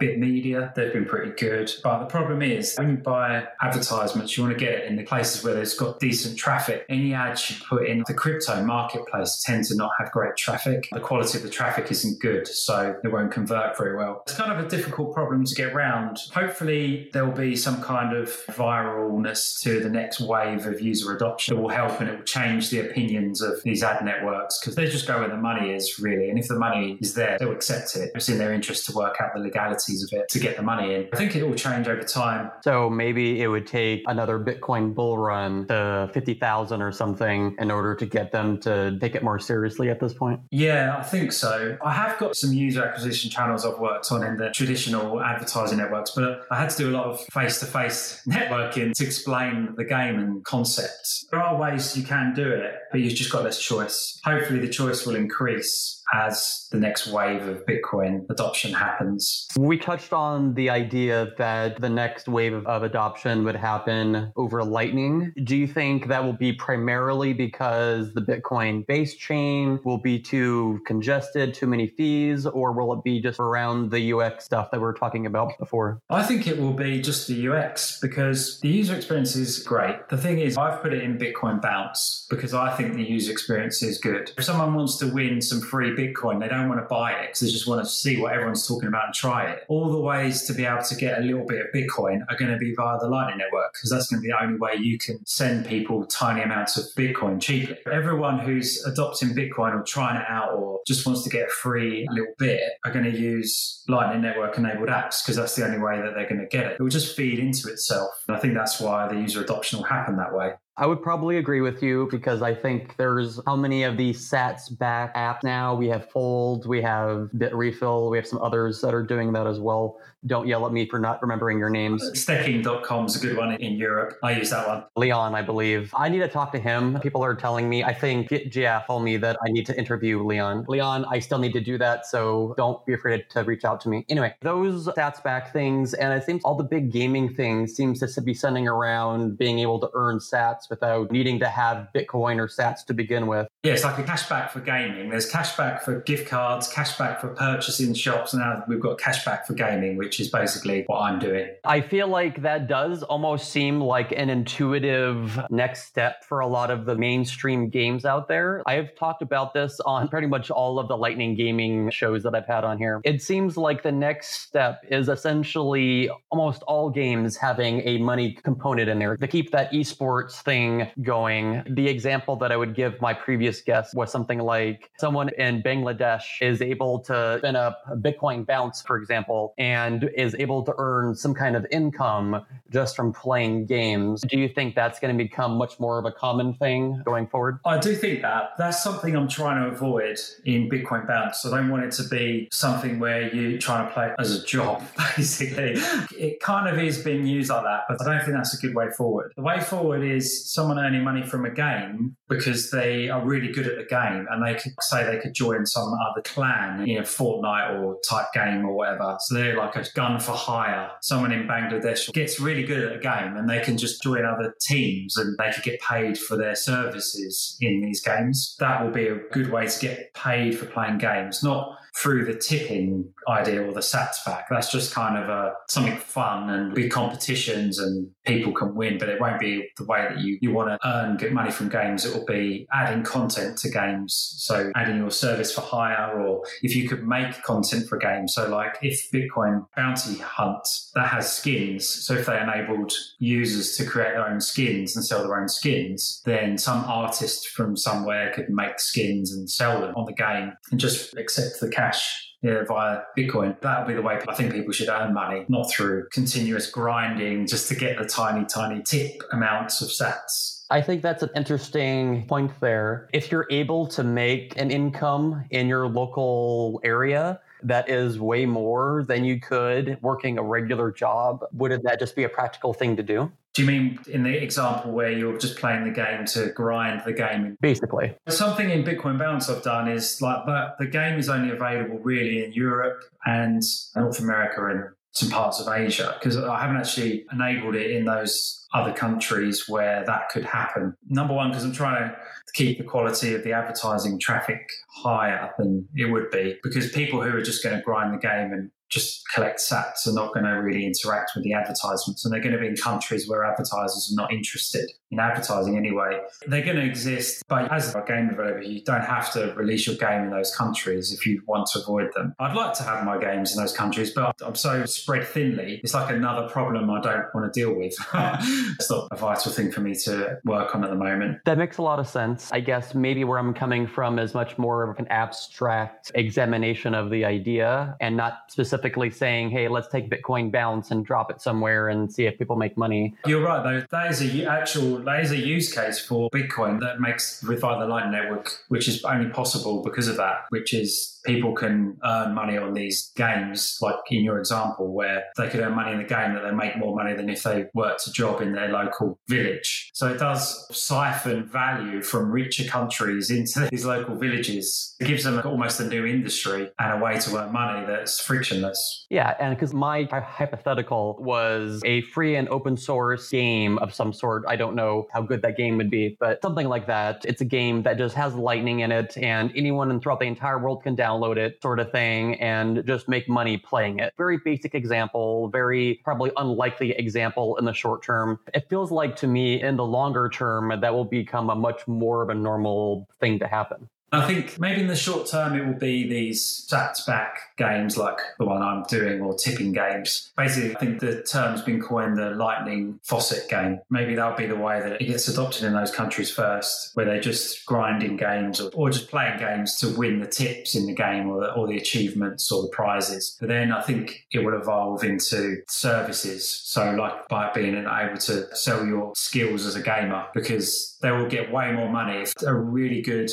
Bitmedia, 0.00 0.72
they've 0.74 0.92
been 0.92 1.04
pretty 1.04 1.32
good. 1.32 1.72
But 1.82 1.98
the 1.98 2.06
problem 2.06 2.42
is 2.42 2.76
when 2.76 2.90
you 2.90 2.96
buy 2.96 3.48
advertisements, 3.60 4.36
you 4.36 4.44
want 4.44 4.56
to 4.56 4.64
get 4.64 4.74
it 4.74 4.84
in 4.86 4.96
the 4.96 5.02
places 5.02 5.42
where 5.42 5.54
there's 5.54 5.74
got 5.74 5.98
decent 5.98 6.38
traffic. 6.38 6.86
Any 6.88 7.12
ads 7.12 7.50
you 7.50 7.56
put 7.68 7.86
in 7.86 8.04
the 8.06 8.14
crypto 8.14 8.64
marketplace 8.64 9.42
tend 9.44 9.64
to 9.64 9.76
not 9.76 9.90
have 9.98 10.12
great 10.12 10.36
traffic. 10.36 10.88
The 10.92 11.00
quality 11.00 11.38
of 11.38 11.44
the 11.44 11.50
traffic 11.50 11.90
isn't 11.90 12.20
good, 12.20 12.46
so 12.46 13.00
it 13.02 13.08
won't 13.08 13.32
convert 13.32 13.76
very 13.76 13.96
well. 13.96 14.22
It's 14.26 14.36
kind 14.36 14.52
of 14.52 14.64
a 14.64 14.68
difficult 14.68 15.12
problem 15.12 15.44
to 15.44 15.54
get 15.54 15.72
around. 15.72 16.18
Hopefully, 16.32 17.10
there 17.12 17.31
will 17.32 17.40
be 17.40 17.56
some 17.56 17.82
kind 17.82 18.16
of 18.16 18.28
viralness 18.48 19.60
to 19.62 19.80
the 19.80 19.88
next 19.88 20.20
wave 20.20 20.66
of 20.66 20.80
user 20.80 21.14
adoption 21.14 21.56
that 21.56 21.60
will 21.60 21.68
help 21.68 22.00
and 22.00 22.08
it 22.10 22.16
will 22.16 22.24
change 22.24 22.70
the 22.70 22.80
opinions 22.80 23.40
of 23.40 23.62
these 23.62 23.82
ad 23.82 24.04
networks 24.04 24.60
because 24.60 24.74
they 24.74 24.86
just 24.86 25.06
go 25.06 25.20
where 25.20 25.28
the 25.28 25.36
money 25.36 25.72
is, 25.72 25.98
really. 25.98 26.28
And 26.28 26.38
if 26.38 26.48
the 26.48 26.58
money 26.58 26.98
is 27.00 27.14
there, 27.14 27.36
they'll 27.38 27.52
accept 27.52 27.96
it. 27.96 28.12
It's 28.14 28.28
in 28.28 28.38
their 28.38 28.52
interest 28.52 28.86
to 28.86 28.92
work 28.92 29.16
out 29.20 29.34
the 29.34 29.40
legalities 29.40 30.02
of 30.04 30.18
it 30.18 30.28
to 30.28 30.38
get 30.38 30.56
the 30.56 30.62
money 30.62 30.94
in. 30.94 31.08
I 31.12 31.16
think 31.16 31.34
it 31.34 31.46
will 31.46 31.54
change 31.54 31.88
over 31.88 32.02
time. 32.02 32.50
So 32.62 32.90
maybe 32.90 33.42
it 33.42 33.48
would 33.48 33.66
take 33.66 34.02
another 34.06 34.38
Bitcoin 34.38 34.94
bull 34.94 35.18
run 35.18 35.66
to 35.68 36.10
50,000 36.12 36.82
or 36.82 36.92
something 36.92 37.56
in 37.58 37.70
order 37.70 37.94
to 37.94 38.06
get 38.06 38.32
them 38.32 38.58
to 38.60 38.98
take 39.00 39.14
it 39.14 39.22
more 39.22 39.38
seriously 39.38 39.90
at 39.90 40.00
this 40.00 40.14
point? 40.14 40.40
Yeah, 40.50 40.96
I 40.98 41.02
think 41.02 41.32
so. 41.32 41.76
I 41.84 41.92
have 41.92 42.18
got 42.18 42.36
some 42.36 42.52
user 42.52 42.84
acquisition 42.84 43.30
channels 43.30 43.64
I've 43.64 43.78
worked 43.78 44.10
on 44.12 44.22
in 44.22 44.36
the 44.36 44.50
traditional 44.50 45.20
advertising 45.22 45.78
networks, 45.78 46.10
but 46.10 46.46
I 46.50 46.60
had 46.60 46.70
to 46.70 46.76
do 46.76 46.90
a 46.90 46.92
lot 46.92 47.06
of 47.06 47.21
face 47.30 47.60
to 47.60 47.66
face 47.66 48.22
networking 48.28 48.92
to 48.94 49.04
explain 49.04 49.74
the 49.76 49.84
game 49.84 50.18
and 50.18 50.44
concepts. 50.44 51.26
There 51.30 51.42
are 51.42 51.56
ways 51.56 51.96
you 51.96 52.04
can 52.04 52.34
do 52.34 52.48
it, 52.50 52.74
but 52.92 53.00
you've 53.00 53.14
just 53.14 53.32
got 53.32 53.42
less 53.42 53.60
choice. 53.60 54.20
Hopefully, 54.24 54.60
the 54.60 54.68
choice 54.68 55.04
will 55.04 55.16
increase 55.16 56.02
as 56.12 56.68
the 56.70 56.78
next 56.78 57.06
wave 57.06 57.46
of 57.48 57.64
Bitcoin 57.64 58.28
adoption 58.30 58.72
happens. 58.72 59.48
We 59.58 59.78
touched 59.78 60.12
on 60.12 60.54
the 60.54 60.68
idea 60.68 61.32
that 61.38 61.80
the 61.80 61.88
next 61.88 62.28
wave 62.28 62.66
of 62.66 62.82
adoption 62.82 63.44
would 63.44 63.56
happen 63.56 64.30
over 64.36 64.62
Lightning. 64.62 65.32
Do 65.44 65.56
you 65.56 65.66
think 65.66 66.08
that 66.08 66.22
will 66.22 66.34
be 66.34 66.52
primarily 66.52 67.32
because 67.32 68.12
the 68.12 68.20
Bitcoin 68.20 68.86
base 68.86 69.14
chain 69.14 69.80
will 69.84 69.98
be 69.98 70.18
too 70.18 70.80
congested, 70.86 71.54
too 71.54 71.66
many 71.66 71.86
fees, 71.86 72.46
or 72.46 72.72
will 72.72 72.92
it 72.92 73.04
be 73.04 73.20
just 73.20 73.40
around 73.40 73.90
the 73.90 74.12
UX 74.12 74.44
stuff 74.44 74.70
that 74.70 74.78
we 74.78 74.84
were 74.84 74.92
talking 74.92 75.24
about 75.24 75.58
before? 75.58 76.00
I 76.10 76.22
think 76.22 76.46
it 76.46 76.58
will 76.58 76.74
be 76.74 77.00
just 77.00 77.26
the 77.26 77.48
UX 77.48 77.98
because 78.00 78.60
the 78.60 78.68
user 78.68 78.94
experience 78.94 79.34
is 79.34 79.60
great. 79.60 80.08
The 80.10 80.18
thing 80.18 80.40
is, 80.40 80.58
I've 80.58 80.82
put 80.82 80.92
it 80.92 81.02
in 81.02 81.18
Bitcoin 81.18 81.62
Bounce 81.62 82.26
because 82.28 82.52
I 82.52 82.74
think 82.76 82.81
the 82.90 83.02
user 83.02 83.32
experience 83.32 83.82
is 83.82 83.98
good. 83.98 84.32
If 84.36 84.44
someone 84.44 84.74
wants 84.74 84.96
to 84.98 85.12
win 85.12 85.40
some 85.40 85.60
free 85.60 85.90
Bitcoin, 85.90 86.40
they 86.40 86.48
don't 86.48 86.68
want 86.68 86.80
to 86.80 86.86
buy 86.86 87.12
it 87.12 87.28
because 87.28 87.40
they 87.40 87.48
just 87.48 87.66
want 87.66 87.84
to 87.84 87.90
see 87.90 88.20
what 88.20 88.32
everyone's 88.32 88.66
talking 88.66 88.88
about 88.88 89.06
and 89.06 89.14
try 89.14 89.50
it. 89.50 89.64
All 89.68 89.90
the 89.90 90.00
ways 90.00 90.42
to 90.44 90.54
be 90.54 90.64
able 90.64 90.82
to 90.82 90.94
get 90.94 91.18
a 91.18 91.22
little 91.22 91.46
bit 91.46 91.60
of 91.60 91.66
Bitcoin 91.74 92.20
are 92.28 92.36
going 92.36 92.50
to 92.50 92.58
be 92.58 92.74
via 92.74 92.98
the 92.98 93.08
Lightning 93.08 93.38
Network 93.38 93.72
because 93.72 93.90
that's 93.90 94.08
going 94.08 94.20
to 94.20 94.26
be 94.26 94.32
the 94.32 94.42
only 94.42 94.58
way 94.58 94.74
you 94.76 94.98
can 94.98 95.24
send 95.26 95.66
people 95.66 96.04
tiny 96.06 96.42
amounts 96.42 96.76
of 96.76 96.84
Bitcoin 96.96 97.40
cheaply. 97.40 97.76
Everyone 97.90 98.38
who's 98.38 98.84
adopting 98.84 99.30
Bitcoin 99.30 99.78
or 99.78 99.82
trying 99.82 100.16
it 100.16 100.26
out 100.28 100.54
or 100.54 100.80
just 100.86 101.06
wants 101.06 101.22
to 101.22 101.30
get 101.30 101.46
a 101.46 101.50
free 101.50 102.06
little 102.10 102.34
bit 102.38 102.62
are 102.84 102.92
going 102.92 103.10
to 103.10 103.18
use 103.18 103.84
Lightning 103.88 104.22
Network 104.22 104.58
enabled 104.58 104.88
apps 104.88 105.22
because 105.22 105.36
that's 105.36 105.54
the 105.54 105.64
only 105.64 105.78
way 105.78 106.00
that 106.00 106.14
they're 106.14 106.28
going 106.28 106.40
to 106.40 106.46
get 106.46 106.66
it. 106.66 106.72
It 106.72 106.82
will 106.82 106.88
just 106.88 107.16
feed 107.16 107.38
into 107.38 107.68
itself. 107.68 108.10
And 108.28 108.36
I 108.36 108.40
think 108.40 108.54
that's 108.54 108.80
why 108.80 109.08
the 109.08 109.16
user 109.16 109.42
adoption 109.42 109.78
will 109.78 109.86
happen 109.86 110.16
that 110.16 110.34
way. 110.34 110.52
I 110.78 110.86
would 110.86 111.02
probably 111.02 111.36
agree 111.36 111.60
with 111.60 111.82
you 111.82 112.08
because 112.10 112.40
I 112.40 112.54
think 112.54 112.96
there's 112.96 113.38
how 113.46 113.56
many 113.56 113.82
of 113.82 113.98
these 113.98 114.30
sats 114.30 114.76
back 114.78 115.14
apps 115.14 115.44
now? 115.44 115.74
We 115.74 115.86
have 115.88 116.10
Fold, 116.10 116.66
we 116.66 116.80
have 116.80 117.28
Bitrefill, 117.36 118.10
we 118.10 118.16
have 118.16 118.26
some 118.26 118.40
others 118.40 118.80
that 118.80 118.94
are 118.94 119.02
doing 119.02 119.32
that 119.34 119.46
as 119.46 119.60
well. 119.60 119.98
Don't 120.26 120.46
yell 120.46 120.64
at 120.66 120.72
me 120.72 120.88
for 120.88 120.98
not 120.98 121.20
remembering 121.20 121.58
your 121.58 121.70
names. 121.70 122.20
Stacking.com 122.20 123.06
is 123.06 123.16
a 123.16 123.26
good 123.26 123.36
one 123.36 123.54
in 123.54 123.74
Europe. 123.74 124.18
I 124.22 124.32
use 124.32 124.50
that 124.50 124.68
one. 124.68 124.84
Leon, 124.96 125.34
I 125.34 125.42
believe. 125.42 125.92
I 125.96 126.08
need 126.08 126.20
to 126.20 126.28
talk 126.28 126.52
to 126.52 126.60
him. 126.60 127.00
People 127.00 127.24
are 127.24 127.34
telling 127.34 127.68
me, 127.68 127.82
I 127.82 127.92
think 127.92 128.28
GF 128.28 128.86
told 128.86 129.02
me 129.02 129.16
that 129.16 129.36
I 129.44 129.50
need 129.50 129.66
to 129.66 129.76
interview 129.76 130.24
Leon. 130.24 130.66
Leon, 130.68 131.04
I 131.10 131.18
still 131.18 131.38
need 131.38 131.52
to 131.54 131.60
do 131.60 131.76
that, 131.78 132.06
so 132.06 132.54
don't 132.56 132.84
be 132.86 132.94
afraid 132.94 133.24
to 133.30 133.42
reach 133.42 133.64
out 133.64 133.80
to 133.80 133.88
me. 133.88 134.04
Anyway, 134.08 134.32
those 134.42 134.86
sats 134.88 135.22
back 135.22 135.52
things, 135.52 135.92
and 135.94 136.12
it 136.12 136.24
seems 136.24 136.44
all 136.44 136.54
the 136.54 136.62
big 136.62 136.92
gaming 136.92 137.34
things 137.34 137.74
seems 137.74 137.98
to 137.98 138.20
be 138.20 138.34
sending 138.34 138.68
around 138.68 139.38
being 139.38 139.58
able 139.58 139.80
to 139.80 139.90
earn 139.94 140.18
sats 140.18 140.70
without 140.70 141.10
needing 141.10 141.40
to 141.40 141.48
have 141.48 141.88
Bitcoin 141.94 142.38
or 142.38 142.46
sats 142.46 142.84
to 142.86 142.94
begin 142.94 143.26
with. 143.26 143.48
Yeah, 143.64 143.72
it's 143.72 143.82
like 143.82 143.98
a 143.98 144.04
cashback 144.04 144.50
for 144.50 144.60
gaming. 144.60 145.10
There's 145.10 145.30
cashback 145.30 145.82
for 145.82 146.00
gift 146.02 146.28
cards, 146.28 146.72
cashback 146.72 147.20
for 147.20 147.28
purchasing 147.28 147.92
shops, 147.94 148.34
and 148.34 148.42
now 148.42 148.62
we've 148.68 148.80
got 148.80 148.98
cashback 148.98 149.46
for 149.46 149.54
gaming, 149.54 149.96
which 149.96 150.11
is 150.20 150.28
basically 150.28 150.84
what 150.86 151.00
I'm 151.00 151.18
doing. 151.18 151.48
I 151.64 151.80
feel 151.80 152.08
like 152.08 152.42
that 152.42 152.68
does 152.68 153.02
almost 153.02 153.50
seem 153.50 153.80
like 153.80 154.12
an 154.12 154.30
intuitive 154.30 155.38
next 155.50 155.86
step 155.86 156.24
for 156.24 156.40
a 156.40 156.46
lot 156.46 156.70
of 156.70 156.84
the 156.84 156.96
mainstream 156.96 157.68
games 157.68 158.04
out 158.04 158.28
there. 158.28 158.62
I've 158.66 158.94
talked 158.96 159.22
about 159.22 159.54
this 159.54 159.80
on 159.80 160.08
pretty 160.08 160.26
much 160.26 160.50
all 160.50 160.78
of 160.78 160.88
the 160.88 160.96
Lightning 160.96 161.34
Gaming 161.34 161.90
shows 161.90 162.22
that 162.22 162.34
I've 162.34 162.46
had 162.46 162.64
on 162.64 162.78
here. 162.78 163.00
It 163.04 163.22
seems 163.22 163.56
like 163.56 163.82
the 163.82 163.92
next 163.92 164.42
step 164.42 164.84
is 164.88 165.08
essentially 165.08 166.10
almost 166.30 166.62
all 166.64 166.90
games 166.90 167.36
having 167.36 167.82
a 167.86 167.98
money 167.98 168.32
component 168.42 168.88
in 168.88 168.98
there 168.98 169.16
to 169.16 169.28
keep 169.28 169.50
that 169.52 169.72
esports 169.72 170.42
thing 170.42 170.88
going. 171.02 171.62
The 171.68 171.88
example 171.88 172.36
that 172.36 172.52
I 172.52 172.56
would 172.56 172.74
give 172.74 173.00
my 173.00 173.14
previous 173.14 173.60
guest 173.60 173.94
was 173.94 174.10
something 174.10 174.38
like 174.38 174.90
someone 174.98 175.30
in 175.38 175.62
Bangladesh 175.62 176.40
is 176.40 176.62
able 176.62 177.00
to 177.00 177.36
spin 177.38 177.56
up 177.56 177.82
a 177.90 177.96
Bitcoin 177.96 178.46
Bounce, 178.46 178.82
for 178.82 178.96
example, 178.96 179.54
and 179.58 180.01
is 180.16 180.34
able 180.36 180.62
to 180.64 180.74
earn 180.78 181.14
some 181.14 181.34
kind 181.34 181.56
of 181.56 181.66
income 181.70 182.44
just 182.70 182.96
from 182.96 183.12
playing 183.12 183.66
games. 183.66 184.22
Do 184.22 184.38
you 184.38 184.48
think 184.48 184.74
that's 184.74 184.98
going 184.98 185.16
to 185.16 185.22
become 185.22 185.52
much 185.52 185.78
more 185.78 185.98
of 185.98 186.04
a 186.04 186.12
common 186.12 186.54
thing 186.54 187.02
going 187.04 187.26
forward? 187.26 187.58
I 187.64 187.78
do 187.78 187.94
think 187.94 188.22
that. 188.22 188.52
That's 188.58 188.82
something 188.82 189.14
I'm 189.14 189.28
trying 189.28 189.62
to 189.62 189.74
avoid 189.74 190.18
in 190.44 190.68
Bitcoin 190.68 191.06
Bounce. 191.06 191.44
I 191.44 191.50
don't 191.50 191.70
want 191.70 191.84
it 191.84 191.92
to 191.92 192.08
be 192.08 192.48
something 192.50 192.98
where 192.98 193.34
you're 193.34 193.58
trying 193.58 193.86
to 193.86 193.92
play 193.92 194.14
as 194.18 194.42
a 194.42 194.44
job, 194.44 194.82
basically. 195.16 195.74
It 196.16 196.40
kind 196.40 196.68
of 196.68 196.82
is 196.82 197.02
being 197.02 197.26
used 197.26 197.50
like 197.50 197.64
that, 197.64 197.82
but 197.88 198.00
I 198.00 198.12
don't 198.12 198.24
think 198.24 198.36
that's 198.36 198.54
a 198.54 198.66
good 198.66 198.74
way 198.74 198.90
forward. 198.90 199.32
The 199.36 199.42
way 199.42 199.60
forward 199.60 200.02
is 200.02 200.50
someone 200.50 200.78
earning 200.78 201.04
money 201.04 201.22
from 201.22 201.44
a 201.44 201.50
game 201.50 202.16
because 202.32 202.70
they 202.70 203.08
are 203.08 203.24
really 203.24 203.52
good 203.52 203.66
at 203.66 203.76
the 203.76 203.84
game 203.84 204.26
and 204.30 204.44
they 204.44 204.54
could 204.54 204.72
say 204.80 205.04
they 205.04 205.20
could 205.20 205.34
join 205.34 205.66
some 205.66 205.92
other 206.10 206.22
clan 206.22 206.88
in 206.88 206.98
a 206.98 207.02
Fortnite 207.02 207.80
or 207.80 207.98
type 208.08 208.26
game 208.32 208.64
or 208.64 208.74
whatever. 208.74 209.16
So 209.20 209.34
they're 209.34 209.56
like 209.56 209.76
a 209.76 209.84
gun 209.94 210.18
for 210.20 210.32
hire. 210.32 210.90
Someone 211.02 211.32
in 211.32 211.46
Bangladesh 211.46 212.12
gets 212.12 212.40
really 212.40 212.64
good 212.64 212.84
at 212.84 212.96
a 212.96 212.98
game 212.98 213.36
and 213.36 213.48
they 213.48 213.60
can 213.60 213.76
just 213.76 214.02
join 214.02 214.24
other 214.24 214.54
teams 214.60 215.16
and 215.16 215.36
they 215.38 215.50
could 215.52 215.64
get 215.64 215.80
paid 215.80 216.18
for 216.18 216.36
their 216.36 216.54
services 216.54 217.56
in 217.60 217.80
these 217.80 218.00
games. 218.00 218.56
That 218.58 218.84
will 218.84 218.92
be 218.92 219.08
a 219.08 219.16
good 219.32 219.50
way 219.50 219.66
to 219.66 219.80
get 219.80 220.14
paid 220.14 220.58
for 220.58 220.66
playing 220.66 220.98
games, 220.98 221.42
not 221.42 221.78
through 221.94 222.24
the 222.24 222.34
tipping 222.34 223.12
idea 223.28 223.62
or 223.62 223.72
the 223.72 223.80
sats 223.80 224.24
back. 224.24 224.46
That's 224.50 224.72
just 224.72 224.94
kind 224.94 225.22
of 225.22 225.28
a 225.28 225.52
something 225.68 225.96
fun 225.96 226.50
and 226.50 226.74
big 226.74 226.90
competitions 226.90 227.78
and 227.78 228.10
people 228.24 228.52
can 228.52 228.74
win, 228.74 228.98
but 228.98 229.08
it 229.08 229.20
won't 229.20 229.38
be 229.38 229.68
the 229.76 229.84
way 229.84 230.06
that 230.08 230.18
you, 230.18 230.38
you 230.40 230.52
want 230.52 230.68
to 230.70 230.88
earn 230.88 231.16
get 231.16 231.32
money 231.32 231.50
from 231.50 231.68
games. 231.68 232.04
It 232.04 232.14
will 232.14 232.26
be 232.26 232.66
adding 232.72 233.02
content 233.02 233.58
to 233.58 233.70
games. 233.70 234.34
So 234.38 234.72
adding 234.74 234.96
your 234.96 235.10
service 235.10 235.54
for 235.54 235.60
hire 235.60 236.20
or 236.20 236.44
if 236.62 236.74
you 236.74 236.88
could 236.88 237.06
make 237.06 237.42
content 237.42 237.88
for 237.88 237.98
games. 237.98 238.34
So 238.34 238.48
like 238.48 238.78
if 238.82 239.10
Bitcoin 239.12 239.66
bounty 239.76 240.18
hunt 240.18 240.66
that 240.94 241.08
has 241.08 241.30
skins. 241.30 241.88
So 241.88 242.14
if 242.14 242.26
they 242.26 242.40
enabled 242.40 242.92
users 243.18 243.76
to 243.76 243.84
create 243.84 244.14
their 244.14 244.28
own 244.28 244.40
skins 244.40 244.96
and 244.96 245.04
sell 245.04 245.22
their 245.22 245.38
own 245.38 245.48
skins, 245.48 246.22
then 246.24 246.56
some 246.58 246.84
artist 246.84 247.48
from 247.48 247.76
somewhere 247.76 248.32
could 248.34 248.48
make 248.50 248.80
skins 248.80 249.32
and 249.32 249.48
sell 249.48 249.80
them 249.80 249.94
on 249.94 250.06
the 250.06 250.12
game 250.12 250.52
and 250.70 250.80
just 250.80 251.16
accept 251.16 251.60
the 251.60 251.68
cash 251.82 252.28
yeah, 252.42 252.64
via 252.66 253.02
Bitcoin. 253.16 253.58
That 253.60 253.80
would 253.80 253.88
be 253.88 253.94
the 253.94 254.02
way 254.02 254.18
I 254.28 254.34
think 254.34 254.52
people 254.52 254.72
should 254.72 254.88
earn 254.88 255.14
money, 255.14 255.44
not 255.48 255.70
through 255.70 256.08
continuous 256.10 256.68
grinding 256.70 257.46
just 257.46 257.68
to 257.68 257.76
get 257.76 257.98
the 257.98 258.04
tiny, 258.04 258.44
tiny 258.46 258.82
tip 258.82 259.22
amounts 259.32 259.80
of 259.80 259.88
sats. 259.88 260.64
I 260.70 260.80
think 260.80 261.02
that's 261.02 261.22
an 261.22 261.30
interesting 261.36 262.26
point 262.26 262.50
there. 262.60 263.08
If 263.12 263.30
you're 263.30 263.46
able 263.50 263.86
to 263.88 264.02
make 264.02 264.56
an 264.56 264.70
income 264.70 265.44
in 265.50 265.68
your 265.68 265.86
local 265.86 266.80
area, 266.82 267.40
that 267.62 267.88
is 267.88 268.18
way 268.18 268.46
more 268.46 269.04
than 269.06 269.24
you 269.24 269.40
could 269.40 269.98
working 270.02 270.38
a 270.38 270.42
regular 270.42 270.90
job. 270.90 271.44
Wouldn't 271.52 271.84
that 271.84 271.98
just 271.98 272.16
be 272.16 272.24
a 272.24 272.28
practical 272.28 272.72
thing 272.72 272.96
to 272.96 273.02
do? 273.02 273.30
Do 273.54 273.62
you 273.62 273.68
mean 273.68 273.98
in 274.08 274.22
the 274.22 274.42
example 274.42 274.92
where 274.92 275.10
you're 275.10 275.36
just 275.36 275.58
playing 275.58 275.84
the 275.84 275.90
game 275.90 276.24
to 276.26 276.46
grind 276.54 277.02
the 277.04 277.12
game? 277.12 277.56
Basically. 277.60 278.14
Something 278.28 278.70
in 278.70 278.82
Bitcoin 278.82 279.18
Bounce 279.18 279.50
I've 279.50 279.62
done 279.62 279.88
is 279.88 280.22
like, 280.22 280.46
but 280.46 280.76
the 280.78 280.86
game 280.86 281.18
is 281.18 281.28
only 281.28 281.50
available 281.50 281.98
really 281.98 282.44
in 282.44 282.52
Europe 282.52 283.04
and 283.26 283.62
North 283.94 284.20
America 284.20 284.66
and 284.66 284.84
some 285.12 285.30
parts 285.30 285.60
of 285.60 285.72
Asia 285.72 286.16
because 286.18 286.36
I 286.36 286.60
haven't 286.60 286.78
actually 286.78 287.24
enabled 287.32 287.74
it 287.74 287.90
in 287.90 288.04
those 288.06 288.66
other 288.72 288.92
countries 288.92 289.68
where 289.68 290.04
that 290.06 290.30
could 290.30 290.44
happen. 290.44 290.94
Number 291.08 291.34
one, 291.34 291.50
because 291.50 291.64
I'm 291.64 291.72
trying 291.72 292.08
to 292.08 292.16
keep 292.54 292.78
the 292.78 292.84
quality 292.84 293.34
of 293.34 293.44
the 293.44 293.52
advertising 293.52 294.18
traffic 294.18 294.66
higher 294.88 295.50
than 295.58 295.86
it 295.94 296.06
would 296.06 296.30
be, 296.30 296.56
because 296.62 296.90
people 296.90 297.22
who 297.22 297.36
are 297.36 297.42
just 297.42 297.62
going 297.62 297.76
to 297.76 297.82
grind 297.82 298.14
the 298.14 298.18
game 298.18 298.52
and 298.52 298.70
just 298.88 299.22
collect 299.34 299.58
sats 299.58 300.06
are 300.06 300.12
not 300.12 300.34
going 300.34 300.44
to 300.44 300.52
really 300.52 300.84
interact 300.84 301.32
with 301.34 301.44
the 301.44 301.52
advertisements 301.52 302.24
and 302.24 302.32
they're 302.32 302.42
going 302.42 302.52
to 302.52 302.58
be 302.58 302.66
in 302.66 302.76
countries 302.76 303.28
where 303.28 303.44
advertisers 303.44 304.12
are 304.12 304.20
not 304.20 304.32
interested 304.32 304.90
in 305.12 305.20
advertising 305.20 305.76
anyway. 305.76 306.20
They're 306.46 306.64
going 306.64 306.78
to 306.78 306.84
exist, 306.84 307.44
but 307.46 307.70
as 307.70 307.94
a 307.94 308.02
game 308.06 308.30
developer, 308.30 308.62
you 308.62 308.82
don't 308.82 309.04
have 309.04 309.32
to 309.34 309.52
release 309.54 309.86
your 309.86 309.96
game 309.96 310.24
in 310.24 310.30
those 310.30 310.54
countries 310.56 311.12
if 311.12 311.26
you 311.26 311.42
want 311.46 311.68
to 311.72 311.80
avoid 311.80 312.12
them. 312.14 312.34
I'd 312.40 312.56
like 312.56 312.72
to 312.78 312.82
have 312.82 313.04
my 313.04 313.18
games 313.18 313.54
in 313.54 313.62
those 313.62 313.76
countries, 313.76 314.10
but 314.10 314.34
I'm 314.44 314.54
so 314.54 314.84
spread 314.86 315.26
thinly. 315.26 315.80
It's 315.84 315.94
like 315.94 316.10
another 316.10 316.48
problem 316.48 316.90
I 316.90 317.00
don't 317.00 317.26
want 317.34 317.52
to 317.52 317.60
deal 317.60 317.74
with. 317.74 317.94
it's 318.14 318.90
not 318.90 319.08
a 319.10 319.16
vital 319.16 319.52
thing 319.52 319.70
for 319.70 319.82
me 319.82 319.94
to 320.04 320.38
work 320.44 320.74
on 320.74 320.82
at 320.82 320.90
the 320.90 320.96
moment. 320.96 321.38
That 321.44 321.58
makes 321.58 321.76
a 321.76 321.82
lot 321.82 321.98
of 321.98 322.08
sense. 322.08 322.50
I 322.50 322.60
guess 322.60 322.94
maybe 322.94 323.22
where 323.24 323.38
I'm 323.38 323.52
coming 323.52 323.86
from 323.86 324.18
is 324.18 324.32
much 324.32 324.56
more 324.56 324.90
of 324.90 324.98
an 324.98 325.06
abstract 325.08 326.10
examination 326.14 326.94
of 326.94 327.10
the 327.10 327.26
idea 327.26 327.96
and 328.00 328.16
not 328.16 328.44
specifically 328.48 329.10
saying, 329.10 329.50
hey, 329.50 329.68
let's 329.68 329.88
take 329.88 330.08
Bitcoin 330.08 330.50
bounce 330.50 330.90
and 330.90 331.04
drop 331.04 331.30
it 331.30 331.42
somewhere 331.42 331.90
and 331.90 332.10
see 332.10 332.24
if 332.24 332.38
people 332.38 332.56
make 332.56 332.78
money. 332.78 333.14
You're 333.26 333.44
right, 333.44 333.62
though. 333.62 333.86
That 333.90 334.10
is 334.10 334.22
a 334.22 334.46
actual 334.46 335.01
that 335.04 335.20
is 335.20 335.30
a 335.30 335.36
use 335.36 335.72
case 335.72 335.98
for 335.98 336.28
Bitcoin 336.30 336.80
that 336.80 337.00
makes 337.00 337.42
with 337.42 337.60
the 337.60 337.66
Lightning 337.66 338.12
Network, 338.12 338.50
which 338.68 338.88
is 338.88 339.04
only 339.04 339.30
possible 339.30 339.82
because 339.82 340.08
of 340.08 340.16
that, 340.16 340.44
which 340.50 340.74
is 340.74 341.20
people 341.24 341.54
can 341.54 341.96
earn 342.04 342.34
money 342.34 342.56
on 342.56 342.74
these 342.74 343.12
games, 343.16 343.78
like 343.80 343.94
in 344.10 344.24
your 344.24 344.38
example, 344.38 344.92
where 344.92 345.24
they 345.36 345.48
could 345.48 345.60
earn 345.60 345.74
money 345.74 345.92
in 345.92 345.98
the 345.98 346.04
game 346.04 346.34
that 346.34 346.42
they 346.42 346.50
make 346.50 346.76
more 346.76 346.94
money 346.94 347.14
than 347.14 347.28
if 347.28 347.42
they 347.42 347.66
worked 347.74 348.06
a 348.06 348.12
job 348.12 348.40
in 348.40 348.52
their 348.52 348.68
local 348.68 349.18
village. 349.28 349.90
So 349.94 350.08
it 350.08 350.18
does 350.18 350.66
siphon 350.76 351.46
value 351.46 352.02
from 352.02 352.30
richer 352.30 352.64
countries 352.64 353.30
into 353.42 353.68
these 353.70 353.84
local 353.84 354.16
villages. 354.16 354.96
It 355.00 355.06
gives 355.06 355.24
them 355.24 355.40
almost 355.44 355.80
a 355.80 355.88
new 355.88 356.06
industry 356.06 356.70
and 356.78 357.00
a 357.00 357.04
way 357.04 357.18
to 357.18 357.36
earn 357.36 357.52
money 357.52 357.86
that's 357.86 358.20
frictionless. 358.20 359.06
Yeah, 359.10 359.34
and 359.38 359.54
because 359.54 359.72
my 359.72 360.04
hypothetical 360.04 361.16
was 361.20 361.80
a 361.84 362.02
free 362.02 362.36
and 362.36 362.48
open 362.48 362.76
source 362.76 363.30
game 363.30 363.78
of 363.78 363.94
some 363.94 364.12
sort. 364.12 364.44
I 364.48 364.56
don't 364.56 364.74
know 364.74 364.91
how 365.12 365.22
good 365.22 365.42
that 365.42 365.56
game 365.56 365.76
would 365.78 365.90
be, 365.90 366.16
but 366.20 366.42
something 366.42 366.68
like 366.68 366.86
that. 366.86 367.24
It's 367.24 367.40
a 367.40 367.50
game 367.58 367.82
that 367.82 367.98
just 367.98 368.14
has 368.14 368.34
lightning 368.34 368.80
in 368.80 368.92
it, 368.92 369.16
and 369.16 369.52
anyone 369.54 370.00
throughout 370.00 370.20
the 370.20 370.26
entire 370.26 370.58
world 370.58 370.82
can 370.82 370.96
download 370.96 371.22
download 371.22 371.36
it 371.36 371.60
sort 371.62 371.80
of 371.80 371.90
thing 371.90 372.40
and 372.40 372.84
just 372.86 373.08
make 373.08 373.28
money 373.28 373.56
playing 373.56 373.98
it. 373.98 374.12
Very 374.16 374.38
basic 374.44 374.74
example, 374.74 375.48
very 375.48 376.00
probably 376.04 376.30
unlikely 376.36 376.92
example 376.92 377.56
in 377.58 377.64
the 377.64 377.72
short 377.72 378.02
term. 378.02 378.38
It 378.54 378.68
feels 378.68 378.90
like 378.90 379.16
to 379.16 379.26
me 379.26 379.62
in 379.62 379.76
the 379.76 379.84
longer 379.84 380.28
term 380.28 380.72
that 380.80 380.92
will 380.92 381.04
become 381.04 381.50
a 381.50 381.54
much 381.54 381.86
more 381.86 382.22
of 382.22 382.28
a 382.28 382.34
normal 382.34 383.08
thing 383.20 383.38
to 383.40 383.46
happen. 383.46 383.88
I 384.12 384.26
think 384.26 384.60
maybe 384.60 384.82
in 384.82 384.88
the 384.88 384.96
short 384.96 385.26
term 385.26 385.56
it 385.56 385.66
will 385.66 385.78
be 385.78 386.06
these 386.06 386.44
sat 386.44 386.98
back 387.06 387.56
games 387.56 387.96
like 387.96 388.18
the 388.38 388.44
one 388.44 388.60
I'm 388.60 388.82
doing 388.84 389.22
or 389.22 389.34
tipping 389.34 389.72
games. 389.72 390.30
Basically, 390.36 390.76
I 390.76 390.78
think 390.78 391.00
the 391.00 391.22
term's 391.22 391.62
been 391.62 391.80
coined 391.80 392.18
the 392.18 392.30
lightning 392.30 393.00
faucet 393.02 393.48
game. 393.48 393.80
Maybe 393.88 394.14
that'll 394.14 394.36
be 394.36 394.46
the 394.46 394.56
way 394.56 394.80
that 394.80 395.00
it 395.00 395.06
gets 395.06 395.28
adopted 395.28 395.64
in 395.64 395.72
those 395.72 395.90
countries 395.90 396.30
first, 396.30 396.94
where 396.94 397.06
they're 397.06 397.20
just 397.20 397.64
grinding 397.64 398.18
games 398.18 398.60
or, 398.60 398.70
or 398.74 398.90
just 398.90 399.08
playing 399.08 399.38
games 399.38 399.76
to 399.76 399.88
win 399.96 400.20
the 400.20 400.26
tips 400.26 400.74
in 400.74 400.86
the 400.86 400.94
game 400.94 401.30
or 401.30 401.40
the, 401.40 401.52
or 401.54 401.66
the 401.66 401.78
achievements 401.78 402.52
or 402.52 402.62
the 402.62 402.68
prizes. 402.68 403.38
But 403.40 403.48
then 403.48 403.72
I 403.72 403.80
think 403.80 404.26
it 404.30 404.40
will 404.40 404.60
evolve 404.60 405.04
into 405.04 405.62
services. 405.68 406.46
So 406.48 406.94
like 406.96 407.28
by 407.28 407.50
being 407.52 407.74
able 407.76 408.18
to 408.18 408.54
sell 408.54 408.84
your 408.84 409.12
skills 409.16 409.64
as 409.64 409.74
a 409.74 409.82
gamer 409.82 410.26
because 410.34 410.98
they 411.00 411.10
will 411.10 411.28
get 411.28 411.50
way 411.50 411.72
more 411.72 411.88
money 411.88 412.22
if 412.22 412.34
a 412.42 412.54
really 412.54 413.00
good 413.00 413.30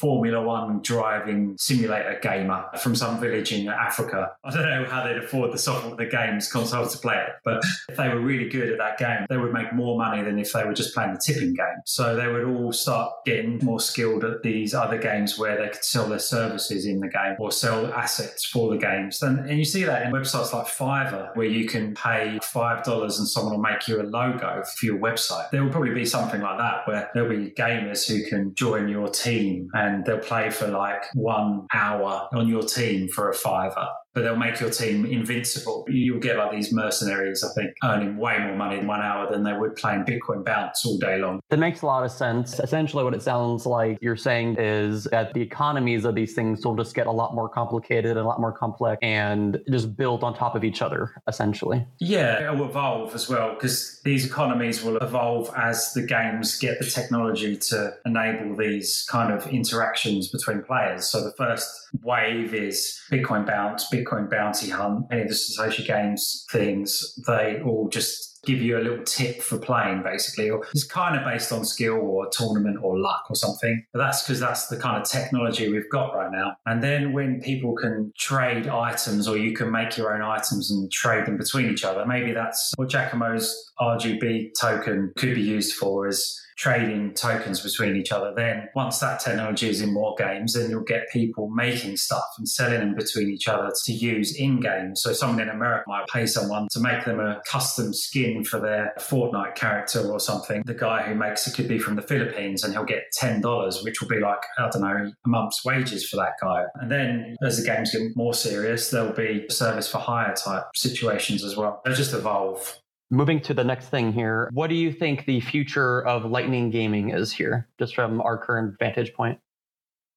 Formula 0.00 0.42
One 0.42 0.80
driving 0.82 1.56
simulator 1.58 2.18
gamer 2.22 2.64
from 2.80 2.94
some 2.94 3.20
village 3.20 3.52
in 3.52 3.68
Africa. 3.68 4.32
I 4.44 4.50
don't 4.50 4.68
know 4.68 4.86
how 4.88 5.04
they'd 5.04 5.18
afford 5.18 5.52
the 5.52 5.58
software, 5.58 5.96
the 5.96 6.06
games 6.06 6.50
console 6.50 6.86
to 6.86 6.98
play 6.98 7.16
it, 7.16 7.34
but 7.44 7.62
if 7.88 7.96
they 7.96 8.08
were 8.08 8.20
really 8.20 8.48
good 8.48 8.70
at 8.70 8.78
that 8.78 8.98
game, 8.98 9.26
they 9.28 9.36
would 9.36 9.52
make 9.52 9.72
more 9.74 9.98
money 9.98 10.22
than 10.22 10.38
if 10.38 10.52
they 10.52 10.64
were 10.64 10.72
just 10.72 10.94
playing 10.94 11.12
the 11.12 11.20
tipping 11.24 11.54
game. 11.54 11.66
So 11.84 12.16
they 12.16 12.26
would 12.28 12.44
all 12.44 12.72
start 12.72 13.12
getting 13.26 13.58
more 13.62 13.80
skilled 13.80 14.24
at 14.24 14.42
these 14.42 14.74
other 14.74 14.96
games 14.98 15.38
where 15.38 15.56
they 15.56 15.68
could 15.68 15.84
sell 15.84 16.08
their 16.08 16.18
services 16.18 16.86
in 16.86 17.00
the 17.00 17.08
game 17.08 17.36
or 17.38 17.52
sell 17.52 17.92
assets 17.92 18.46
for 18.46 18.70
the 18.70 18.78
games. 18.78 19.22
And, 19.22 19.40
and 19.40 19.58
you 19.58 19.64
see 19.64 19.84
that 19.84 20.02
in 20.02 20.12
websites 20.12 20.52
like 20.52 20.66
Fiverr, 20.66 21.36
where 21.36 21.46
you 21.46 21.66
can 21.66 21.94
pay 21.94 22.38
$5 22.42 23.02
and 23.02 23.28
someone 23.28 23.54
will 23.54 23.60
make 23.60 23.86
you 23.86 24.00
a 24.00 24.04
logo 24.04 24.62
for 24.62 24.86
your 24.86 24.98
website. 24.98 25.50
There 25.50 25.62
will 25.62 25.70
probably 25.70 25.94
be 25.94 26.06
something 26.06 26.40
like 26.40 26.58
that 26.58 26.86
where 26.86 27.10
there'll 27.12 27.28
be 27.28 27.50
gamers 27.50 28.08
who 28.08 28.28
can 28.28 28.54
join 28.54 28.88
your 28.88 29.08
team 29.08 29.68
and 29.74 29.89
and 29.90 30.04
they'll 30.04 30.18
play 30.18 30.50
for 30.50 30.68
like 30.68 31.02
one 31.14 31.66
hour 31.74 32.28
on 32.32 32.48
your 32.48 32.62
team 32.62 33.08
for 33.08 33.30
a 33.30 33.34
fiver 33.34 33.88
but 34.14 34.22
they'll 34.22 34.36
make 34.36 34.60
your 34.60 34.70
team 34.70 35.04
invincible. 35.06 35.84
You'll 35.88 36.20
get 36.20 36.36
like 36.36 36.50
these 36.50 36.72
mercenaries, 36.72 37.44
I 37.44 37.48
think, 37.54 37.74
earning 37.84 38.16
way 38.16 38.38
more 38.38 38.56
money 38.56 38.78
in 38.78 38.86
one 38.86 39.00
hour 39.00 39.30
than 39.30 39.44
they 39.44 39.52
would 39.52 39.76
playing 39.76 40.04
Bitcoin 40.04 40.44
bounce 40.44 40.84
all 40.84 40.98
day 40.98 41.18
long. 41.18 41.40
That 41.48 41.58
makes 41.58 41.82
a 41.82 41.86
lot 41.86 42.04
of 42.04 42.10
sense. 42.10 42.58
Essentially, 42.58 43.04
what 43.04 43.14
it 43.14 43.22
sounds 43.22 43.66
like 43.66 43.98
you're 44.00 44.16
saying 44.16 44.56
is 44.58 45.04
that 45.04 45.32
the 45.34 45.40
economies 45.40 46.04
of 46.04 46.14
these 46.14 46.34
things 46.34 46.64
will 46.64 46.76
just 46.76 46.94
get 46.94 47.06
a 47.06 47.12
lot 47.12 47.34
more 47.34 47.48
complicated 47.48 48.16
and 48.16 48.20
a 48.20 48.24
lot 48.24 48.40
more 48.40 48.52
complex 48.52 48.98
and 49.02 49.60
just 49.70 49.96
built 49.96 50.22
on 50.22 50.34
top 50.34 50.54
of 50.54 50.64
each 50.64 50.82
other, 50.82 51.12
essentially. 51.28 51.86
Yeah, 51.98 52.50
it 52.50 52.58
will 52.58 52.68
evolve 52.68 53.14
as 53.14 53.28
well 53.28 53.54
because 53.54 54.00
these 54.04 54.26
economies 54.26 54.82
will 54.82 54.96
evolve 54.96 55.50
as 55.56 55.92
the 55.94 56.02
games 56.02 56.58
get 56.58 56.78
the 56.78 56.86
technology 56.86 57.56
to 57.56 57.94
enable 58.04 58.56
these 58.56 59.06
kind 59.08 59.32
of 59.32 59.46
interactions 59.46 60.28
between 60.28 60.62
players. 60.62 61.08
So 61.08 61.22
the 61.22 61.32
first 61.32 61.68
wave 62.02 62.54
is 62.54 63.00
Bitcoin 63.10 63.46
bounce, 63.46 63.88
Bitcoin 63.90 63.99
Bitcoin 64.04 64.30
bounty 64.30 64.70
Hunt, 64.70 65.06
any 65.10 65.22
of 65.22 65.28
the 65.28 65.34
social 65.34 65.84
games 65.84 66.46
things, 66.50 67.14
they 67.26 67.60
all 67.64 67.88
just 67.88 68.40
give 68.46 68.62
you 68.62 68.78
a 68.78 68.80
little 68.80 69.04
tip 69.04 69.42
for 69.42 69.58
playing 69.58 70.02
basically. 70.02 70.50
Or 70.50 70.64
it's 70.72 70.84
kind 70.84 71.16
of 71.16 71.24
based 71.24 71.52
on 71.52 71.64
skill 71.64 71.96
or 71.96 72.28
tournament 72.30 72.78
or 72.82 72.98
luck 72.98 73.24
or 73.28 73.36
something. 73.36 73.84
But 73.92 73.98
that's 73.98 74.22
because 74.22 74.40
that's 74.40 74.68
the 74.68 74.78
kind 74.78 75.00
of 75.00 75.08
technology 75.08 75.70
we've 75.70 75.90
got 75.90 76.14
right 76.14 76.30
now. 76.32 76.56
And 76.66 76.82
then 76.82 77.12
when 77.12 77.40
people 77.40 77.74
can 77.74 78.12
trade 78.16 78.66
items 78.66 79.28
or 79.28 79.36
you 79.36 79.54
can 79.54 79.70
make 79.70 79.96
your 79.96 80.14
own 80.14 80.22
items 80.22 80.70
and 80.70 80.90
trade 80.90 81.26
them 81.26 81.36
between 81.36 81.70
each 81.70 81.84
other 81.84 82.04
maybe 82.06 82.32
that's 82.32 82.72
what 82.76 82.88
Giacomo's 82.88 83.54
RGB 83.80 84.50
token 84.58 85.12
could 85.16 85.34
be 85.34 85.42
used 85.42 85.74
for 85.74 86.06
is 86.06 86.40
trading 86.60 87.14
tokens 87.14 87.60
between 87.60 87.96
each 87.96 88.12
other. 88.12 88.34
Then 88.36 88.68
once 88.74 88.98
that 88.98 89.18
technology 89.20 89.70
is 89.70 89.80
in 89.80 89.94
more 89.94 90.14
games, 90.18 90.52
then 90.52 90.70
you'll 90.70 90.82
get 90.82 91.10
people 91.10 91.48
making 91.48 91.96
stuff 91.96 92.24
and 92.36 92.46
selling 92.46 92.80
them 92.80 92.94
between 92.94 93.30
each 93.30 93.48
other 93.48 93.72
to 93.84 93.92
use 93.92 94.36
in 94.36 94.60
games. 94.60 95.00
So 95.02 95.14
someone 95.14 95.40
in 95.40 95.48
America 95.48 95.84
might 95.86 96.06
pay 96.08 96.26
someone 96.26 96.68
to 96.72 96.80
make 96.80 97.06
them 97.06 97.18
a 97.18 97.40
custom 97.50 97.94
skin 97.94 98.44
for 98.44 98.60
their 98.60 98.92
Fortnite 99.00 99.54
character 99.54 100.00
or 100.00 100.20
something. 100.20 100.62
The 100.66 100.74
guy 100.74 101.02
who 101.02 101.14
makes 101.14 101.46
it 101.46 101.54
could 101.54 101.66
be 101.66 101.78
from 101.78 101.96
the 101.96 102.02
Philippines 102.02 102.62
and 102.62 102.74
he'll 102.74 102.84
get 102.84 103.04
$10, 103.18 103.82
which 103.82 104.02
will 104.02 104.08
be 104.08 104.20
like, 104.20 104.42
I 104.58 104.68
don't 104.68 104.82
know, 104.82 105.12
a 105.24 105.28
month's 105.28 105.64
wages 105.64 106.06
for 106.06 106.16
that 106.16 106.34
guy. 106.42 106.64
And 106.74 106.90
then 106.90 107.36
as 107.42 107.58
the 107.58 107.64
games 107.64 107.90
get 107.90 108.02
more 108.14 108.34
serious, 108.34 108.90
there'll 108.90 109.14
be 109.14 109.46
service 109.48 109.90
for 109.90 109.98
hire 109.98 110.34
type 110.34 110.64
situations 110.74 111.42
as 111.42 111.56
well. 111.56 111.80
They'll 111.84 111.94
just 111.94 112.12
evolve. 112.12 112.76
Moving 113.12 113.40
to 113.40 113.54
the 113.54 113.64
next 113.64 113.88
thing 113.88 114.12
here, 114.12 114.48
what 114.52 114.68
do 114.68 114.76
you 114.76 114.92
think 114.92 115.24
the 115.24 115.40
future 115.40 116.06
of 116.06 116.24
Lightning 116.24 116.70
gaming 116.70 117.10
is 117.10 117.32
here, 117.32 117.66
just 117.76 117.96
from 117.96 118.20
our 118.20 118.38
current 118.38 118.78
vantage 118.78 119.12
point? 119.14 119.40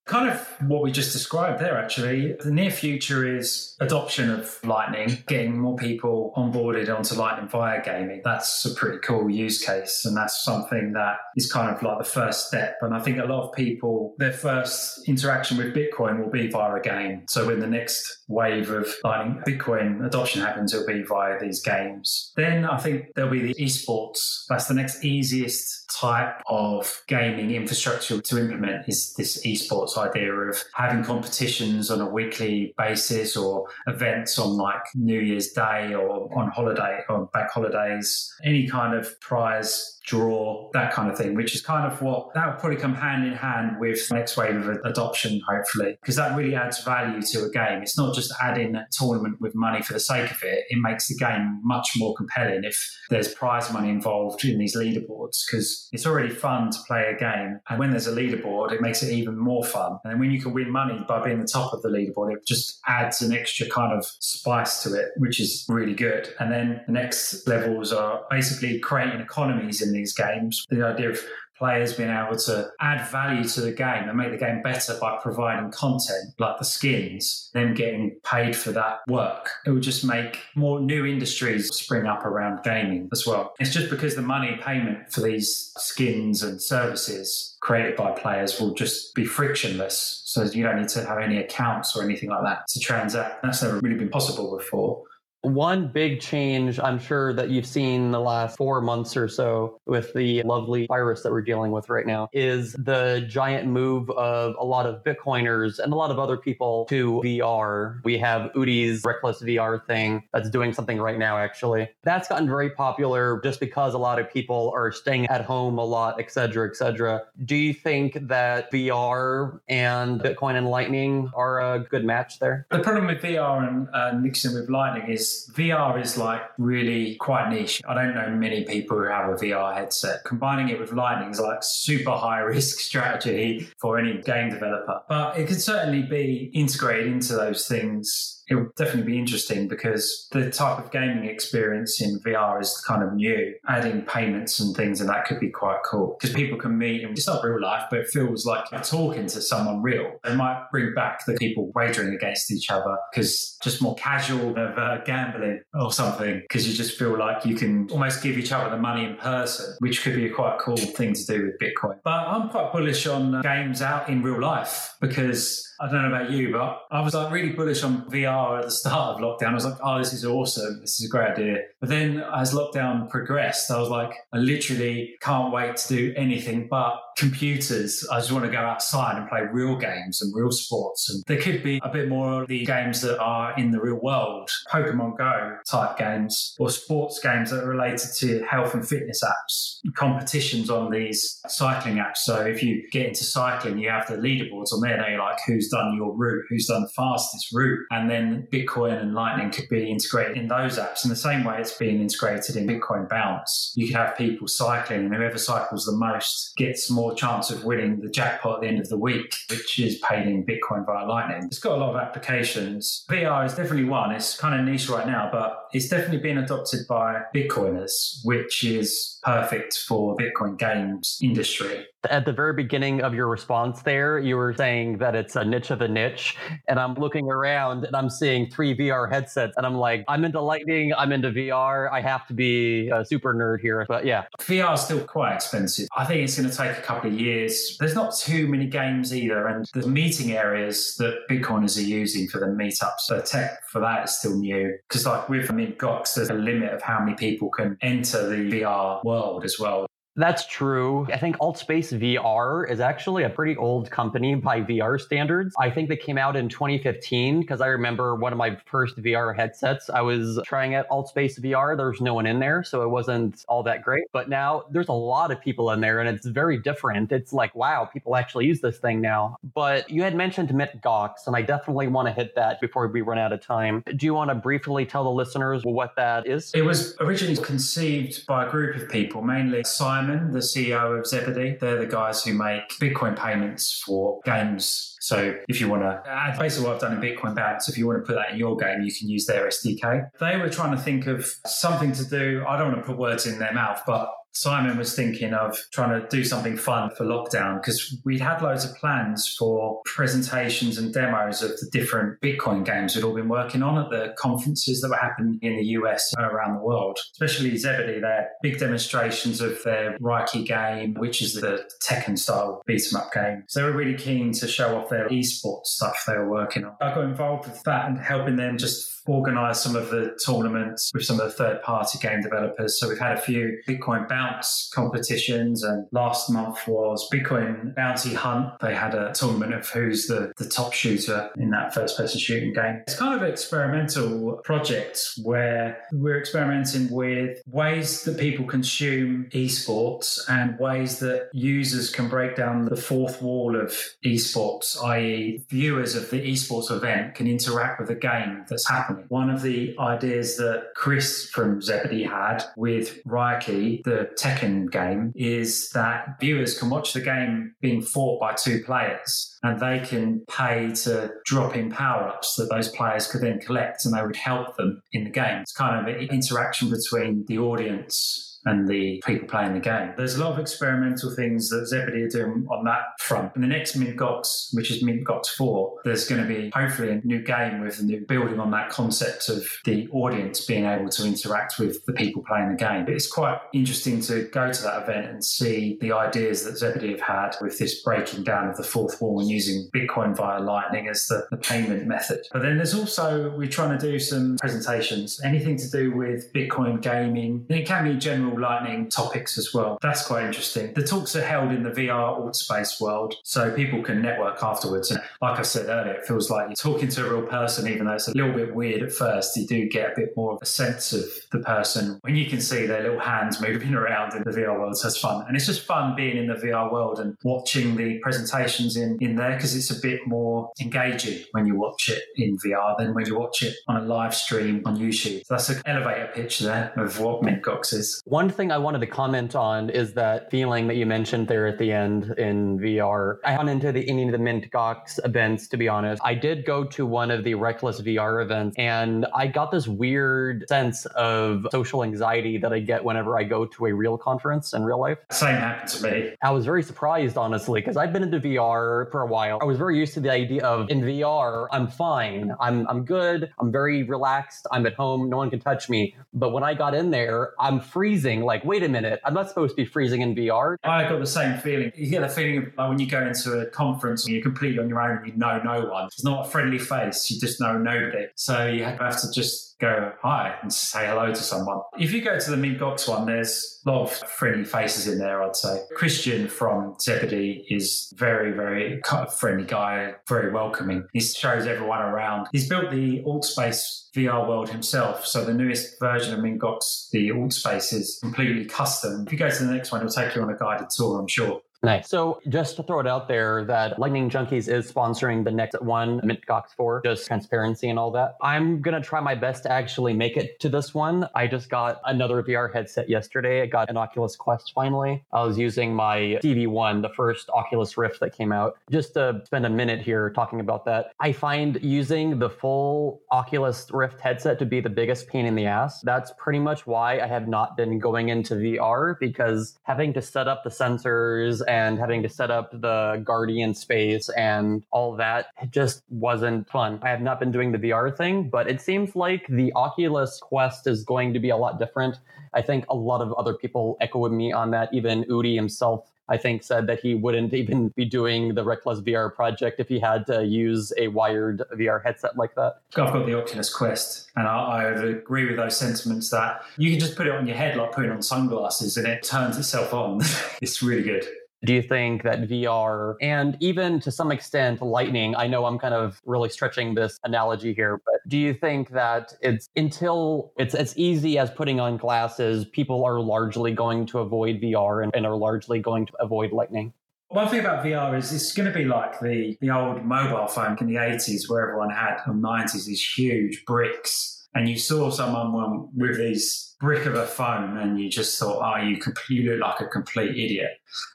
Kind 0.05 0.29
of 0.29 0.47
what 0.67 0.83
we 0.83 0.91
just 0.91 1.13
described 1.13 1.61
there, 1.61 1.77
actually. 1.77 2.35
The 2.39 2.51
near 2.51 2.71
future 2.71 3.37
is 3.37 3.75
adoption 3.79 4.29
of 4.29 4.59
Lightning, 4.65 5.23
getting 5.27 5.57
more 5.57 5.77
people 5.77 6.33
onboarded 6.35 6.93
onto 6.93 7.15
Lightning 7.15 7.47
via 7.47 7.81
gaming. 7.81 8.21
That's 8.23 8.65
a 8.65 8.73
pretty 8.75 8.97
cool 8.97 9.29
use 9.29 9.63
case. 9.63 10.03
And 10.03 10.15
that's 10.15 10.43
something 10.43 10.91
that 10.93 11.17
is 11.37 11.51
kind 11.51 11.73
of 11.73 11.81
like 11.81 11.99
the 11.99 12.03
first 12.03 12.47
step. 12.47 12.77
And 12.81 12.93
I 12.93 12.99
think 12.99 13.17
a 13.17 13.25
lot 13.25 13.47
of 13.47 13.53
people, 13.53 14.13
their 14.17 14.33
first 14.33 15.07
interaction 15.07 15.57
with 15.57 15.73
Bitcoin 15.73 16.21
will 16.21 16.31
be 16.31 16.47
via 16.47 16.73
a 16.75 16.81
game. 16.81 17.23
So 17.29 17.47
when 17.47 17.61
the 17.61 17.67
next 17.67 18.23
wave 18.27 18.71
of 18.71 18.87
Lightning 19.05 19.41
Bitcoin 19.47 20.05
adoption 20.05 20.41
happens, 20.41 20.73
it'll 20.73 20.85
be 20.85 21.03
via 21.03 21.39
these 21.39 21.61
games. 21.61 22.33
Then 22.35 22.65
I 22.65 22.77
think 22.77 23.05
there'll 23.15 23.31
be 23.31 23.41
the 23.41 23.55
esports. 23.55 24.43
That's 24.49 24.67
the 24.67 24.73
next 24.73 25.05
easiest 25.05 25.89
type 25.93 26.41
of 26.47 27.03
gaming 27.07 27.51
infrastructure 27.51 28.19
to 28.19 28.39
implement 28.39 28.89
is 28.89 29.13
this 29.13 29.45
esports 29.45 29.92
idea 29.97 30.33
of 30.33 30.63
having 30.73 31.03
competitions 31.03 31.89
on 31.89 32.01
a 32.01 32.09
weekly 32.09 32.73
basis 32.77 33.35
or 33.35 33.67
events 33.87 34.37
on 34.39 34.57
like 34.57 34.83
New 34.95 35.19
Year's 35.19 35.49
Day 35.51 35.93
or 35.93 36.29
on 36.37 36.49
holiday 36.51 37.01
or 37.09 37.27
bank 37.33 37.49
holidays, 37.51 38.33
any 38.43 38.67
kind 38.67 38.95
of 38.95 39.19
prize 39.21 39.99
draw, 40.05 40.69
that 40.73 40.91
kind 40.91 41.09
of 41.09 41.17
thing, 41.17 41.33
which 41.33 41.55
is 41.55 41.61
kind 41.61 41.89
of 41.89 42.01
what 42.01 42.33
that 42.33 42.45
will 42.45 42.59
probably 42.59 42.77
come 42.77 42.93
hand 42.93 43.25
in 43.25 43.33
hand 43.33 43.79
with 43.79 44.11
next 44.11 44.35
wave 44.35 44.55
of 44.55 44.77
adoption, 44.83 45.41
hopefully, 45.47 45.97
because 46.01 46.15
that 46.15 46.35
really 46.35 46.55
adds 46.55 46.83
value 46.83 47.21
to 47.21 47.45
a 47.45 47.49
game. 47.49 47.81
It's 47.81 47.97
not 47.97 48.13
just 48.13 48.33
adding 48.41 48.75
a 48.75 48.85
tournament 48.91 49.39
with 49.39 49.55
money 49.55 49.81
for 49.81 49.93
the 49.93 49.99
sake 49.99 50.29
of 50.29 50.43
it, 50.43 50.65
it 50.69 50.79
makes 50.81 51.07
the 51.07 51.15
game 51.15 51.61
much 51.63 51.91
more 51.97 52.13
compelling 52.15 52.63
if 52.63 52.77
there's 53.09 53.33
prize 53.33 53.71
money 53.71 53.89
involved 53.89 54.43
in 54.43 54.57
these 54.57 54.75
leaderboards, 54.75 55.45
because 55.47 55.87
it's 55.91 56.05
already 56.05 56.29
fun 56.29 56.71
to 56.71 56.79
play 56.85 57.05
a 57.15 57.17
game. 57.17 57.59
And 57.69 57.79
when 57.79 57.91
there's 57.91 58.07
a 58.07 58.11
leaderboard, 58.11 58.73
it 58.73 58.81
makes 58.81 59.03
it 59.03 59.13
even 59.13 59.37
more 59.37 59.63
fun 59.63 59.82
fun. 59.83 59.99
And 60.03 60.13
then 60.13 60.19
when 60.19 60.31
you 60.31 60.41
can 60.41 60.53
win 60.53 60.69
money 60.71 61.03
by 61.07 61.23
being 61.23 61.39
the 61.39 61.47
top 61.47 61.73
of 61.73 61.81
the 61.81 61.89
leaderboard, 61.89 62.33
it 62.33 62.45
just 62.45 62.79
adds 62.87 63.21
an 63.21 63.33
extra 63.33 63.67
kind 63.67 63.93
of 63.93 64.05
spice 64.19 64.83
to 64.83 64.93
it, 64.93 65.09
which 65.17 65.39
is 65.39 65.65
really 65.69 65.93
good. 65.93 66.29
And 66.39 66.51
then 66.51 66.81
the 66.85 66.93
next 66.93 67.47
levels 67.47 67.91
are 67.91 68.21
basically 68.29 68.79
creating 68.79 69.19
economies 69.19 69.81
in 69.81 69.93
these 69.93 70.13
games. 70.13 70.65
The 70.69 70.85
idea 70.85 71.09
of 71.11 71.19
players 71.63 71.93
being 71.93 72.09
able 72.09 72.35
to 72.35 72.69
add 72.81 73.09
value 73.09 73.45
to 73.45 73.61
the 73.61 73.71
game 73.71 74.09
and 74.09 74.17
make 74.17 74.31
the 74.31 74.37
game 74.37 74.61
better 74.61 74.97
by 74.99 75.17
providing 75.21 75.71
content 75.71 76.33
like 76.37 76.59
the 76.59 76.65
skins, 76.65 77.49
them 77.53 77.73
getting 77.73 78.19
paid 78.25 78.53
for 78.53 78.73
that 78.73 78.99
work. 79.07 79.49
It 79.65 79.71
would 79.71 79.81
just 79.81 80.03
make 80.03 80.39
more 80.55 80.81
new 80.81 81.05
industries 81.05 81.73
spring 81.73 82.05
up 82.05 82.25
around 82.25 82.63
gaming 82.63 83.07
as 83.13 83.25
well. 83.25 83.53
It's 83.61 83.73
just 83.73 83.89
because 83.89 84.15
the 84.15 84.21
money 84.21 84.59
payment 84.61 85.09
for 85.09 85.21
these 85.21 85.71
skins 85.77 86.43
and 86.43 86.61
services 86.61 87.55
created 87.61 87.95
by 87.95 88.11
players 88.11 88.59
will 88.59 88.73
just 88.73 89.15
be 89.15 89.23
frictionless. 89.23 90.21
So 90.25 90.43
you 90.43 90.63
don't 90.63 90.81
need 90.81 90.89
to 90.89 91.05
have 91.05 91.19
any 91.19 91.37
accounts 91.37 91.95
or 91.95 92.03
anything 92.03 92.29
like 92.29 92.43
that 92.43 92.67
to 92.67 92.79
transact. 92.81 93.41
That's 93.41 93.63
never 93.63 93.79
really 93.79 93.95
been 93.95 94.09
possible 94.09 94.57
before. 94.57 95.03
One 95.43 95.89
big 95.89 96.21
change 96.21 96.79
I'm 96.79 96.97
sure 96.97 97.33
that 97.33 97.49
you've 97.49 97.65
seen 97.65 98.11
the 98.11 98.19
last 98.21 98.55
four 98.55 98.79
months 98.79 99.17
or 99.17 99.27
so 99.27 99.77
with 99.85 100.13
the 100.13 100.41
lovely 100.43 100.87
virus 100.87 101.21
that 101.23 101.33
we're 101.33 101.41
dealing 101.41 101.71
with 101.71 101.89
right 101.89 102.07
now 102.07 102.29
is 102.31 102.71
the 102.73 103.25
giant 103.27 103.67
move 103.67 104.09
of 104.11 104.55
a 104.57 104.63
lot 104.63 104.85
of 104.85 105.03
Bitcoiners 105.03 105.79
and 105.79 105.91
a 105.91 105.97
lot 105.97 106.11
of 106.11 106.17
other 106.17 106.37
people 106.37 106.85
to 106.85 107.21
VR. 107.25 108.01
We 108.05 108.17
have 108.19 108.51
Udi's 108.53 109.03
Reckless 109.03 109.41
VR 109.41 109.85
thing 109.85 110.23
that's 110.31 110.49
doing 110.49 110.71
something 110.71 110.97
right 110.97 111.19
now, 111.19 111.37
actually. 111.37 111.89
That's 112.03 112.29
gotten 112.29 112.47
very 112.47 112.69
popular 112.69 113.41
just 113.43 113.59
because 113.59 113.93
a 113.93 113.97
lot 113.97 114.19
of 114.19 114.31
people 114.31 114.71
are 114.73 114.93
staying 114.93 115.25
at 115.27 115.43
home 115.43 115.77
a 115.77 115.83
lot, 115.83 116.21
et 116.21 116.31
cetera, 116.31 116.69
et 116.69 116.77
cetera. 116.77 117.23
Do 117.43 117.57
you 117.57 117.73
think 117.73 118.17
that 118.29 118.71
VR 118.71 119.59
and 119.67 120.21
Bitcoin 120.21 120.55
and 120.55 120.69
Lightning 120.69 121.29
are 121.35 121.75
a 121.75 121.79
good 121.79 122.05
match 122.05 122.39
there? 122.39 122.65
The 122.71 122.79
problem 122.79 123.07
with 123.07 123.21
VR 123.21 123.67
and 123.67 123.89
uh, 123.93 124.13
mixing 124.13 124.53
with 124.53 124.69
Lightning 124.69 125.11
is 125.11 125.32
VR 125.53 126.01
is 126.01 126.17
like 126.17 126.41
really 126.57 127.15
quite 127.15 127.49
niche. 127.49 127.81
I 127.87 127.93
don't 127.93 128.13
know 128.15 128.29
many 128.29 128.63
people 128.63 128.97
who 128.97 129.05
have 129.05 129.29
a 129.29 129.35
VR 129.35 129.73
headset. 129.73 130.23
Combining 130.25 130.69
it 130.69 130.79
with 130.79 130.91
Lightning 130.93 131.31
is 131.31 131.39
like 131.39 131.59
super 131.61 132.11
high 132.11 132.39
risk 132.53 132.79
strategy 132.79 133.67
for 133.79 133.97
any 133.97 134.21
game 134.21 134.49
developer. 134.49 135.01
But 135.07 135.37
it 135.37 135.47
could 135.47 135.61
certainly 135.61 136.03
be 136.03 136.51
integrated 136.53 137.07
into 137.07 137.33
those 137.33 137.67
things 137.67 138.42
it 138.47 138.55
would 138.55 138.75
definitely 138.75 139.11
be 139.13 139.19
interesting 139.19 139.67
because 139.67 140.27
the 140.31 140.51
type 140.51 140.79
of 140.79 140.91
gaming 140.91 141.25
experience 141.25 142.01
in 142.01 142.19
VR 142.19 142.61
is 142.61 142.83
kind 142.85 143.03
of 143.03 143.13
new. 143.13 143.53
Adding 143.67 144.01
payments 144.03 144.59
and 144.59 144.75
things, 144.75 144.99
and 144.99 145.09
that 145.09 145.25
could 145.25 145.39
be 145.39 145.49
quite 145.49 145.79
cool 145.85 146.17
because 146.19 146.35
people 146.35 146.57
can 146.57 146.77
meet, 146.77 147.03
and 147.03 147.17
it's 147.17 147.27
not 147.27 147.43
real 147.43 147.61
life, 147.61 147.83
but 147.89 147.99
it 147.99 148.07
feels 148.09 148.45
like 148.45 148.65
you're 148.71 148.81
talking 148.81 149.27
to 149.27 149.41
someone 149.41 149.81
real. 149.81 150.19
It 150.25 150.35
might 150.35 150.65
bring 150.71 150.93
back 150.93 151.25
the 151.25 151.33
people 151.33 151.71
wagering 151.73 152.13
against 152.13 152.51
each 152.51 152.69
other 152.69 152.97
because 153.11 153.57
just 153.63 153.81
more 153.81 153.95
casual 153.95 154.51
of 154.51 154.77
uh, 154.77 155.03
gambling 155.05 155.61
or 155.73 155.91
something 155.91 156.41
because 156.41 156.67
you 156.67 156.73
just 156.73 156.97
feel 156.97 157.17
like 157.17 157.45
you 157.45 157.55
can 157.55 157.89
almost 157.91 158.21
give 158.21 158.37
each 158.37 158.51
other 158.51 158.69
the 158.69 158.77
money 158.77 159.05
in 159.05 159.15
person, 159.15 159.75
which 159.79 160.03
could 160.03 160.15
be 160.15 160.27
a 160.27 160.33
quite 160.33 160.59
cool 160.59 160.77
thing 160.77 161.13
to 161.13 161.25
do 161.25 161.45
with 161.45 161.59
Bitcoin. 161.59 161.99
But 162.03 162.27
I'm 162.27 162.49
quite 162.49 162.71
bullish 162.71 163.07
on 163.07 163.35
uh, 163.35 163.41
games 163.41 163.81
out 163.81 164.09
in 164.09 164.21
real 164.21 164.41
life 164.41 164.95
because 164.99 165.67
I 165.79 165.91
don't 165.91 166.01
know 166.01 166.15
about 166.15 166.31
you, 166.31 166.51
but 166.51 166.81
I 166.91 167.01
was 167.01 167.13
like 167.13 167.31
really 167.31 167.51
bullish 167.51 167.83
on 167.83 168.09
VR 168.09 168.32
at 168.33 168.65
the 168.65 168.71
start 168.71 169.15
of 169.15 169.21
lockdown. 169.21 169.49
I 169.49 169.53
was 169.53 169.65
like, 169.65 169.77
oh, 169.83 169.97
this 169.97 170.13
is 170.13 170.25
awesome. 170.25 170.81
This 170.81 170.99
is 170.99 171.07
a 171.07 171.09
great 171.09 171.31
idea. 171.31 171.57
But 171.79 171.89
then 171.89 172.23
as 172.33 172.53
lockdown 172.53 173.09
progressed, 173.09 173.69
I 173.71 173.79
was 173.79 173.89
like, 173.89 174.13
I 174.31 174.37
literally 174.37 175.15
can't 175.21 175.53
wait 175.53 175.77
to 175.77 175.87
do 175.87 176.13
anything 176.15 176.67
but 176.69 176.99
computers. 177.17 178.07
I 178.11 178.19
just 178.19 178.31
want 178.31 178.45
to 178.45 178.51
go 178.51 178.59
outside 178.59 179.17
and 179.17 179.27
play 179.29 179.41
real 179.51 179.77
games 179.77 180.21
and 180.21 180.33
real 180.35 180.51
sports. 180.51 181.09
And 181.09 181.23
there 181.27 181.41
could 181.41 181.63
be 181.63 181.79
a 181.83 181.89
bit 181.89 182.09
more 182.09 182.41
of 182.41 182.47
the 182.47 182.65
games 182.65 183.01
that 183.01 183.19
are 183.19 183.57
in 183.57 183.71
the 183.71 183.79
real 183.79 183.99
world, 184.01 184.49
Pokemon 184.71 185.17
Go 185.17 185.57
type 185.69 185.97
games 185.97 186.55
or 186.59 186.69
sports 186.69 187.19
games 187.19 187.51
that 187.51 187.63
are 187.63 187.69
related 187.69 188.09
to 188.17 188.43
health 188.43 188.73
and 188.73 188.87
fitness 188.87 189.23
apps, 189.23 189.79
competitions 189.95 190.69
on 190.69 190.91
these 190.91 191.41
cycling 191.47 191.95
apps. 191.95 192.17
So 192.17 192.41
if 192.41 192.63
you 192.63 192.87
get 192.91 193.07
into 193.07 193.23
cycling, 193.23 193.77
you 193.77 193.89
have 193.89 194.07
the 194.07 194.15
leaderboards 194.15 194.73
on 194.73 194.81
there. 194.81 195.09
You're 195.09 195.19
like, 195.19 195.39
who's 195.45 195.69
done 195.69 195.95
your 195.95 196.15
route, 196.15 196.45
who's 196.49 196.67
done 196.67 196.83
the 196.83 196.89
fastest 196.89 197.53
route. 197.53 197.85
And 197.91 198.09
then 198.09 198.47
Bitcoin 198.51 199.01
and 199.01 199.13
Lightning 199.13 199.51
could 199.51 199.67
be 199.69 199.89
integrated 199.89 200.37
in 200.37 200.47
those 200.47 200.77
apps 200.77 201.03
in 201.03 201.09
the 201.09 201.15
same 201.15 201.43
way 201.43 201.59
it's 201.59 201.77
being 201.77 202.01
integrated 202.01 202.55
in 202.55 202.67
Bitcoin 202.67 203.09
Bounce. 203.09 203.73
You 203.75 203.87
could 203.87 203.95
have 203.95 204.17
people 204.17 204.47
cycling, 204.47 205.05
and 205.05 205.13
whoever 205.13 205.37
cycles 205.37 205.85
the 205.85 205.95
most 205.95 206.53
gets 206.57 206.89
more 206.89 207.02
chance 207.15 207.51
of 207.51 207.63
winning 207.63 207.99
the 207.99 208.09
jackpot 208.09 208.55
at 208.55 208.61
the 208.61 208.67
end 208.67 208.79
of 208.79 208.89
the 208.89 208.97
week, 208.97 209.35
which 209.49 209.79
is 209.79 209.99
paid 209.99 210.27
in 210.27 210.45
Bitcoin 210.45 210.85
via 210.85 211.05
Lightning. 211.05 211.45
It's 211.45 211.59
got 211.59 211.77
a 211.77 211.81
lot 211.81 211.95
of 211.95 212.01
applications. 212.01 213.05
VR 213.09 213.45
is 213.45 213.53
definitely 213.53 213.85
one. 213.85 214.11
It's 214.11 214.37
kind 214.37 214.59
of 214.59 214.65
niche 214.65 214.89
right 214.89 215.07
now, 215.07 215.29
but 215.31 215.67
it's 215.73 215.89
definitely 215.89 216.19
been 216.19 216.37
adopted 216.37 216.81
by 216.87 217.21
Bitcoiners, 217.35 218.19
which 218.23 218.63
is 218.63 219.19
perfect 219.23 219.77
for 219.87 220.15
Bitcoin 220.15 220.57
games 220.57 221.19
industry. 221.21 221.85
At 222.09 222.25
the 222.25 222.33
very 222.33 222.53
beginning 222.53 223.01
of 223.01 223.13
your 223.13 223.27
response 223.27 223.81
there, 223.81 224.19
you 224.19 224.35
were 224.35 224.53
saying 224.53 224.97
that 224.97 225.15
it's 225.15 225.35
a 225.35 225.45
niche 225.45 225.71
of 225.71 225.81
a 225.81 225.87
niche. 225.87 226.35
And 226.67 226.79
I'm 226.79 226.95
looking 226.95 227.29
around 227.29 227.85
and 227.85 227.95
I'm 227.95 228.09
seeing 228.09 228.49
three 228.49 228.75
VR 228.75 229.11
headsets. 229.11 229.53
And 229.55 229.65
I'm 229.65 229.75
like, 229.75 230.03
I'm 230.07 230.25
into 230.25 230.41
Lightning, 230.41 230.93
I'm 230.93 231.11
into 231.11 231.31
VR. 231.31 231.91
I 231.91 232.01
have 232.01 232.27
to 232.27 232.33
be 232.33 232.89
a 232.89 233.05
super 233.05 233.33
nerd 233.33 233.61
here. 233.61 233.85
But 233.87 234.05
yeah. 234.05 234.23
VR 234.39 234.73
is 234.73 234.81
still 234.81 235.03
quite 235.05 235.35
expensive. 235.35 235.87
I 235.95 236.05
think 236.05 236.21
it's 236.21 236.37
going 236.37 236.49
to 236.49 236.55
take 236.55 236.77
a 236.77 236.81
couple 236.81 237.09
of 237.09 237.19
years. 237.19 237.77
There's 237.79 237.95
not 237.95 238.15
too 238.15 238.47
many 238.47 238.67
games 238.67 239.15
either. 239.15 239.47
And 239.47 239.65
the 239.73 239.87
meeting 239.87 240.33
areas 240.33 240.95
that 240.97 241.19
Bitcoiners 241.29 241.77
are 241.77 241.81
using 241.81 242.27
for 242.27 242.39
the 242.39 242.47
meetups, 242.47 243.07
the 243.09 243.21
tech 243.21 243.59
for 243.69 243.79
that 243.79 244.05
is 244.05 244.17
still 244.17 244.37
new. 244.37 244.77
Because, 244.89 245.05
like 245.05 245.29
with 245.29 245.51
Mint 245.51 245.77
Gox, 245.77 246.15
there's 246.15 246.29
a 246.29 246.33
limit 246.33 246.73
of 246.73 246.81
how 246.81 246.99
many 246.99 247.15
people 247.15 247.49
can 247.49 247.77
enter 247.81 248.27
the 248.27 248.35
VR 248.51 249.03
world 249.03 249.45
as 249.45 249.59
well. 249.59 249.87
That's 250.15 250.45
true. 250.45 251.07
I 251.11 251.17
think 251.17 251.37
AltSpace 251.37 251.99
VR 251.99 252.69
is 252.69 252.79
actually 252.79 253.23
a 253.23 253.29
pretty 253.29 253.57
old 253.57 253.89
company 253.89 254.35
by 254.35 254.61
VR 254.61 255.01
standards. 255.01 255.55
I 255.59 255.71
think 255.71 255.89
they 255.89 255.97
came 255.97 256.17
out 256.17 256.35
in 256.35 256.49
2015 256.49 257.39
because 257.39 257.61
I 257.61 257.67
remember 257.67 258.15
one 258.15 258.31
of 258.31 258.37
my 258.37 258.57
first 258.65 258.97
VR 258.97 259.35
headsets. 259.35 259.89
I 259.89 260.01
was 260.01 260.39
trying 260.45 260.75
at 260.75 260.87
AltSpace 260.89 261.39
VR. 261.39 261.75
There 261.75 261.89
was 261.89 261.99
no 261.99 262.13
one 262.13 262.27
in 262.27 262.39
there, 262.39 262.63
so 262.63 262.83
it 262.83 262.89
wasn't 262.89 263.43
all 263.47 263.63
that 263.63 263.81
great. 263.81 264.03
But 264.11 264.29
now 264.29 264.65
there's 264.69 264.89
a 264.89 264.93
lot 264.93 265.31
of 265.31 265.41
people 265.41 265.71
in 265.71 265.81
there 265.81 265.99
and 265.99 266.07
it's 266.07 266.27
very 266.27 266.59
different. 266.59 267.11
It's 267.11 267.33
like, 267.33 267.55
wow, 267.55 267.85
people 267.85 268.15
actually 268.15 268.45
use 268.45 268.61
this 268.61 268.77
thing 268.77 269.01
now. 269.01 269.37
But 269.55 269.89
you 269.89 270.03
had 270.03 270.15
mentioned 270.15 270.53
Mint 270.53 270.79
Gox, 270.81 271.25
and 271.25 271.35
I 271.35 271.41
definitely 271.41 271.87
want 271.87 272.07
to 272.07 272.13
hit 272.13 272.35
that 272.35 272.61
before 272.61 272.87
we 272.87 273.01
run 273.01 273.17
out 273.17 273.33
of 273.33 273.41
time. 273.41 273.83
Do 273.95 274.05
you 274.05 274.13
want 274.13 274.29
to 274.29 274.35
briefly 274.35 274.85
tell 274.85 275.03
the 275.03 275.09
listeners 275.09 275.63
what 275.63 275.95
that 275.95 276.27
is? 276.27 276.51
It 276.53 276.61
was 276.61 276.95
originally 276.99 277.37
conceived 277.37 278.27
by 278.27 278.45
a 278.45 278.49
group 278.49 278.75
of 278.75 278.89
people, 278.89 279.23
mainly 279.23 279.63
Simon 279.63 280.02
The 280.07 280.39
CEO 280.39 280.99
of 280.99 281.05
Zebedee. 281.05 281.57
They're 281.59 281.79
the 281.79 281.85
guys 281.85 282.23
who 282.23 282.33
make 282.33 282.69
Bitcoin 282.79 283.17
payments 283.17 283.81
for 283.85 284.19
games. 284.25 284.95
So 285.01 285.35
if 285.49 285.59
you 285.59 285.67
want 285.67 285.83
to, 285.83 286.01
uh, 286.09 286.39
basically 286.39 286.67
what 286.67 286.75
I've 286.75 286.81
done 286.81 286.93
in 286.93 287.01
Bitcoin 287.01 287.35
Bounce, 287.35 287.67
if 287.67 287.77
you 287.77 287.85
want 287.85 287.99
to 287.99 288.07
put 288.07 288.15
that 288.15 288.31
in 288.31 288.37
your 288.37 288.55
game, 288.55 288.81
you 288.81 288.91
can 288.93 289.09
use 289.09 289.25
their 289.25 289.47
SDK. 289.47 290.09
They 290.19 290.37
were 290.37 290.49
trying 290.49 290.71
to 290.71 290.81
think 290.81 291.07
of 291.07 291.29
something 291.45 291.91
to 291.93 292.05
do. 292.05 292.43
I 292.47 292.57
don't 292.57 292.71
want 292.71 292.81
to 292.81 292.87
put 292.87 292.97
words 292.97 293.27
in 293.27 293.37
their 293.39 293.53
mouth, 293.53 293.81
but 293.85 294.09
Simon 294.33 294.77
was 294.77 294.95
thinking 294.95 295.33
of 295.33 295.57
trying 295.71 295.99
to 295.99 296.07
do 296.09 296.23
something 296.23 296.57
fun 296.57 296.89
for 296.95 297.05
lockdown 297.05 297.61
because 297.61 297.97
we'd 298.03 298.19
had 298.19 298.41
loads 298.41 298.65
of 298.65 298.75
plans 298.75 299.33
for 299.37 299.81
presentations 299.85 300.77
and 300.77 300.93
demos 300.93 301.43
of 301.43 301.51
the 301.59 301.69
different 301.71 302.19
Bitcoin 302.19 302.65
games 302.65 302.95
we'd 302.95 303.03
all 303.03 303.13
been 303.13 303.29
working 303.29 303.61
on 303.61 303.77
at 303.77 303.89
the 303.91 304.13
conferences 304.17 304.81
that 304.81 304.89
were 304.89 304.95
happening 304.95 305.39
in 305.41 305.55
the 305.55 305.65
US 305.77 306.13
and 306.17 306.25
around 306.25 306.55
the 306.55 306.63
world. 306.63 306.97
Especially 307.13 307.55
Zebedee, 307.57 307.99
their 307.99 308.31
big 308.41 308.57
demonstrations 308.57 309.39
of 309.39 309.61
their 309.63 309.97
Reiki 309.99 310.45
game, 310.45 310.95
which 310.95 311.21
is 311.21 311.33
the 311.33 311.63
Tekken 311.87 312.17
style 312.17 312.63
beat 312.65 312.81
'em 312.91 312.99
up 312.99 313.13
game. 313.13 313.43
So 313.47 313.59
they 313.59 313.65
were 313.67 313.77
really 313.77 313.95
keen 313.95 314.33
to 314.33 314.47
show 314.47 314.75
off 314.75 314.89
their 314.89 315.07
esports 315.09 315.67
stuff 315.67 316.03
they 316.07 316.17
were 316.17 316.29
working 316.29 316.65
on. 316.65 316.75
I 316.81 316.93
got 316.93 317.03
involved 317.03 317.47
with 317.47 317.61
that 317.63 317.87
and 317.87 317.99
helping 317.99 318.35
them 318.35 318.57
just 318.57 318.89
organise 319.05 319.61
some 319.61 319.75
of 319.75 319.89
the 319.89 320.17
tournaments 320.25 320.91
with 320.93 321.03
some 321.03 321.19
of 321.19 321.25
the 321.27 321.31
third 321.31 321.61
party 321.61 321.97
game 321.99 322.21
developers. 322.21 322.79
So 322.79 322.89
we've 322.89 322.99
had 322.99 323.17
a 323.17 323.21
few 323.21 323.59
Bitcoin 323.67 324.07
bounce 324.07 324.69
competitions, 324.73 325.63
and 325.63 325.87
last 325.91 326.29
month 326.29 326.67
was 326.67 327.07
Bitcoin 327.11 327.75
Bounty 327.75 328.13
Hunt. 328.13 328.59
They 328.59 328.75
had 328.75 328.95
a 328.95 329.11
tournament 329.13 329.53
of 329.53 329.67
who's 329.69 330.07
the, 330.07 330.31
the 330.37 330.47
top 330.47 330.73
shooter 330.73 331.29
in 331.37 331.49
that 331.51 331.73
first 331.73 331.97
person 331.97 332.19
shooting 332.19 332.53
game. 332.53 332.81
It's 332.87 332.95
kind 332.95 333.15
of 333.15 333.21
an 333.21 333.31
experimental 333.31 334.39
project 334.43 334.99
where 335.23 335.81
we're 335.91 336.19
experimenting 336.19 336.89
with 336.89 337.41
ways 337.47 338.03
that 338.03 338.17
people 338.17 338.45
consume 338.45 339.27
esports 339.31 340.19
and 340.29 340.57
ways 340.59 340.99
that 340.99 341.29
users 341.33 341.89
can 341.89 342.07
break 342.07 342.35
down 342.35 342.65
the 342.65 342.75
fourth 342.75 343.21
wall 343.21 343.59
of 343.59 343.75
esports, 344.05 344.81
i.e., 344.85 345.43
viewers 345.49 345.95
of 345.95 346.09
the 346.09 346.21
esports 346.21 346.71
event 346.71 347.15
can 347.15 347.27
interact 347.27 347.79
with 347.79 347.89
the 347.89 347.95
game 347.95 348.45
that's 348.47 348.67
happening 348.69 348.92
happening. 348.93 349.07
One 349.09 349.29
of 349.29 349.41
the 349.41 349.75
ideas 349.79 350.37
that 350.37 350.67
Chris 350.75 351.29
from 351.29 351.61
Zebedee 351.61 352.03
had 352.03 352.43
with 352.57 353.03
Reiki, 353.03 353.83
the 353.83 354.09
Tekken 354.19 354.71
game 354.71 355.11
is 355.15 355.69
that 355.71 356.19
viewers 356.19 356.57
can 356.57 356.69
watch 356.69 356.93
the 356.93 357.01
game 357.01 357.55
being 357.61 357.81
fought 357.81 358.19
by 358.19 358.33
two 358.33 358.63
players 358.63 359.37
and 359.43 359.59
they 359.59 359.79
can 359.79 360.23
pay 360.29 360.71
to 360.71 361.11
drop 361.25 361.55
in 361.55 361.69
power 361.69 362.07
ups 362.07 362.35
that 362.35 362.49
those 362.49 362.69
players 362.69 363.07
could 363.07 363.21
then 363.21 363.39
collect 363.39 363.85
and 363.85 363.93
they 363.93 364.01
would 364.01 364.15
help 364.15 364.55
them 364.57 364.81
in 364.91 365.03
the 365.03 365.09
game. 365.09 365.41
It's 365.41 365.53
kind 365.53 365.79
of 365.79 365.93
an 365.93 366.01
interaction 366.09 366.69
between 366.69 367.25
the 367.27 367.39
audience 367.39 368.32
and 368.45 368.67
the 368.67 369.01
people 369.05 369.27
playing 369.27 369.53
the 369.53 369.59
game. 369.59 369.93
There's 369.97 370.15
a 370.15 370.23
lot 370.23 370.33
of 370.33 370.39
experimental 370.39 371.13
things 371.15 371.49
that 371.49 371.67
Zebedee 371.67 372.03
are 372.03 372.09
doing 372.09 372.47
on 372.49 372.63
that 372.65 372.99
front. 372.99 373.35
In 373.35 373.41
the 373.41 373.47
next 373.47 373.75
Mint 373.75 373.97
Gox, 373.97 374.53
which 374.53 374.71
is 374.71 374.83
Mint 374.83 375.05
Gox 375.05 375.27
4, 375.27 375.81
there's 375.83 376.07
going 376.07 376.21
to 376.21 376.27
be 376.27 376.51
hopefully 376.53 376.89
a 376.89 377.01
new 377.03 377.21
game 377.21 377.61
with 377.61 377.79
a 377.79 377.83
new 377.83 378.05
building 378.05 378.39
on 378.39 378.51
that 378.51 378.69
concept 378.69 379.29
of 379.29 379.45
the 379.65 379.87
audience 379.91 380.45
being 380.45 380.65
able 380.65 380.89
to 380.89 381.05
interact 381.05 381.59
with 381.59 381.85
the 381.85 381.93
people 381.93 382.23
playing 382.27 382.49
the 382.49 382.55
game. 382.55 382.85
But 382.85 382.93
it's 382.93 383.07
quite 383.07 383.39
interesting 383.53 384.01
to 384.01 384.27
go 384.29 384.51
to 384.51 384.63
that 384.63 384.83
event 384.83 385.07
and 385.07 385.23
see 385.23 385.77
the 385.81 385.91
ideas 385.93 386.43
that 386.43 386.57
Zebedee 386.57 386.91
have 386.91 387.01
had 387.01 387.35
with 387.41 387.59
this 387.59 387.81
breaking 387.81 388.23
down 388.23 388.49
of 388.49 388.57
the 388.57 388.63
fourth 388.63 389.01
wall 389.01 389.19
and 389.19 389.29
using 389.29 389.69
Bitcoin 389.73 390.15
via 390.15 390.41
Lightning 390.41 390.87
as 390.87 391.05
the, 391.07 391.25
the 391.31 391.37
payment 391.37 391.85
method. 391.87 392.25
But 392.31 392.41
then 392.41 392.57
there's 392.57 392.73
also, 392.73 393.35
we're 393.37 393.47
trying 393.47 393.77
to 393.77 393.91
do 393.91 393.99
some 393.99 394.37
presentations, 394.37 395.21
anything 395.23 395.57
to 395.57 395.69
do 395.69 395.95
with 395.95 396.31
Bitcoin 396.33 396.81
gaming. 396.81 397.45
And 397.49 397.59
it 397.59 397.67
can 397.67 397.83
be 397.85 397.97
general 397.97 398.32
Lightning 398.37 398.89
topics 398.89 399.37
as 399.37 399.53
well. 399.53 399.77
That's 399.81 400.05
quite 400.05 400.25
interesting. 400.25 400.73
The 400.73 400.83
talks 400.83 401.15
are 401.15 401.23
held 401.23 401.51
in 401.51 401.63
the 401.63 401.69
VR 401.69 401.95
alt 401.95 402.35
space 402.35 402.79
world, 402.79 403.15
so 403.23 403.53
people 403.53 403.81
can 403.81 404.01
network 404.01 404.41
afterwards. 404.41 404.91
And 404.91 405.01
like 405.21 405.39
I 405.39 405.43
said 405.43 405.67
earlier, 405.67 405.93
it 405.93 406.05
feels 406.05 406.29
like 406.29 406.47
you're 406.47 406.55
talking 406.55 406.89
to 406.89 407.05
a 407.05 407.09
real 407.09 407.27
person, 407.27 407.67
even 407.67 407.85
though 407.85 407.93
it's 407.93 408.07
a 408.07 408.13
little 408.13 408.33
bit 408.33 408.53
weird 408.55 408.81
at 408.83 408.91
first. 408.91 409.35
You 409.37 409.45
do 409.45 409.67
get 409.69 409.91
a 409.91 409.95
bit 409.95 410.15
more 410.15 410.33
of 410.33 410.41
a 410.41 410.45
sense 410.45 410.93
of 410.93 411.03
the 411.31 411.39
person 411.39 411.99
when 412.01 412.15
you 412.15 412.29
can 412.29 412.41
see 412.41 412.65
their 412.65 412.83
little 412.83 412.99
hands 412.99 413.41
moving 413.41 413.73
around 413.73 414.15
in 414.15 414.23
the 414.23 414.31
VR 414.31 414.59
world. 414.59 414.77
So 414.77 414.87
it's 414.87 414.97
fun. 414.97 415.25
And 415.27 415.35
it's 415.35 415.45
just 415.45 415.65
fun 415.65 415.95
being 415.95 416.17
in 416.17 416.27
the 416.27 416.35
VR 416.35 416.71
world 416.71 416.99
and 416.99 417.17
watching 417.23 417.75
the 417.75 417.99
presentations 417.99 418.77
in, 418.77 418.97
in 419.01 419.15
there 419.15 419.35
because 419.35 419.55
it's 419.55 419.71
a 419.71 419.79
bit 419.79 420.01
more 420.07 420.51
engaging 420.61 421.23
when 421.31 421.45
you 421.45 421.55
watch 421.55 421.89
it 421.89 422.03
in 422.15 422.37
VR 422.37 422.77
than 422.77 422.93
when 422.93 423.05
you 423.05 423.17
watch 423.17 423.43
it 423.43 423.55
on 423.67 423.77
a 423.77 423.81
live 423.81 424.15
stream 424.15 424.61
on 424.65 424.77
YouTube. 424.77 425.25
So 425.25 425.35
that's 425.35 425.49
an 425.49 425.61
elevator 425.65 426.09
pitch 426.13 426.39
there 426.39 426.73
of 426.77 426.99
what 426.99 427.23
Gox 427.41 427.73
is. 427.73 428.01
One 428.05 428.22
thing 428.29 428.51
I 428.51 428.57
wanted 428.57 428.79
to 428.79 428.87
comment 428.87 429.35
on 429.35 429.69
is 429.69 429.93
that 429.93 430.31
feeling 430.31 430.67
that 430.67 430.75
you 430.75 430.85
mentioned 430.85 431.27
there 431.27 431.47
at 431.47 431.57
the 431.57 431.71
end 431.71 432.13
in 432.17 432.59
VR. 432.59 433.17
I 433.25 433.37
went 433.37 433.49
into 433.49 433.71
the 433.71 433.87
any 433.89 434.05
of 434.05 434.11
the 434.11 434.17
Mint 434.17 434.49
Gox 434.51 434.99
events, 435.03 435.47
to 435.49 435.57
be 435.57 435.67
honest. 435.67 436.01
I 436.03 436.13
did 436.13 436.45
go 436.45 436.63
to 436.65 436.85
one 436.85 437.11
of 437.11 437.23
the 437.23 437.35
Reckless 437.35 437.81
VR 437.81 438.23
events, 438.23 438.55
and 438.57 439.05
I 439.15 439.27
got 439.27 439.51
this 439.51 439.67
weird 439.67 440.45
sense 440.47 440.85
of 440.85 441.47
social 441.51 441.83
anxiety 441.83 442.37
that 442.37 442.53
I 442.53 442.59
get 442.59 442.83
whenever 442.83 443.17
I 443.17 443.23
go 443.23 443.45
to 443.45 443.65
a 443.65 443.73
real 443.73 443.97
conference 443.97 444.53
in 444.53 444.63
real 444.63 444.79
life. 444.79 444.97
Same 445.11 445.35
happened 445.35 445.69
to 445.69 445.83
me. 445.83 446.15
I 446.21 446.31
was 446.31 446.45
very 446.45 446.63
surprised, 446.63 447.17
honestly, 447.17 447.61
because 447.61 447.77
I've 447.77 447.93
been 447.93 448.03
into 448.03 448.19
VR 448.19 448.91
for 448.91 449.01
a 449.01 449.07
while. 449.07 449.39
I 449.41 449.45
was 449.45 449.57
very 449.57 449.77
used 449.77 449.93
to 449.95 449.99
the 449.99 450.11
idea 450.11 450.43
of 450.43 450.69
in 450.69 450.81
VR, 450.81 451.47
I'm 451.51 451.67
fine, 451.67 452.33
I'm 452.39 452.67
I'm 452.67 452.85
good, 452.85 453.31
I'm 453.39 453.51
very 453.51 453.83
relaxed, 453.83 454.47
I'm 454.51 454.65
at 454.65 454.73
home, 454.75 455.09
no 455.09 455.17
one 455.17 455.29
can 455.29 455.39
touch 455.39 455.69
me. 455.69 455.95
But 456.13 456.31
when 456.31 456.43
I 456.43 456.53
got 456.53 456.73
in 456.73 456.91
there, 456.91 457.33
I'm 457.39 457.59
freezing 457.59 458.12
like, 458.21 458.43
wait 458.45 458.63
a 458.63 458.69
minute, 458.69 458.99
I'm 459.05 459.13
not 459.13 459.29
supposed 459.29 459.51
to 459.51 459.55
be 459.55 459.65
freezing 459.65 460.01
in 460.01 460.15
VR. 460.15 460.57
I 460.63 460.83
got 460.87 460.99
the 460.99 461.05
same 461.05 461.37
feeling. 461.39 461.71
You 461.75 461.89
get 461.89 462.01
the 462.01 462.09
feeling 462.09 462.37
of 462.37 462.43
like 462.57 462.69
when 462.69 462.79
you 462.79 462.87
go 462.87 463.05
into 463.05 463.39
a 463.39 463.45
conference 463.47 464.05
and 464.05 464.13
you're 464.13 464.23
completely 464.23 464.59
on 464.59 464.69
your 464.69 464.81
own 464.81 464.97
and 464.97 465.07
you 465.07 465.13
know 465.15 465.41
no 465.43 465.65
one. 465.65 465.85
It's 465.85 466.03
not 466.03 466.27
a 466.27 466.29
friendly 466.29 466.59
face, 466.59 467.09
you 467.09 467.19
just 467.19 467.39
know 467.39 467.57
nobody. 467.57 468.07
So 468.15 468.47
you 468.47 468.63
have 468.63 469.01
to 469.01 469.11
just 469.11 469.52
go 469.63 469.93
hi 470.01 470.35
and 470.41 470.51
say 470.51 470.85
hello 470.85 471.07
to 471.07 471.15
someone. 471.15 471.61
If 471.79 471.93
you 471.93 472.03
go 472.03 472.19
to 472.19 472.31
the 472.31 472.35
Mint 472.35 472.59
Gox 472.59 472.87
one, 472.87 473.05
there's 473.05 473.61
a 473.65 473.71
lot 473.71 473.83
of 473.83 473.93
friendly 474.09 474.43
faces 474.43 474.87
in 474.87 474.99
there, 474.99 475.23
I'd 475.23 475.37
say. 475.37 475.61
Christian 475.75 476.27
from 476.27 476.75
Zebedee 476.81 477.45
is 477.49 477.93
very, 477.95 478.33
very 478.33 478.81
kind 478.83 479.07
of 479.07 479.13
friendly 479.15 479.45
guy, 479.45 479.93
very 480.09 480.33
welcoming. 480.33 480.85
He 480.91 480.99
shows 480.99 481.47
everyone 481.47 481.81
around. 481.81 482.27
He's 482.33 482.49
built 482.49 482.71
the 482.71 483.03
alt 483.05 483.23
space 483.23 483.89
VR 483.95 484.27
world 484.27 484.49
himself. 484.49 485.05
So 485.05 485.23
the 485.23 485.33
newest 485.33 485.79
version 485.79 486.13
of 486.13 486.19
Mint 486.19 486.41
Gox, 486.41 486.89
the 486.91 487.11
alt 487.11 487.31
space, 487.31 487.71
is 487.71 487.99
completely 488.01 488.43
custom. 488.43 489.05
If 489.07 489.13
you 489.13 489.17
go 489.17 489.29
to 489.29 489.45
the 489.45 489.53
next 489.53 489.71
one, 489.71 489.79
it'll 489.79 489.93
take 489.93 490.13
you 490.13 490.21
on 490.21 490.29
a 490.29 490.37
guided 490.37 490.67
tour, 490.75 490.99
I'm 490.99 491.07
sure. 491.07 491.41
Nice. 491.63 491.87
So 491.87 492.19
just 492.27 492.57
to 492.57 492.63
throw 492.63 492.81
it 492.81 492.87
out 492.87 493.07
there 493.07 493.45
that 493.45 493.79
Lightning 493.79 494.09
Junkies 494.09 494.51
is 494.51 494.69
sponsoring 494.69 495.23
the 495.23 495.31
next 495.31 495.61
one, 495.61 496.01
Mint 496.03 496.19
Gox 496.27 496.53
4, 496.57 496.81
just 496.83 497.07
transparency 497.07 497.69
and 497.69 497.79
all 497.79 497.89
that. 497.91 498.17
I'm 498.21 498.61
going 498.61 498.75
to 498.75 498.85
try 498.85 498.99
my 498.99 499.15
best 499.15 499.43
to 499.43 499.51
actually 499.51 499.93
make 499.93 500.17
it 500.17 500.41
to 500.41 500.49
this 500.49 500.73
one. 500.73 501.07
I 501.15 501.25
just 501.25 501.49
got 501.49 501.79
another 501.85 502.21
VR 502.21 502.53
headset 502.53 502.89
yesterday. 502.89 503.41
I 503.41 503.45
got 503.45 503.69
an 503.69 503.77
Oculus 503.77 504.17
Quest 504.17 504.51
finally. 504.53 505.05
I 505.13 505.23
was 505.23 505.37
using 505.37 505.73
my 505.73 506.19
CV1, 506.21 506.81
the 506.81 506.89
first 506.89 507.29
Oculus 507.29 507.77
Rift 507.77 508.01
that 508.01 508.13
came 508.13 508.33
out. 508.33 508.57
Just 508.69 508.95
to 508.95 509.21
spend 509.25 509.45
a 509.45 509.49
minute 509.49 509.79
here 509.79 510.09
talking 510.09 510.41
about 510.41 510.65
that, 510.65 510.91
I 510.99 511.13
find 511.13 511.59
using 511.63 512.19
the 512.19 512.29
full 512.29 513.01
Oculus 513.09 513.67
Rift 513.71 514.01
headset 514.01 514.37
to 514.39 514.45
be 514.45 514.59
the 514.59 514.69
biggest 514.69 515.07
pain 515.07 515.25
in 515.25 515.35
the 515.35 515.45
ass. 515.45 515.79
That's 515.81 516.11
pretty 516.17 516.39
much 516.39 516.67
why 516.67 516.99
I 516.99 517.07
have 517.07 517.29
not 517.29 517.55
been 517.55 517.79
going 517.79 518.09
into 518.09 518.35
VR 518.35 518.99
because 518.99 519.57
having 519.63 519.93
to 519.93 520.01
set 520.01 520.27
up 520.27 520.43
the 520.43 520.49
sensors 520.49 521.41
and 521.53 521.77
having 521.77 522.01
to 522.01 522.09
set 522.09 522.31
up 522.31 522.49
the 522.51 522.99
Guardian 523.05 523.53
space 523.53 524.09
and 524.17 524.63
all 524.71 524.95
that 524.95 525.27
it 525.41 525.51
just 525.51 525.83
wasn't 525.89 526.49
fun. 526.49 526.79
I 526.81 526.89
have 526.89 527.01
not 527.01 527.19
been 527.19 527.31
doing 527.31 527.51
the 527.51 527.59
VR 527.59 527.95
thing, 527.95 528.27
but 528.27 528.49
it 528.49 528.59
seems 528.59 528.95
like 528.95 529.27
the 529.27 529.53
Oculus 529.53 530.19
Quest 530.19 530.65
is 530.65 530.83
going 530.83 531.13
to 531.13 531.19
be 531.19 531.29
a 531.29 531.37
lot 531.37 531.59
different. 531.59 531.99
I 532.33 532.41
think 532.41 532.65
a 532.69 532.75
lot 532.75 533.01
of 533.01 533.13
other 533.13 533.35
people 533.35 533.77
echo 533.81 534.09
me 534.09 534.31
on 534.31 534.49
that. 534.51 534.73
Even 534.73 535.03
Udi 535.03 535.35
himself 535.35 535.89
I 536.09 536.17
think, 536.17 536.43
said 536.43 536.67
that 536.67 536.81
he 536.81 536.95
wouldn't 536.95 537.33
even 537.41 537.69
be 537.69 537.85
doing 537.85 538.35
the 538.35 538.43
Reckless 538.43 538.81
VR 538.81 539.13
project 539.13 539.61
if 539.61 539.69
he 539.69 539.79
had 539.79 540.05
to 540.07 540.25
use 540.25 540.73
a 540.77 540.89
wired 540.89 541.43
VR 541.53 541.81
headset 541.81 542.17
like 542.17 542.35
that. 542.35 542.55
I've 542.75 542.91
got 542.91 543.05
the 543.05 543.17
Oculus 543.17 543.49
Quest, 543.49 544.09
and 544.17 544.27
I, 544.27 544.37
I 544.37 544.63
agree 544.65 545.25
with 545.25 545.37
those 545.37 545.55
sentiments 545.57 546.09
that 546.09 546.43
you 546.57 546.71
can 546.71 546.79
just 546.79 546.97
put 546.97 547.07
it 547.07 547.13
on 547.13 547.25
your 547.25 547.37
head 547.37 547.55
like 547.55 547.71
putting 547.71 547.89
on 547.89 548.01
sunglasses 548.01 548.75
and 548.75 548.85
it 548.85 549.03
turns 549.03 549.37
itself 549.37 549.73
on. 549.73 550.01
it's 550.41 550.61
really 550.61 550.83
good. 550.83 551.07
Do 551.45 551.53
you 551.53 551.61
think 551.61 552.03
that 552.03 552.21
VR 552.21 552.95
and 553.01 553.35
even 553.41 553.81
to 553.81 553.91
some 553.91 554.11
extent 554.11 554.61
Lightning, 554.61 555.13
I 555.15 555.27
know 555.27 555.45
I'm 555.45 555.59
kind 555.59 555.73
of 555.73 556.01
really 556.05 556.29
stretching 556.29 556.73
this 556.73 556.99
analogy 557.03 557.53
here, 557.53 557.81
but 557.85 557.95
do 558.07 558.17
you 558.17 558.33
think 558.33 558.69
that 558.69 559.13
it's 559.21 559.49
until 559.55 560.31
it's 560.37 560.55
as 560.55 560.77
easy 560.77 561.17
as 561.17 561.29
putting 561.29 561.59
on 561.59 561.75
glasses, 561.75 562.45
people 562.45 562.85
are 562.85 563.01
largely 563.01 563.51
going 563.51 563.85
to 563.87 563.99
avoid 563.99 564.41
VR 564.41 564.83
and, 564.83 564.95
and 564.95 565.05
are 565.05 565.17
largely 565.17 565.59
going 565.59 565.85
to 565.87 565.93
avoid 565.99 566.31
Lightning? 566.31 566.71
One 567.09 567.27
thing 567.27 567.41
about 567.41 567.63
VR 567.63 567.95
is 567.97 568.11
it's 568.11 568.33
going 568.33 568.51
to 568.51 568.57
be 568.57 568.65
like 568.65 568.99
the, 568.99 569.37
the 569.39 569.51
old 569.51 569.83
mobile 569.83 570.27
phone 570.27 570.57
in 570.59 570.67
the 570.67 570.75
80s 570.75 571.29
where 571.29 571.47
everyone 571.47 571.69
had, 571.69 571.97
or 572.07 572.13
90s, 572.13 572.65
these 572.65 572.83
huge 572.83 573.43
bricks. 573.45 574.22
And 574.35 574.49
you 574.49 574.57
saw 574.57 574.89
someone 574.89 575.69
with 575.75 575.97
these 575.97 576.55
brick 576.59 576.85
of 576.85 576.95
a 576.95 577.05
phone 577.05 577.57
and 577.57 577.79
you 577.79 577.89
just 577.89 578.17
thought, 578.17 578.41
oh, 578.41 578.63
you, 578.63 578.79
you 579.09 579.29
look 579.29 579.41
like 579.41 579.59
a 579.59 579.67
complete 579.67 580.11
idiot. 580.11 580.51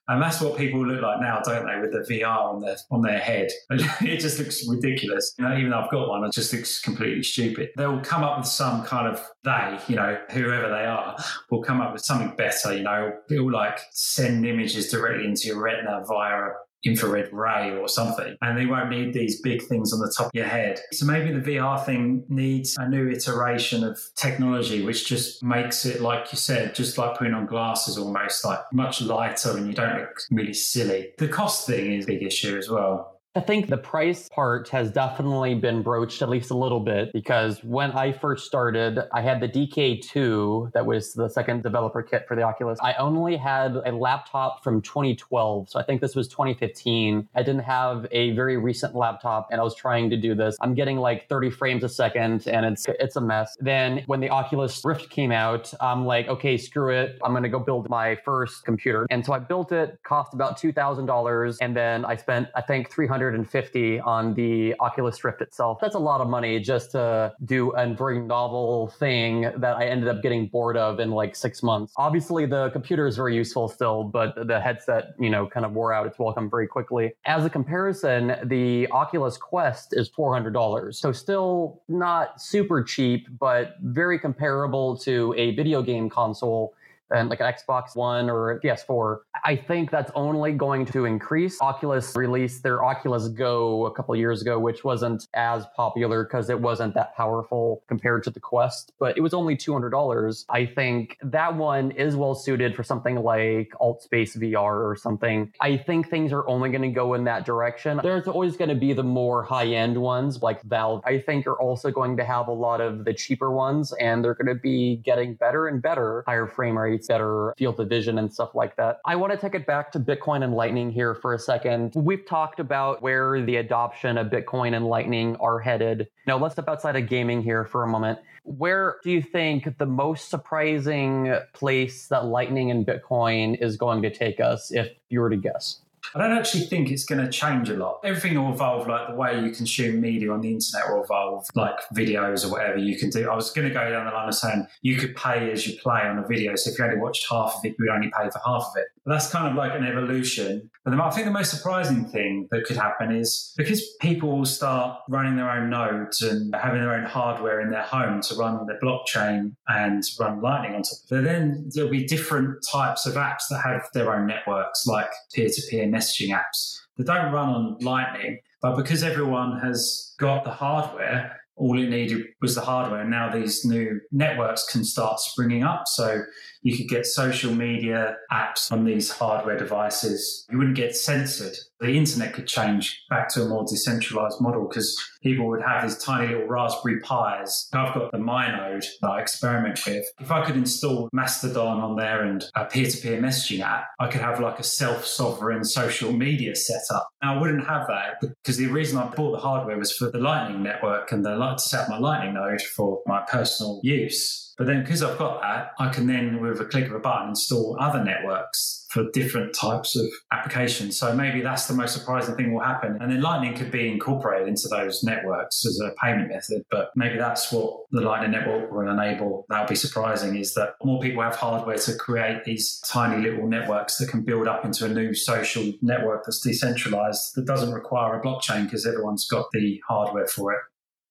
And 0.08 0.20
that's 0.20 0.40
what 0.40 0.56
people 0.56 0.84
look 0.84 1.02
like 1.02 1.20
now, 1.20 1.40
don't 1.44 1.66
they, 1.66 1.78
with 1.80 1.92
the 1.92 2.14
VR 2.14 2.54
on 2.54 2.60
their 2.60 2.76
on 2.90 3.02
their 3.02 3.18
head. 3.18 3.48
it 3.70 4.18
just 4.18 4.38
looks 4.38 4.66
ridiculous. 4.66 5.34
You 5.38 5.44
know, 5.44 5.56
even 5.56 5.70
though 5.70 5.80
I've 5.80 5.90
got 5.90 6.08
one, 6.08 6.24
it 6.24 6.32
just 6.32 6.52
looks 6.52 6.80
completely 6.80 7.22
stupid. 7.22 7.68
They'll 7.76 8.00
come 8.00 8.24
up 8.24 8.38
with 8.38 8.48
some 8.48 8.84
kind 8.84 9.06
of 9.06 9.24
they, 9.44 9.78
you 9.86 9.96
know, 9.96 10.18
whoever 10.30 10.68
they 10.68 10.86
are, 10.86 11.16
will 11.50 11.62
come 11.62 11.80
up 11.80 11.92
with 11.92 12.02
something 12.02 12.34
better. 12.36 12.74
You 12.74 12.82
know, 12.82 13.12
it'll 13.30 13.52
like 13.52 13.78
send 13.92 14.46
images 14.46 14.90
directly 14.90 15.26
into 15.26 15.48
your 15.48 15.62
retina 15.62 16.02
via 16.08 16.48
infrared 16.84 17.32
ray 17.32 17.76
or 17.76 17.88
something, 17.88 18.36
and 18.42 18.58
they 18.58 18.66
won't 18.66 18.90
need 18.90 19.12
these 19.12 19.40
big 19.40 19.62
things 19.62 19.92
on 19.92 20.00
the 20.00 20.12
top 20.16 20.26
of 20.26 20.34
your 20.34 20.46
head. 20.46 20.80
So 20.92 21.06
maybe 21.06 21.32
the 21.32 21.40
VR 21.40 21.84
thing 21.84 22.24
needs 22.28 22.76
a 22.78 22.88
new 22.88 23.08
iteration 23.08 23.84
of 23.84 24.00
technology, 24.16 24.84
which 24.84 25.06
just 25.06 25.42
makes 25.42 25.84
it, 25.84 26.00
like 26.00 26.32
you 26.32 26.38
said, 26.38 26.74
just 26.74 26.98
like 26.98 27.18
putting 27.18 27.34
on 27.34 27.46
glasses 27.46 27.98
almost, 27.98 28.44
like 28.44 28.60
much 28.72 29.00
lighter 29.02 29.56
and 29.56 29.66
you 29.66 29.72
don't 29.72 29.98
look 29.98 30.20
really 30.30 30.54
silly. 30.54 31.12
The 31.18 31.28
cost 31.28 31.66
thing 31.66 31.92
is 31.92 32.04
a 32.04 32.06
big 32.06 32.22
issue 32.22 32.56
as 32.56 32.68
well. 32.68 33.17
I 33.38 33.40
think 33.40 33.68
the 33.68 33.76
price 33.76 34.28
part 34.28 34.68
has 34.70 34.90
definitely 34.90 35.54
been 35.54 35.80
broached 35.80 36.22
at 36.22 36.28
least 36.28 36.50
a 36.50 36.56
little 36.56 36.80
bit 36.80 37.12
because 37.12 37.62
when 37.62 37.92
I 37.92 38.10
first 38.10 38.46
started, 38.46 38.98
I 39.12 39.20
had 39.20 39.40
the 39.40 39.48
DK2 39.48 40.72
that 40.72 40.84
was 40.84 41.12
the 41.12 41.28
second 41.28 41.62
developer 41.62 42.02
kit 42.02 42.24
for 42.26 42.34
the 42.34 42.42
Oculus. 42.42 42.80
I 42.82 42.94
only 42.94 43.36
had 43.36 43.76
a 43.86 43.92
laptop 43.92 44.64
from 44.64 44.82
2012. 44.82 45.68
So 45.70 45.78
I 45.78 45.84
think 45.84 46.00
this 46.00 46.16
was 46.16 46.26
2015. 46.26 47.28
I 47.36 47.42
didn't 47.44 47.62
have 47.62 48.08
a 48.10 48.32
very 48.32 48.56
recent 48.56 48.96
laptop 48.96 49.46
and 49.52 49.60
I 49.60 49.62
was 49.62 49.76
trying 49.76 50.10
to 50.10 50.16
do 50.16 50.34
this. 50.34 50.56
I'm 50.60 50.74
getting 50.74 50.96
like 50.96 51.28
30 51.28 51.50
frames 51.50 51.84
a 51.84 51.88
second 51.88 52.48
and 52.48 52.66
it's 52.66 52.86
it's 52.88 53.14
a 53.14 53.20
mess. 53.20 53.56
Then 53.60 54.02
when 54.06 54.18
the 54.18 54.30
Oculus 54.30 54.84
Rift 54.84 55.10
came 55.10 55.30
out, 55.30 55.72
I'm 55.80 56.04
like, 56.04 56.26
okay, 56.26 56.56
screw 56.56 56.92
it. 56.92 57.20
I'm 57.22 57.30
going 57.30 57.44
to 57.44 57.48
go 57.48 57.60
build 57.60 57.88
my 57.88 58.16
first 58.16 58.64
computer. 58.64 59.06
And 59.10 59.24
so 59.24 59.32
I 59.32 59.38
built 59.38 59.70
it, 59.70 60.00
cost 60.02 60.34
about 60.34 60.58
$2,000 60.58 61.58
and 61.60 61.76
then 61.76 62.04
I 62.04 62.16
spent 62.16 62.48
I 62.56 62.62
think 62.62 62.90
300 62.90 63.27
250 63.30 64.00
on 64.00 64.34
the 64.34 64.74
Oculus 64.80 65.22
Rift 65.22 65.42
itself. 65.42 65.78
That's 65.80 65.94
a 65.94 65.98
lot 65.98 66.20
of 66.20 66.28
money 66.28 66.58
just 66.60 66.92
to 66.92 67.32
do 67.44 67.70
a 67.70 67.92
very 67.92 68.20
novel 68.20 68.88
thing 68.98 69.50
that 69.56 69.76
I 69.76 69.86
ended 69.86 70.08
up 70.08 70.22
getting 70.22 70.46
bored 70.46 70.76
of 70.76 70.98
in 71.00 71.10
like 71.10 71.36
six 71.36 71.62
months. 71.62 71.92
Obviously, 71.96 72.46
the 72.46 72.70
computer 72.70 73.06
is 73.06 73.16
very 73.16 73.34
useful 73.34 73.68
still, 73.68 74.04
but 74.04 74.34
the 74.46 74.60
headset, 74.60 75.14
you 75.18 75.30
know, 75.30 75.46
kind 75.46 75.66
of 75.66 75.72
wore 75.72 75.92
out 75.92 76.06
its 76.06 76.18
welcome 76.18 76.48
very 76.48 76.66
quickly. 76.66 77.12
As 77.26 77.44
a 77.44 77.50
comparison, 77.50 78.36
the 78.44 78.88
Oculus 78.90 79.36
Quest 79.36 79.94
is 79.96 80.10
$400. 80.10 80.94
So 80.94 81.12
still 81.12 81.82
not 81.88 82.40
super 82.40 82.82
cheap, 82.82 83.28
but 83.38 83.76
very 83.82 84.18
comparable 84.18 84.96
to 84.98 85.34
a 85.36 85.54
video 85.54 85.82
game 85.82 86.08
console 86.08 86.74
and 87.10 87.28
like 87.28 87.40
an 87.40 87.52
Xbox 87.52 87.96
One 87.96 88.30
or 88.30 88.60
PS4. 88.60 89.18
I 89.44 89.56
think 89.56 89.90
that's 89.90 90.10
only 90.14 90.52
going 90.52 90.86
to 90.86 91.04
increase. 91.04 91.60
Oculus 91.60 92.14
released 92.16 92.62
their 92.62 92.84
Oculus 92.84 93.28
Go 93.28 93.86
a 93.86 93.94
couple 93.94 94.14
years 94.16 94.42
ago, 94.42 94.58
which 94.58 94.84
wasn't 94.84 95.26
as 95.34 95.64
popular 95.76 96.24
because 96.24 96.50
it 96.50 96.60
wasn't 96.60 96.94
that 96.94 97.16
powerful 97.16 97.82
compared 97.88 98.24
to 98.24 98.30
the 98.30 98.40
Quest, 98.40 98.92
but 98.98 99.16
it 99.16 99.20
was 99.20 99.34
only 99.34 99.56
$200. 99.56 100.44
I 100.48 100.66
think 100.66 101.16
that 101.22 101.56
one 101.56 101.90
is 101.92 102.16
well 102.16 102.34
suited 102.34 102.74
for 102.74 102.82
something 102.82 103.16
like 103.16 103.72
Alt 103.80 104.02
Space 104.02 104.36
VR 104.36 104.84
or 104.84 104.96
something. 104.96 105.52
I 105.60 105.76
think 105.76 106.08
things 106.08 106.32
are 106.32 106.46
only 106.48 106.70
going 106.70 106.82
to 106.82 106.88
go 106.88 107.14
in 107.14 107.24
that 107.24 107.44
direction. 107.44 108.00
There's 108.02 108.28
always 108.28 108.56
going 108.56 108.70
to 108.70 108.74
be 108.74 108.92
the 108.92 109.02
more 109.02 109.42
high 109.42 109.66
end 109.66 109.96
ones 109.96 110.42
like 110.42 110.62
Valve. 110.62 111.02
I 111.04 111.18
think 111.18 111.46
are 111.46 111.60
also 111.60 111.90
going 111.90 112.16
to 112.16 112.24
have 112.24 112.48
a 112.48 112.52
lot 112.52 112.80
of 112.80 113.04
the 113.04 113.14
cheaper 113.14 113.50
ones 113.50 113.92
and 114.00 114.24
they're 114.24 114.34
going 114.34 114.54
to 114.54 114.60
be 114.60 114.96
getting 115.04 115.34
better 115.34 115.66
and 115.66 115.80
better, 115.80 116.24
higher 116.26 116.46
frame 116.46 116.76
better 117.06 117.54
field 117.56 117.78
of 117.80 117.88
vision 117.88 118.18
and 118.18 118.32
stuff 118.32 118.54
like 118.54 118.76
that. 118.76 119.00
I 119.04 119.16
want 119.16 119.32
to 119.32 119.38
take 119.38 119.54
it 119.54 119.66
back 119.66 119.92
to 119.92 120.00
Bitcoin 120.00 120.42
and 120.42 120.54
Lightning 120.54 120.90
here 120.90 121.14
for 121.14 121.34
a 121.34 121.38
second. 121.38 121.92
We've 121.94 122.26
talked 122.26 122.60
about 122.60 123.02
where 123.02 123.40
the 123.40 123.56
adoption 123.56 124.18
of 124.18 124.28
Bitcoin 124.28 124.76
and 124.76 124.86
Lightning 124.86 125.36
are 125.36 125.58
headed. 125.58 126.08
Now, 126.26 126.38
let's 126.38 126.54
step 126.54 126.68
outside 126.68 126.96
of 126.96 127.08
gaming 127.08 127.42
here 127.42 127.64
for 127.64 127.84
a 127.84 127.88
moment. 127.88 128.18
Where 128.44 128.96
do 129.02 129.10
you 129.10 129.22
think 129.22 129.78
the 129.78 129.86
most 129.86 130.30
surprising 130.30 131.36
place 131.52 132.06
that 132.08 132.24
Lightning 132.24 132.70
and 132.70 132.86
Bitcoin 132.86 133.60
is 133.62 133.76
going 133.76 134.02
to 134.02 134.10
take 134.10 134.40
us, 134.40 134.72
if 134.72 134.88
you 135.10 135.20
were 135.20 135.30
to 135.30 135.36
guess? 135.36 135.82
I 136.14 136.18
don't 136.18 136.36
actually 136.36 136.64
think 136.64 136.90
it's 136.90 137.04
going 137.04 137.24
to 137.24 137.30
change 137.30 137.68
a 137.68 137.74
lot. 137.74 138.00
Everything 138.04 138.42
will 138.42 138.52
evolve, 138.52 138.88
like 138.88 139.08
the 139.08 139.14
way 139.14 139.40
you 139.40 139.50
consume 139.50 140.00
media 140.00 140.32
on 140.32 140.40
the 140.40 140.52
internet 140.52 140.90
will 140.90 141.04
evolve, 141.04 141.46
like 141.54 141.76
videos 141.94 142.46
or 142.46 142.52
whatever 142.52 142.78
you 142.78 142.98
can 142.98 143.10
do. 143.10 143.28
I 143.28 143.34
was 143.34 143.50
going 143.50 143.68
to 143.68 143.74
go 143.74 143.90
down 143.90 144.06
the 144.06 144.12
line 144.12 144.28
of 144.28 144.34
saying 144.34 144.66
you 144.82 144.96
could 144.96 145.14
pay 145.16 145.50
as 145.50 145.66
you 145.66 145.78
play 145.80 146.00
on 146.02 146.18
a 146.18 146.26
video. 146.26 146.54
So 146.56 146.70
if 146.70 146.78
you 146.78 146.84
only 146.84 146.98
watched 146.98 147.26
half 147.30 147.56
of 147.56 147.64
it, 147.64 147.76
you 147.78 147.86
would 147.86 147.90
only 147.90 148.10
pay 148.10 148.30
for 148.30 148.40
half 148.44 148.68
of 148.70 148.76
it. 148.76 148.86
That's 149.08 149.30
kind 149.30 149.48
of 149.48 149.54
like 149.54 149.74
an 149.74 149.84
evolution. 149.86 150.70
But 150.84 150.98
I 150.98 151.10
think 151.10 151.26
the 151.26 151.32
most 151.32 151.50
surprising 151.50 152.06
thing 152.06 152.46
that 152.50 152.64
could 152.64 152.76
happen 152.76 153.14
is 153.14 153.54
because 153.56 153.82
people 154.00 154.36
will 154.36 154.44
start 154.44 155.00
running 155.08 155.36
their 155.36 155.50
own 155.50 155.70
nodes 155.70 156.20
and 156.20 156.54
having 156.54 156.80
their 156.80 156.94
own 156.94 157.04
hardware 157.04 157.60
in 157.60 157.70
their 157.70 157.82
home 157.82 158.20
to 158.22 158.34
run 158.34 158.66
their 158.66 158.78
blockchain 158.80 159.54
and 159.68 160.02
run 160.20 160.40
Lightning 160.42 160.74
on 160.74 160.82
top 160.82 160.98
of 161.10 161.18
it, 161.18 161.24
then 161.24 161.68
there'll 161.74 161.90
be 161.90 162.06
different 162.06 162.58
types 162.70 163.06
of 163.06 163.14
apps 163.14 163.48
that 163.50 163.62
have 163.64 163.88
their 163.94 164.14
own 164.14 164.26
networks, 164.26 164.86
like 164.86 165.10
peer 165.34 165.48
to 165.48 165.62
peer 165.70 165.86
messaging 165.86 166.28
apps 166.28 166.78
that 166.96 167.06
don't 167.06 167.32
run 167.32 167.48
on 167.48 167.76
Lightning. 167.80 168.40
But 168.60 168.76
because 168.76 169.02
everyone 169.02 169.58
has 169.60 170.14
got 170.18 170.44
the 170.44 170.50
hardware, 170.50 171.38
all 171.56 171.78
it 171.78 171.88
needed 171.88 172.24
was 172.40 172.54
the 172.54 172.60
hardware. 172.60 173.00
And 173.00 173.10
now 173.10 173.30
these 173.30 173.64
new 173.64 174.00
networks 174.10 174.64
can 174.70 174.84
start 174.84 175.20
springing 175.20 175.62
up. 175.62 175.84
So 175.86 176.22
you 176.68 176.76
could 176.76 176.88
get 176.88 177.06
social 177.06 177.54
media 177.54 178.14
apps 178.30 178.70
on 178.70 178.84
these 178.84 179.10
hardware 179.10 179.56
devices. 179.56 180.44
You 180.50 180.58
wouldn't 180.58 180.76
get 180.76 180.94
censored. 180.94 181.56
The 181.80 181.96
internet 181.96 182.34
could 182.34 182.46
change 182.46 183.04
back 183.08 183.28
to 183.30 183.42
a 183.42 183.48
more 183.48 183.64
decentralized 183.66 184.40
model 184.40 184.68
because 184.68 184.94
people 185.22 185.46
would 185.48 185.62
have 185.62 185.82
these 185.82 185.96
tiny 185.96 186.28
little 186.28 186.46
Raspberry 186.46 187.00
Pis. 187.00 187.70
I've 187.72 187.94
got 187.94 188.12
the 188.12 188.18
MyNode 188.18 188.84
that 189.00 189.08
I 189.08 189.20
experiment 189.20 189.80
with. 189.86 190.04
If 190.20 190.30
I 190.30 190.44
could 190.44 190.56
install 190.56 191.08
Mastodon 191.12 191.78
on 191.80 191.96
there 191.96 192.24
and 192.24 192.44
a 192.54 192.66
peer-to-peer 192.66 193.18
messaging 193.18 193.60
app, 193.60 193.86
I 193.98 194.08
could 194.08 194.20
have 194.20 194.40
like 194.40 194.58
a 194.58 194.64
self-sovereign 194.64 195.64
social 195.64 196.12
media 196.12 196.54
setup. 196.54 197.08
Now 197.22 197.36
I 197.36 197.40
wouldn't 197.40 197.66
have 197.66 197.86
that 197.86 198.20
because 198.20 198.58
the 198.58 198.66
reason 198.66 198.98
I 198.98 199.06
bought 199.06 199.32
the 199.32 199.38
hardware 199.38 199.78
was 199.78 199.92
for 199.92 200.10
the 200.10 200.18
Lightning 200.18 200.62
network 200.62 201.12
and 201.12 201.24
the 201.24 201.38
to 201.38 201.58
set 201.58 201.84
up 201.84 201.88
my 201.88 201.98
Lightning 201.98 202.34
node 202.34 202.60
for 202.60 203.00
my 203.06 203.24
personal 203.30 203.80
use. 203.82 204.47
But 204.58 204.66
then 204.66 204.82
because 204.82 205.04
I've 205.04 205.18
got 205.18 205.40
that, 205.40 205.70
I 205.78 205.88
can 205.88 206.08
then, 206.08 206.40
with 206.40 206.60
a 206.60 206.64
click 206.64 206.86
of 206.86 206.92
a 206.92 206.98
button, 206.98 207.30
install 207.30 207.76
other 207.80 208.02
networks 208.02 208.86
for 208.90 209.08
different 209.12 209.54
types 209.54 209.94
of 209.96 210.06
applications. 210.32 210.98
So 210.98 211.14
maybe 211.14 211.42
that's 211.42 211.66
the 211.66 211.74
most 211.74 211.94
surprising 211.94 212.34
thing 212.34 212.52
will 212.52 212.62
happen. 212.62 212.98
And 213.00 213.12
then 213.12 213.20
Lightning 213.20 213.54
could 213.54 213.70
be 213.70 213.88
incorporated 213.88 214.48
into 214.48 214.66
those 214.68 215.04
networks 215.04 215.64
as 215.64 215.80
a 215.80 215.92
payment 216.02 216.30
method. 216.30 216.62
But 216.70 216.90
maybe 216.96 217.18
that's 217.18 217.52
what 217.52 217.82
the 217.92 218.00
Lightning 218.00 218.32
network 218.32 218.72
will 218.72 218.88
enable. 218.88 219.46
That'll 219.48 219.68
be 219.68 219.76
surprising 219.76 220.36
is 220.36 220.54
that 220.54 220.70
more 220.82 221.00
people 221.00 221.22
have 221.22 221.36
hardware 221.36 221.78
to 221.78 221.94
create 221.94 222.44
these 222.44 222.80
tiny 222.80 223.22
little 223.22 223.46
networks 223.46 223.98
that 223.98 224.08
can 224.08 224.24
build 224.24 224.48
up 224.48 224.64
into 224.64 224.86
a 224.86 224.88
new 224.88 225.14
social 225.14 225.72
network 225.82 226.24
that's 226.24 226.40
decentralized 226.40 227.36
that 227.36 227.46
doesn't 227.46 227.72
require 227.72 228.18
a 228.18 228.22
blockchain 228.22 228.64
because 228.64 228.86
everyone's 228.86 229.28
got 229.28 229.46
the 229.52 229.80
hardware 229.86 230.26
for 230.26 230.52
it. 230.52 230.60